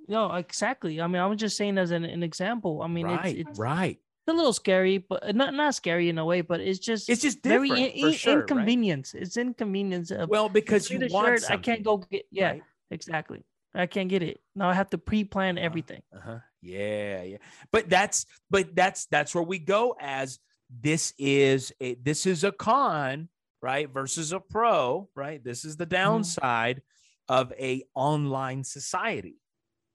no 0.08 0.32
exactly. 0.34 1.00
I 1.00 1.06
mean, 1.06 1.20
I 1.22 1.26
was 1.26 1.38
just 1.38 1.56
saying 1.56 1.78
as 1.78 1.90
an, 1.90 2.04
an 2.04 2.22
example. 2.22 2.82
I 2.82 2.88
mean, 2.88 3.06
right, 3.06 3.36
it's, 3.36 3.50
it's 3.50 3.58
right. 3.58 3.98
It's 4.24 4.32
a 4.32 4.36
little 4.36 4.52
scary, 4.52 4.98
but 4.98 5.34
not 5.34 5.52
not 5.54 5.74
scary 5.74 6.08
in 6.08 6.18
a 6.18 6.24
way, 6.24 6.42
but 6.42 6.60
it's 6.60 6.78
just 6.78 7.08
It's 7.08 7.22
just 7.22 7.42
very 7.42 7.70
in, 7.70 8.12
sure, 8.12 8.34
right? 8.34 8.40
inconvenience. 8.42 9.14
It's 9.14 9.36
inconvenience 9.36 10.10
of 10.12 10.28
Well, 10.28 10.48
because 10.48 10.90
you 10.90 11.00
want 11.10 11.40
shirt. 11.40 11.50
I 11.50 11.56
can't 11.56 11.82
go 11.82 11.96
get 11.98 12.26
yeah, 12.30 12.50
right? 12.50 12.62
exactly. 12.90 13.44
I 13.74 13.86
can't 13.86 14.08
get 14.08 14.22
it. 14.22 14.40
Now 14.54 14.68
I 14.68 14.74
have 14.74 14.90
to 14.90 14.98
pre-plan 14.98 15.56
Uh-huh. 15.56 15.64
everything. 15.66 16.02
Uh-huh. 16.14 16.38
Yeah, 16.60 17.22
yeah. 17.22 17.36
But 17.72 17.88
that's 17.88 18.26
but 18.50 18.76
that's 18.76 19.06
that's 19.06 19.34
where 19.34 19.42
we 19.42 19.58
go 19.58 19.96
as 19.98 20.38
this 20.80 21.12
is 21.18 21.72
a 21.80 21.94
this 21.94 22.26
is 22.26 22.44
a 22.44 22.52
con, 22.52 23.28
right? 23.60 23.88
Versus 23.90 24.32
a 24.32 24.40
pro, 24.40 25.08
right? 25.14 25.42
This 25.42 25.64
is 25.64 25.76
the 25.76 25.84
Mm-hmm. 25.84 25.94
downside 25.94 26.82
of 27.28 27.52
a 27.58 27.84
online 27.94 28.64
society. 28.64 29.36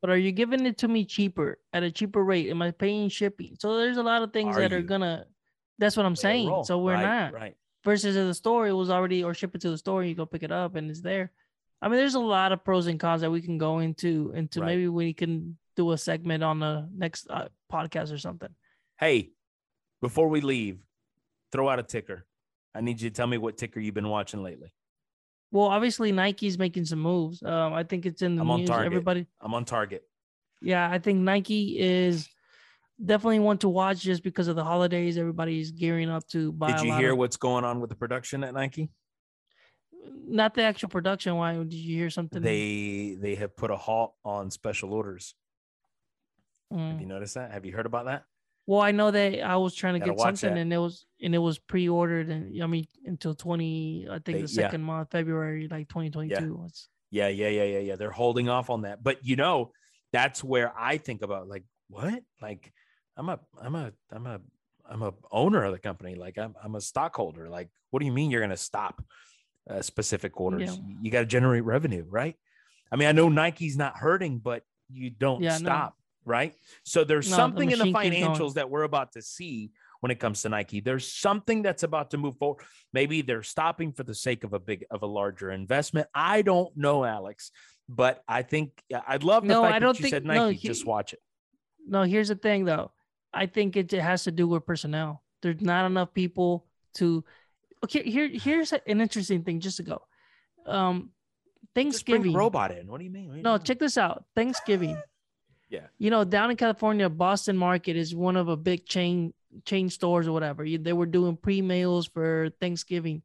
But 0.02 0.12
are 0.12 0.18
you 0.18 0.32
giving 0.32 0.66
it 0.66 0.78
to 0.80 0.88
me 0.88 1.06
cheaper 1.06 1.58
at 1.74 1.84
a 1.84 1.92
cheaper 1.92 2.24
rate? 2.24 2.50
Am 2.50 2.62
I 2.62 2.72
paying 2.72 3.10
shipping? 3.10 3.56
So 3.60 3.78
there's 3.78 3.98
a 3.98 4.04
lot 4.04 4.22
of 4.22 4.32
things 4.32 4.56
Are 4.56 4.62
that 4.62 4.74
are 4.74 4.82
gonna. 4.82 5.26
That's 5.80 5.98
what 5.98 6.06
I'm 6.06 6.14
Play 6.16 6.22
saying. 6.22 6.48
role, 6.48 6.64
So 6.64 6.80
we're 6.80 6.94
right, 6.94 7.04
not. 7.04 7.34
right. 7.34 7.56
Versus 7.84 8.16
at 8.18 8.26
the 8.26 8.34
store, 8.34 8.68
it 8.68 8.74
was 8.74 8.90
already 8.90 9.24
or 9.24 9.34
ship 9.34 9.56
it 9.56 9.62
to 9.62 9.70
the 9.70 9.78
store. 9.78 10.04
You 10.04 10.14
go 10.16 10.26
pick 10.26 10.44
it 10.44 10.52
up 10.52 10.76
and 10.76 10.90
it's 10.90 11.02
there. 11.02 11.32
I 11.82 11.88
mean, 11.88 11.98
there's 11.98 12.16
a 12.16 12.20
lot 12.20 12.52
of 12.52 12.64
pros 12.66 12.88
and 12.88 13.00
cons 13.00 13.22
that 13.22 13.30
we 13.32 13.42
can 13.42 13.58
go 13.58 13.80
into. 13.80 14.32
Into 14.36 14.60
Right. 14.62 14.68
maybe 14.68 14.88
we 14.88 15.14
can 15.14 15.58
do 15.76 15.92
a 15.92 15.98
segment 15.98 16.44
on 16.44 16.60
the 16.60 16.90
next 16.96 17.28
uh, 17.30 17.48
podcast 17.72 18.12
or 18.12 18.18
something. 18.18 18.50
Hey, 19.00 19.32
before 20.02 20.28
we 20.28 20.42
leave, 20.42 20.80
throw 21.52 21.70
out 21.70 21.80
a 21.80 21.84
ticker. 21.84 22.26
I 22.76 22.82
need 22.82 23.02
you 23.02 23.10
to 23.10 23.16
tell 23.16 23.28
me 23.28 23.38
what 23.38 23.58
ticker 23.58 23.80
you've 23.80 23.96
been 23.96 24.10
watching 24.10 24.44
lately. 24.44 24.74
Well, 25.52 25.66
obviously 25.66 26.12
Nike's 26.12 26.58
making 26.58 26.86
some 26.86 27.00
moves. 27.00 27.42
Um, 27.42 27.74
I 27.74 27.84
think 27.84 28.06
it's 28.06 28.22
in 28.22 28.36
the 28.36 28.42
I'm 28.42 28.52
on 28.52 28.60
news. 28.62 28.70
target. 28.70 28.86
Everybody, 28.88 29.28
I'm 29.42 29.54
on 29.54 29.66
target. 29.66 30.04
yeah, 30.62 30.90
I 30.92 31.00
think 31.00 31.20
Nike 31.20 31.80
is 31.80 32.28
definitely 33.04 33.40
one 33.40 33.58
to 33.60 33.70
watch 33.70 34.02
just 34.02 34.24
because 34.24 34.48
of 34.50 34.56
the 34.56 34.64
holidays. 34.64 35.18
Everybody's 35.18 35.72
gearing 35.72 36.10
up 36.10 36.28
to 36.30 36.52
buy. 36.52 36.74
Did 36.74 36.86
you 36.86 36.94
hear 36.96 37.14
of- 37.14 37.18
what's 37.18 37.38
going 37.38 37.64
on 37.64 37.80
with 37.80 37.90
the 37.90 37.96
production 37.96 38.44
at 38.44 38.54
Nike? 38.54 38.90
Not 40.28 40.54
the 40.54 40.64
actual 40.64 40.90
production. 40.90 41.36
Why 41.36 41.54
did 41.56 41.74
you 41.74 41.96
hear 41.98 42.10
something? 42.10 42.42
They 42.42 43.18
they 43.20 43.36
have 43.36 43.56
put 43.56 43.72
a 43.72 43.76
halt 43.76 44.14
on 44.24 44.52
special 44.52 44.94
orders. 44.94 45.34
Mm. 46.74 46.92
Have 46.92 47.02
you 47.02 47.08
noticed 47.08 47.36
that? 47.36 47.52
Have 47.52 47.66
you 47.66 47.72
heard 47.74 47.86
about 47.86 48.06
that? 48.06 48.24
Well, 48.68 48.82
I 48.82 48.92
know 48.92 49.10
that 49.12 49.42
I 49.42 49.56
was 49.56 49.74
trying 49.74 49.94
to 49.94 50.00
Gotta 50.00 50.12
get 50.12 50.20
something 50.20 50.54
that. 50.54 50.60
and 50.60 50.74
it 50.74 50.78
was 50.78 51.06
and 51.22 51.34
it 51.34 51.38
was 51.40 51.58
pre-ordered 51.58 52.30
and 52.30 52.62
I 52.62 52.68
mean 52.68 52.86
until 53.06 53.34
20 53.34 54.08
I 54.10 54.14
think 54.20 54.26
They- 54.26 54.34
the 54.34 54.40
yeah. 54.42 54.46
second 54.48 54.84
month 54.84 55.12
February 55.12 55.68
like 55.72 55.88
2022 55.88 56.36
It's- 56.36 56.90
Yeah, 57.10 57.30
yeah, 57.30 57.48
yeah, 57.48 57.64
yeah, 57.64 57.80
yeah. 57.80 57.96
They're 57.96 58.12
holding 58.12 58.50
off 58.50 58.70
on 58.70 58.82
that. 58.82 59.02
But 59.02 59.26
you 59.26 59.38
know, 59.38 59.72
that's 60.12 60.44
where 60.44 60.78
I 60.78 60.98
think 60.98 61.22
about 61.22 61.48
like 61.48 61.64
what? 61.90 62.22
Like 62.42 62.74
I'm 63.16 63.30
a 63.30 63.40
I'm 63.62 63.76
a 63.76 63.94
I'm 64.12 64.28
a 64.28 64.42
I'm 64.90 65.02
a 65.02 65.14
owner 65.32 65.64
of 65.64 65.72
the 65.72 65.80
company. 65.80 66.16
Like 66.16 66.38
I'm 66.38 66.54
I'm 66.62 66.76
a 66.76 66.82
stockholder. 66.82 67.48
Like 67.50 67.70
what 67.92 68.00
do 68.02 68.06
you 68.06 68.12
mean 68.12 68.30
you're 68.32 68.42
going 68.42 68.50
to 68.50 68.58
stop 68.58 69.02
uh, 69.70 69.82
specific 69.82 70.40
orders? 70.42 70.78
You 71.02 71.10
got 71.10 71.22
to 71.22 71.26
generate 71.26 71.64
revenue, 71.64 72.06
right? 72.10 72.36
I 72.92 72.98
mean, 72.98 73.08
I 73.08 73.14
know 73.14 73.30
Nike's 73.30 73.78
not 73.78 73.96
hurting, 73.98 74.40
but 74.40 74.64
you 74.90 75.10
don't 75.10 75.42
Yeah, 75.42 75.58
no. 75.58 75.94
Right? 76.28 76.54
So 76.84 77.04
there's 77.04 77.28
No, 77.30 77.32
the 77.32 77.42
something 77.42 77.72
in 77.72 77.80
the 77.80 77.86
keeps 77.86 77.94
going. 78.00 78.12
financials 78.12 78.54
that 78.56 78.70
we're 78.70 78.84
about 78.84 79.14
to 79.14 79.22
see 79.22 79.72
when 80.02 80.12
it 80.12 80.20
comes 80.20 80.44
to 80.44 80.50
Nike. 80.50 80.80
There's 80.80 81.12
something 81.12 81.62
that's 81.64 81.82
about 81.84 82.12
to 82.12 82.18
move 82.18 82.38
forward. 82.38 82.64
Maybe 82.94 83.22
they're 83.24 83.42
stopping 83.44 83.92
for 83.94 84.04
the 84.04 84.14
sake 84.14 84.44
of 84.44 84.54
a 84.54 84.60
big 84.60 84.86
of 84.92 85.02
a 85.02 85.08
larger 85.08 85.50
investment. 85.52 86.08
I 86.14 86.44
don't 86.44 86.76
know, 86.78 87.04
Alex, 87.04 87.52
but 87.90 88.24
I 88.28 88.44
think 88.44 88.72
I'd 89.08 89.24
love 89.24 89.44
the 89.44 89.50
No, 89.50 89.64
fact 89.64 89.76
I 89.76 89.80
that 89.80 89.86
don't 89.86 89.98
you 90.00 90.04
think- 90.04 90.14
said 90.14 90.26
no, 90.26 90.34
Nike. 90.34 90.58
he- 90.60 90.68
just 90.68 90.86
watch 90.86 91.14
it. 91.14 91.20
No, 91.88 92.04
here's 92.04 92.28
the 92.28 92.36
thing 92.36 92.66
though. 92.66 92.92
I 93.34 93.46
think 93.48 93.76
it, 93.76 93.92
it 93.94 94.02
has 94.02 94.24
to 94.26 94.32
do 94.32 94.48
with 94.48 94.66
personnel. 94.66 95.24
There's 95.42 95.62
not 95.62 95.86
enough 95.86 96.14
people 96.14 96.68
to 96.96 97.24
Okay, 97.84 98.04
here 98.10 98.28
here's 98.28 98.74
an 98.74 98.82
interesting 98.88 99.44
thing 99.44 99.60
just 99.60 99.78
to 99.78 99.84
go. 99.84 100.02
Um 100.66 101.12
Thanksgiving 101.76 102.34
robot 102.34 102.72
in. 102.72 102.88
What 102.88 102.98
do 102.98 103.04
you 103.06 103.12
mean? 103.12 103.30
Do 103.30 103.38
you 103.38 103.44
No, 103.44 103.54
mean? 103.54 103.64
check 103.64 103.78
this 103.80 103.98
out. 103.98 104.26
Thanksgiving. 104.36 104.98
Yeah. 105.70 105.88
You 105.98 106.10
know, 106.10 106.24
down 106.24 106.52
in 106.52 106.58
California, 106.58 107.10
Boston 107.10 107.58
Market 107.58 107.96
is 107.96 108.16
one 108.16 108.36
of 108.38 108.48
a 108.48 108.58
big 108.58 108.86
chain 108.86 109.34
chain 109.66 109.90
stores 109.90 110.28
or 110.28 110.32
whatever. 110.34 110.66
They 110.68 110.94
were 110.94 111.06
doing 111.06 111.36
pre 111.38 111.62
meals 111.62 112.06
for 112.08 112.50
Thanksgiving. 112.62 113.22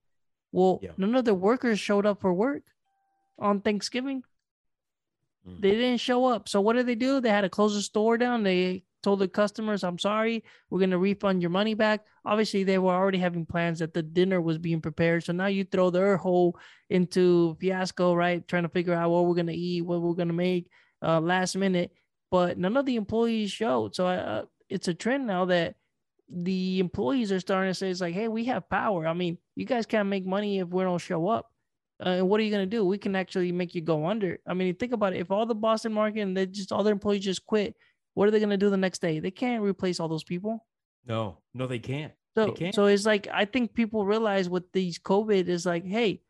Well, 0.51 0.81
Yeah. 0.83 0.93
none 0.97 1.15
of 1.15 1.25
the 1.25 1.35
workers 1.35 1.79
showed 1.79 2.07
up 2.07 2.21
for 2.21 2.33
work 2.33 2.63
on 3.39 3.61
Thanksgiving. 3.61 4.23
Mm. 5.49 5.61
They 5.61 5.71
didn't 5.73 6.01
show 6.01 6.25
up. 6.27 6.49
So 6.49 6.61
what 6.61 6.75
did 6.75 6.87
they 6.87 6.95
do? 6.95 7.21
They 7.21 7.31
had 7.31 7.41
to 7.43 7.49
close 7.49 7.75
the 7.75 7.83
store 7.83 8.17
down. 8.19 8.43
They 8.43 8.85
told 9.03 9.19
the 9.19 9.27
customers, 9.27 9.83
"I'm 9.83 9.99
sorry, 9.99 10.45
we're 10.71 10.79
gonna 10.79 10.99
refund 10.99 11.43
your 11.43 11.51
money 11.51 11.75
back." 11.75 12.07
Obviously, 12.25 12.63
they 12.63 12.79
were 12.79 12.93
already 12.95 13.19
having 13.19 13.45
plans 13.45 13.81
that 13.81 13.93
the 13.95 14.03
dinner 14.03 14.41
was 14.41 14.59
being 14.59 14.81
prepared. 14.81 15.25
So 15.25 15.33
now 15.33 15.47
you 15.47 15.65
throw 15.65 15.91
their 15.91 16.17
whole 16.17 16.57
into 16.89 17.57
fiasco, 17.61 18.15
right? 18.15 18.47
Trying 18.47 18.63
to 18.63 18.69
figure 18.69 18.95
out 18.95 19.11
what 19.11 19.27
we're 19.27 19.35
gonna 19.35 19.53
eat, 19.53 19.83
what 19.83 20.01
we're 20.01 20.15
gonna 20.15 20.33
make 20.33 20.71
uh, 21.03 21.21
last 21.21 21.57
minute. 21.57 21.93
But 22.33 22.57
none 22.57 22.79
of 22.79 22.87
the 22.87 22.97
employees 22.97 23.53
showed. 23.53 23.95
So 23.95 24.07
uh, 24.07 24.47
it's 24.71 24.89
a 24.89 24.95
trend 24.95 25.27
now 25.27 25.45
that 25.45 25.75
the 26.31 26.79
employees 26.81 27.31
are 27.31 27.39
starting 27.41 27.69
to 27.71 27.75
say, 27.75 27.91
"It's 27.91 28.01
like, 28.01 28.15
hey, 28.15 28.27
we 28.27 28.47
have 28.47 28.71
power. 28.71 29.07
I 29.07 29.13
mean, 29.13 29.37
you 29.55 29.67
guys 29.67 29.85
can't 29.85 30.09
make 30.09 30.25
money 30.25 30.59
if 30.61 30.69
we 30.69 30.83
don't 30.83 30.99
show 30.99 31.29
up." 31.29 31.53
Uh, 32.01 32.09
and 32.09 32.29
what 32.31 32.41
are 32.41 32.43
you 32.43 32.51
gonna 32.51 32.65
do? 32.65 32.87
We 32.87 32.97
can 32.97 33.15
actually 33.15 33.53
make 33.53 33.75
you 33.75 33.83
go 33.83 34.07
under. 34.07 34.39
I 34.47 34.55
mean, 34.55 34.75
think 34.77 34.95
about 34.95 35.13
it. 35.13 35.21
If 35.21 35.31
all 35.31 35.45
the 35.45 35.55
Boston 35.55 35.93
Market 35.93 36.23
and 36.23 36.35
they 36.35 36.47
just 36.47 36.73
all 36.73 36.83
their 36.83 36.95
employees 36.95 37.23
just 37.23 37.45
quit, 37.45 37.77
what 38.15 38.27
are 38.27 38.31
they 38.31 38.41
gonna 38.41 38.57
do 38.57 38.71
the 38.71 38.79
next 38.79 39.03
day? 39.03 39.21
They 39.21 39.31
can't 39.31 39.63
replace 39.63 40.01
all 40.01 40.09
those 40.09 40.25
people. 40.25 40.65
No, 41.07 41.37
no, 41.53 41.67
they 41.67 41.81
can't. 41.81 42.15
So, 42.35 42.47
They 42.47 42.53
can't. 42.53 42.75
so 42.75 42.87
it's 42.87 43.05
like 43.05 43.29
I 43.31 43.45
think 43.45 43.75
people 43.75 44.07
realize 44.07 44.49
with 44.49 44.73
these 44.73 44.99
COVID 44.99 45.49
is 45.49 45.67
like, 45.67 45.85
hey, 45.85 46.23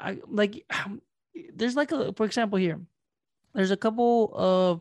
I 0.00 0.18
like 0.26 0.64
there's 1.54 1.76
like 1.76 1.92
a 1.92 2.14
for 2.14 2.24
example 2.24 2.58
here, 2.58 2.80
there's 3.54 3.70
a 3.70 3.76
couple 3.76 4.32
of 4.34 4.80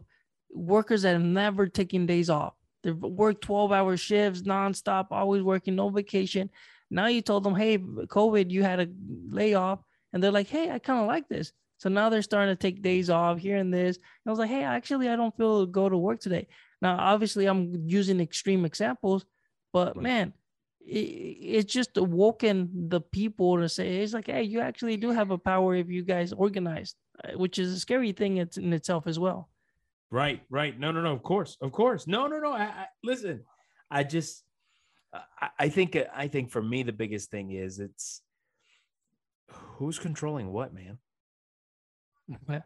workers 0.51 1.01
that 1.03 1.13
have 1.13 1.21
never 1.21 1.67
taken 1.67 2.05
days 2.05 2.29
off. 2.29 2.53
They've 2.83 2.95
worked 2.95 3.41
12 3.41 3.71
hour 3.71 3.97
shifts 3.97 4.43
nonstop, 4.43 5.07
always 5.11 5.41
working, 5.41 5.75
no 5.75 5.89
vacation. 5.89 6.49
Now 6.91 7.07
you 7.07 7.21
told 7.21 7.43
them, 7.43 7.55
hey, 7.55 7.77
COVID, 7.77 8.51
you 8.51 8.63
had 8.63 8.79
a 8.79 8.87
layoff, 9.29 9.79
and 10.13 10.23
they're 10.23 10.31
like, 10.31 10.47
hey, 10.47 10.69
I 10.69 10.79
kind 10.79 11.01
of 11.01 11.07
like 11.07 11.27
this. 11.27 11.51
So 11.77 11.89
now 11.89 12.09
they're 12.09 12.21
starting 12.21 12.55
to 12.55 12.59
take 12.59 12.81
days 12.81 13.09
off 13.09 13.39
here 13.39 13.57
and 13.57 13.73
this. 13.73 13.97
And 13.97 14.03
I 14.27 14.29
was 14.29 14.39
like, 14.39 14.49
hey, 14.49 14.63
actually, 14.63 15.09
I 15.09 15.15
don't 15.15 15.35
feel 15.35 15.65
to 15.65 15.71
go 15.71 15.89
to 15.89 15.97
work 15.97 16.19
today. 16.19 16.47
Now, 16.81 16.97
obviously, 16.97 17.47
I'm 17.47 17.87
using 17.87 18.19
extreme 18.19 18.65
examples, 18.65 19.25
but 19.73 19.95
Right. 19.95 20.03
man, 20.03 20.33
it, 20.79 20.93
it's 20.93 21.73
just 21.73 21.97
awoken 21.97 22.89
the 22.89 23.01
people 23.01 23.57
to 23.57 23.67
say 23.67 23.97
it's 23.97 24.13
like, 24.13 24.27
hey, 24.27 24.43
you 24.43 24.61
actually 24.61 24.97
do 24.97 25.09
have 25.09 25.31
a 25.31 25.37
power 25.37 25.75
if 25.75 25.89
you 25.89 26.03
guys 26.03 26.31
organized, 26.31 26.95
uh, 27.23 27.37
which 27.37 27.59
is 27.59 27.73
a 27.73 27.79
scary 27.79 28.11
thing 28.11 28.37
in 28.37 28.73
itself 28.73 29.07
as 29.07 29.19
well. 29.19 29.49
Right, 30.11 30.41
right. 30.49 30.77
No, 30.79 30.91
no, 30.91 31.01
no. 31.01 31.11
Of 31.13 31.23
course, 31.23 31.57
of 31.61 31.71
course. 31.71 32.07
No, 32.07 32.27
no, 32.27 32.39
no. 32.39 32.51
I, 32.51 32.63
I 32.63 32.85
listen. 33.03 33.43
I 33.91 34.03
just, 34.03 34.43
I, 35.13 35.49
I 35.59 35.69
think, 35.69 35.97
I 36.13 36.27
think 36.27 36.51
for 36.51 36.61
me 36.61 36.83
the 36.83 36.93
biggest 36.93 37.31
thing 37.31 37.51
is 37.51 37.79
it's 37.79 38.21
who's 39.49 39.99
controlling 39.99 40.51
what, 40.51 40.73
man. 40.73 40.97
And 42.47 42.63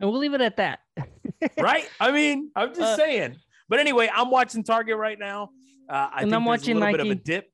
we'll 0.00 0.18
leave 0.18 0.34
it 0.34 0.40
at 0.40 0.56
that. 0.58 0.80
Right? 1.56 1.88
I 2.00 2.10
mean, 2.10 2.50
I'm 2.56 2.70
just 2.70 2.80
Uh, 2.80 2.96
saying. 2.96 3.36
But 3.68 3.78
anyway, 3.78 4.10
I'm 4.12 4.28
watching 4.28 4.64
Target 4.64 4.96
right 4.96 5.18
now. 5.18 5.50
Uh, 5.88 5.92
I 6.12 6.22
And 6.22 6.30
think 6.30 6.34
I'm 6.34 6.44
watching 6.44 6.76
a 6.76 6.80
little 6.80 6.92
bit 6.96 7.00
of 7.06 7.10
a 7.12 7.14
dip. 7.14 7.52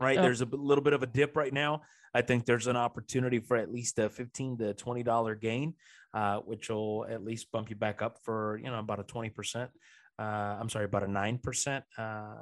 Right, 0.00 0.14
Yep. 0.14 0.22
there's 0.22 0.40
a 0.42 0.44
little 0.44 0.84
bit 0.84 0.92
of 0.92 1.02
a 1.02 1.06
dip 1.06 1.36
right 1.36 1.52
now. 1.52 1.82
I 2.14 2.22
think 2.22 2.46
there's 2.46 2.68
an 2.68 2.76
opportunity 2.76 3.40
for 3.40 3.56
at 3.56 3.70
least 3.72 3.98
a 3.98 4.08
15 4.08 4.58
to 4.58 4.74
20 4.74 5.02
dollar 5.02 5.34
gain, 5.34 5.74
uh, 6.14 6.38
which 6.40 6.68
will 6.68 7.06
at 7.08 7.24
least 7.24 7.50
bump 7.52 7.70
you 7.70 7.76
back 7.76 8.02
up 8.02 8.18
for 8.24 8.58
you 8.62 8.70
know 8.70 8.78
about 8.78 9.00
a 9.00 9.04
20 9.04 9.30
percent. 9.30 9.70
Uh, 10.18 10.58
I'm 10.60 10.68
sorry, 10.68 10.84
about 10.84 11.02
a 11.02 11.08
nine 11.10 11.38
percent. 11.38 11.82
Uh, 11.96 12.34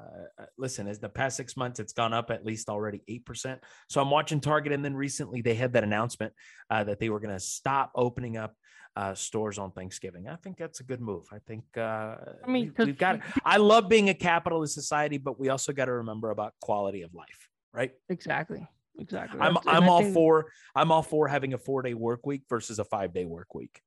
listen, 0.56 0.88
as 0.88 0.98
the 0.98 1.08
past 1.08 1.36
six 1.36 1.56
months, 1.56 1.78
it's 1.78 1.92
gone 1.92 2.12
up 2.12 2.30
at 2.32 2.44
least 2.44 2.68
already 2.68 3.02
eight 3.06 3.24
percent. 3.24 3.60
So 3.88 4.00
I'm 4.00 4.10
watching 4.10 4.40
Target, 4.40 4.72
and 4.72 4.84
then 4.84 4.94
recently 4.96 5.42
they 5.42 5.54
had 5.54 5.72
that 5.74 5.84
announcement 5.84 6.32
uh, 6.70 6.82
that 6.84 6.98
they 6.98 7.08
were 7.08 7.20
going 7.20 7.34
to 7.34 7.38
stop 7.40 7.92
opening 7.94 8.36
up 8.36 8.56
uh, 8.96 9.14
stores 9.14 9.58
on 9.58 9.70
Thanksgiving. 9.70 10.26
I 10.26 10.34
think 10.34 10.56
that's 10.56 10.80
a 10.80 10.82
good 10.82 11.00
move. 11.00 11.26
I 11.32 11.38
think 11.46 11.62
uh, 11.76 12.16
I 12.44 12.48
mean, 12.48 12.74
we- 12.76 12.86
we've 12.86 12.98
got. 12.98 13.20
I 13.44 13.58
love 13.58 13.88
being 13.88 14.08
a 14.08 14.14
capitalist 14.14 14.74
society, 14.74 15.18
but 15.18 15.38
we 15.38 15.48
also 15.48 15.72
got 15.72 15.84
to 15.84 15.92
remember 15.92 16.30
about 16.30 16.54
quality 16.60 17.02
of 17.02 17.14
life, 17.14 17.48
right? 17.72 17.92
Exactly. 18.08 18.66
Exactly. 18.98 19.40
I'm 19.40 19.56
and 19.56 19.68
I'm 19.68 19.88
all 19.88 20.02
think- 20.02 20.14
for 20.14 20.46
I'm 20.74 20.90
all 20.92 21.02
for 21.02 21.28
having 21.28 21.54
a 21.54 21.58
four 21.58 21.82
day 21.82 21.94
work 21.94 22.26
week 22.26 22.42
versus 22.48 22.78
a 22.78 22.84
five 22.84 23.12
day 23.14 23.24
work 23.24 23.54
week, 23.54 23.80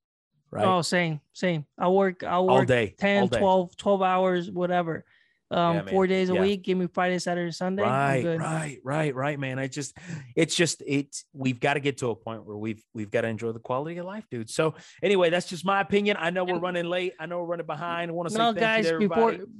right? 0.49 0.65
Oh, 0.65 0.81
same, 0.81 1.19
same. 1.33 1.65
I 1.77 1.89
work, 1.89 2.23
I 2.23 2.31
all 2.31 2.47
work 2.47 2.67
day, 2.67 2.95
10, 2.97 3.21
all 3.23 3.27
day. 3.27 3.39
12, 3.39 3.77
12 3.77 4.01
hours, 4.01 4.51
whatever. 4.51 5.03
Um, 5.49 5.75
Yeah, 5.75 5.83
four 5.91 6.07
days 6.07 6.29
a 6.29 6.33
Yeah. 6.33 6.41
week. 6.41 6.63
Give 6.63 6.77
me 6.77 6.87
Friday, 6.87 7.19
Saturday, 7.19 7.51
Sunday. 7.51 7.83
Right, 7.83 8.21
good. 8.21 8.39
right, 8.39 8.79
right, 8.85 9.13
right, 9.13 9.37
man. 9.37 9.59
I 9.59 9.67
just, 9.67 9.97
it's 10.33 10.55
just, 10.55 10.81
it's. 10.87 11.25
We've 11.33 11.59
got 11.59 11.73
to 11.73 11.81
get 11.81 11.97
to 11.97 12.09
a 12.11 12.15
point 12.15 12.45
where 12.45 12.55
we've 12.55 12.81
we've 12.93 13.11
got 13.11 13.21
to 13.21 13.27
enjoy 13.27 13.51
the 13.51 13.59
quality 13.59 13.97
of 13.97 14.05
life, 14.05 14.25
dude. 14.31 14.49
So 14.49 14.75
anyway, 15.03 15.29
that's 15.29 15.49
just 15.49 15.65
my 15.65 15.81
opinion. 15.81 16.15
I 16.17 16.29
know 16.29 16.45
we're 16.45 16.57
running 16.57 16.85
late. 16.85 17.15
I 17.19 17.25
know 17.25 17.39
we're 17.39 17.47
running 17.47 17.65
behind. 17.65 18.09
I 18.11 18.13
want 18.13 18.29
to 18.29 18.33
say 18.33 18.39
thank 18.39 18.59
guys, 18.59 18.85
you 18.85 18.91
to 18.93 18.99
before 19.09 19.31
everybody. 19.33 19.51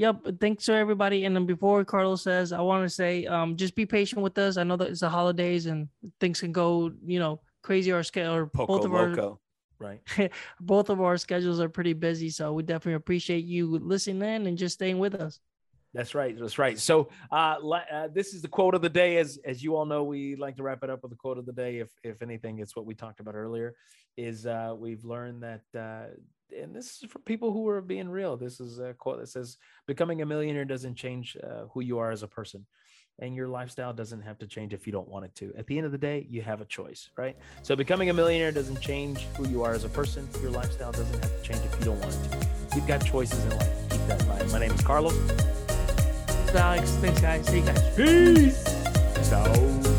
Yep. 0.00 0.40
Thanks 0.40 0.64
to 0.64 0.72
everybody. 0.72 1.26
And 1.26 1.36
then 1.36 1.44
before 1.44 1.84
Carlos 1.84 2.22
says, 2.22 2.54
I 2.54 2.62
want 2.62 2.86
to 2.86 2.88
say, 2.88 3.26
um, 3.26 3.54
just 3.54 3.74
be 3.74 3.84
patient 3.84 4.22
with 4.22 4.38
us. 4.38 4.56
I 4.56 4.64
know 4.64 4.76
that 4.76 4.88
it's 4.88 5.00
the 5.00 5.10
holidays 5.10 5.66
and 5.66 5.88
things 6.20 6.40
can 6.40 6.52
go, 6.52 6.90
you 7.04 7.18
know, 7.18 7.42
crazy 7.62 7.92
or 7.92 8.02
scale 8.02 8.32
or 8.32 8.46
Poco 8.46 8.78
both 8.78 8.86
of 8.86 8.92
loco. 8.92 9.40
Right. 9.78 10.00
both 10.60 10.88
of 10.88 11.02
our 11.02 11.18
schedules 11.18 11.60
are 11.60 11.68
pretty 11.68 11.92
busy. 11.92 12.30
So 12.30 12.54
we 12.54 12.62
definitely 12.62 12.94
appreciate 12.94 13.44
you 13.44 13.78
listening 13.78 14.26
in 14.26 14.46
and 14.46 14.56
just 14.56 14.76
staying 14.76 14.98
with 14.98 15.14
us. 15.16 15.38
That's 15.92 16.14
right. 16.14 16.34
That's 16.38 16.58
right. 16.58 16.78
So 16.78 17.10
uh, 17.30 17.56
uh, 17.58 18.08
this 18.08 18.32
is 18.32 18.40
the 18.40 18.48
quote 18.48 18.74
of 18.74 18.80
the 18.80 18.88
day. 18.88 19.18
As 19.18 19.38
as 19.44 19.62
you 19.62 19.76
all 19.76 19.84
know, 19.84 20.04
we 20.04 20.34
like 20.34 20.56
to 20.56 20.62
wrap 20.62 20.82
it 20.82 20.88
up 20.88 21.02
with 21.02 21.10
the 21.10 21.16
quote 21.16 21.36
of 21.36 21.44
the 21.44 21.52
day. 21.52 21.78
If 21.78 21.90
if 22.02 22.22
anything, 22.22 22.60
it's 22.60 22.74
what 22.74 22.86
we 22.86 22.94
talked 22.94 23.20
about 23.20 23.34
earlier. 23.34 23.74
Is 24.16 24.46
uh, 24.46 24.74
we've 24.78 25.04
learned 25.04 25.42
that, 25.42 25.62
uh, 25.76 26.14
and 26.52 26.74
this 26.74 27.02
is 27.02 27.10
for 27.10 27.18
people 27.20 27.52
who 27.52 27.68
are 27.68 27.80
being 27.80 28.08
real. 28.08 28.36
This 28.36 28.60
is 28.60 28.78
a 28.78 28.94
quote 28.94 29.18
that 29.20 29.28
says, 29.28 29.56
"Becoming 29.86 30.22
a 30.22 30.26
millionaire 30.26 30.64
doesn't 30.64 30.94
change 30.94 31.36
uh, 31.42 31.66
who 31.72 31.80
you 31.80 31.98
are 31.98 32.10
as 32.10 32.22
a 32.22 32.28
person." 32.28 32.66
And 33.18 33.34
your 33.34 33.48
lifestyle 33.48 33.92
doesn't 33.92 34.22
have 34.22 34.38
to 34.38 34.46
change 34.46 34.72
if 34.72 34.86
you 34.86 34.92
don't 34.92 35.08
want 35.08 35.26
it 35.26 35.34
to. 35.36 35.52
At 35.58 35.66
the 35.66 35.76
end 35.76 35.84
of 35.84 35.92
the 35.92 35.98
day, 35.98 36.26
you 36.30 36.40
have 36.40 36.62
a 36.62 36.64
choice, 36.64 37.10
right? 37.18 37.36
So, 37.62 37.76
becoming 37.76 38.08
a 38.08 38.14
millionaire 38.14 38.50
doesn't 38.50 38.80
change 38.80 39.26
who 39.36 39.46
you 39.46 39.62
are 39.62 39.72
as 39.72 39.84
a 39.84 39.90
person. 39.90 40.26
Your 40.40 40.50
lifestyle 40.50 40.92
doesn't 40.92 41.22
have 41.22 41.36
to 41.36 41.42
change 41.42 41.60
if 41.64 41.78
you 41.78 41.84
don't 41.84 42.00
want 42.00 42.14
it 42.14 42.30
to. 42.30 42.76
You've 42.76 42.86
got 42.86 43.04
choices 43.04 43.44
in 43.44 43.50
life. 43.58 43.90
Keep 43.90 44.06
that 44.06 44.22
in 44.22 44.28
mind. 44.28 44.52
My 44.52 44.58
name 44.58 44.72
is 44.72 44.80
Carlos. 44.80 45.14
Alex. 46.54 46.90
Thanks, 46.96 47.20
guys. 47.20 47.46
See 47.46 47.60
you 47.60 47.64
guys. 47.64 47.96
Peace. 47.96 49.28
Ciao. 49.28 49.89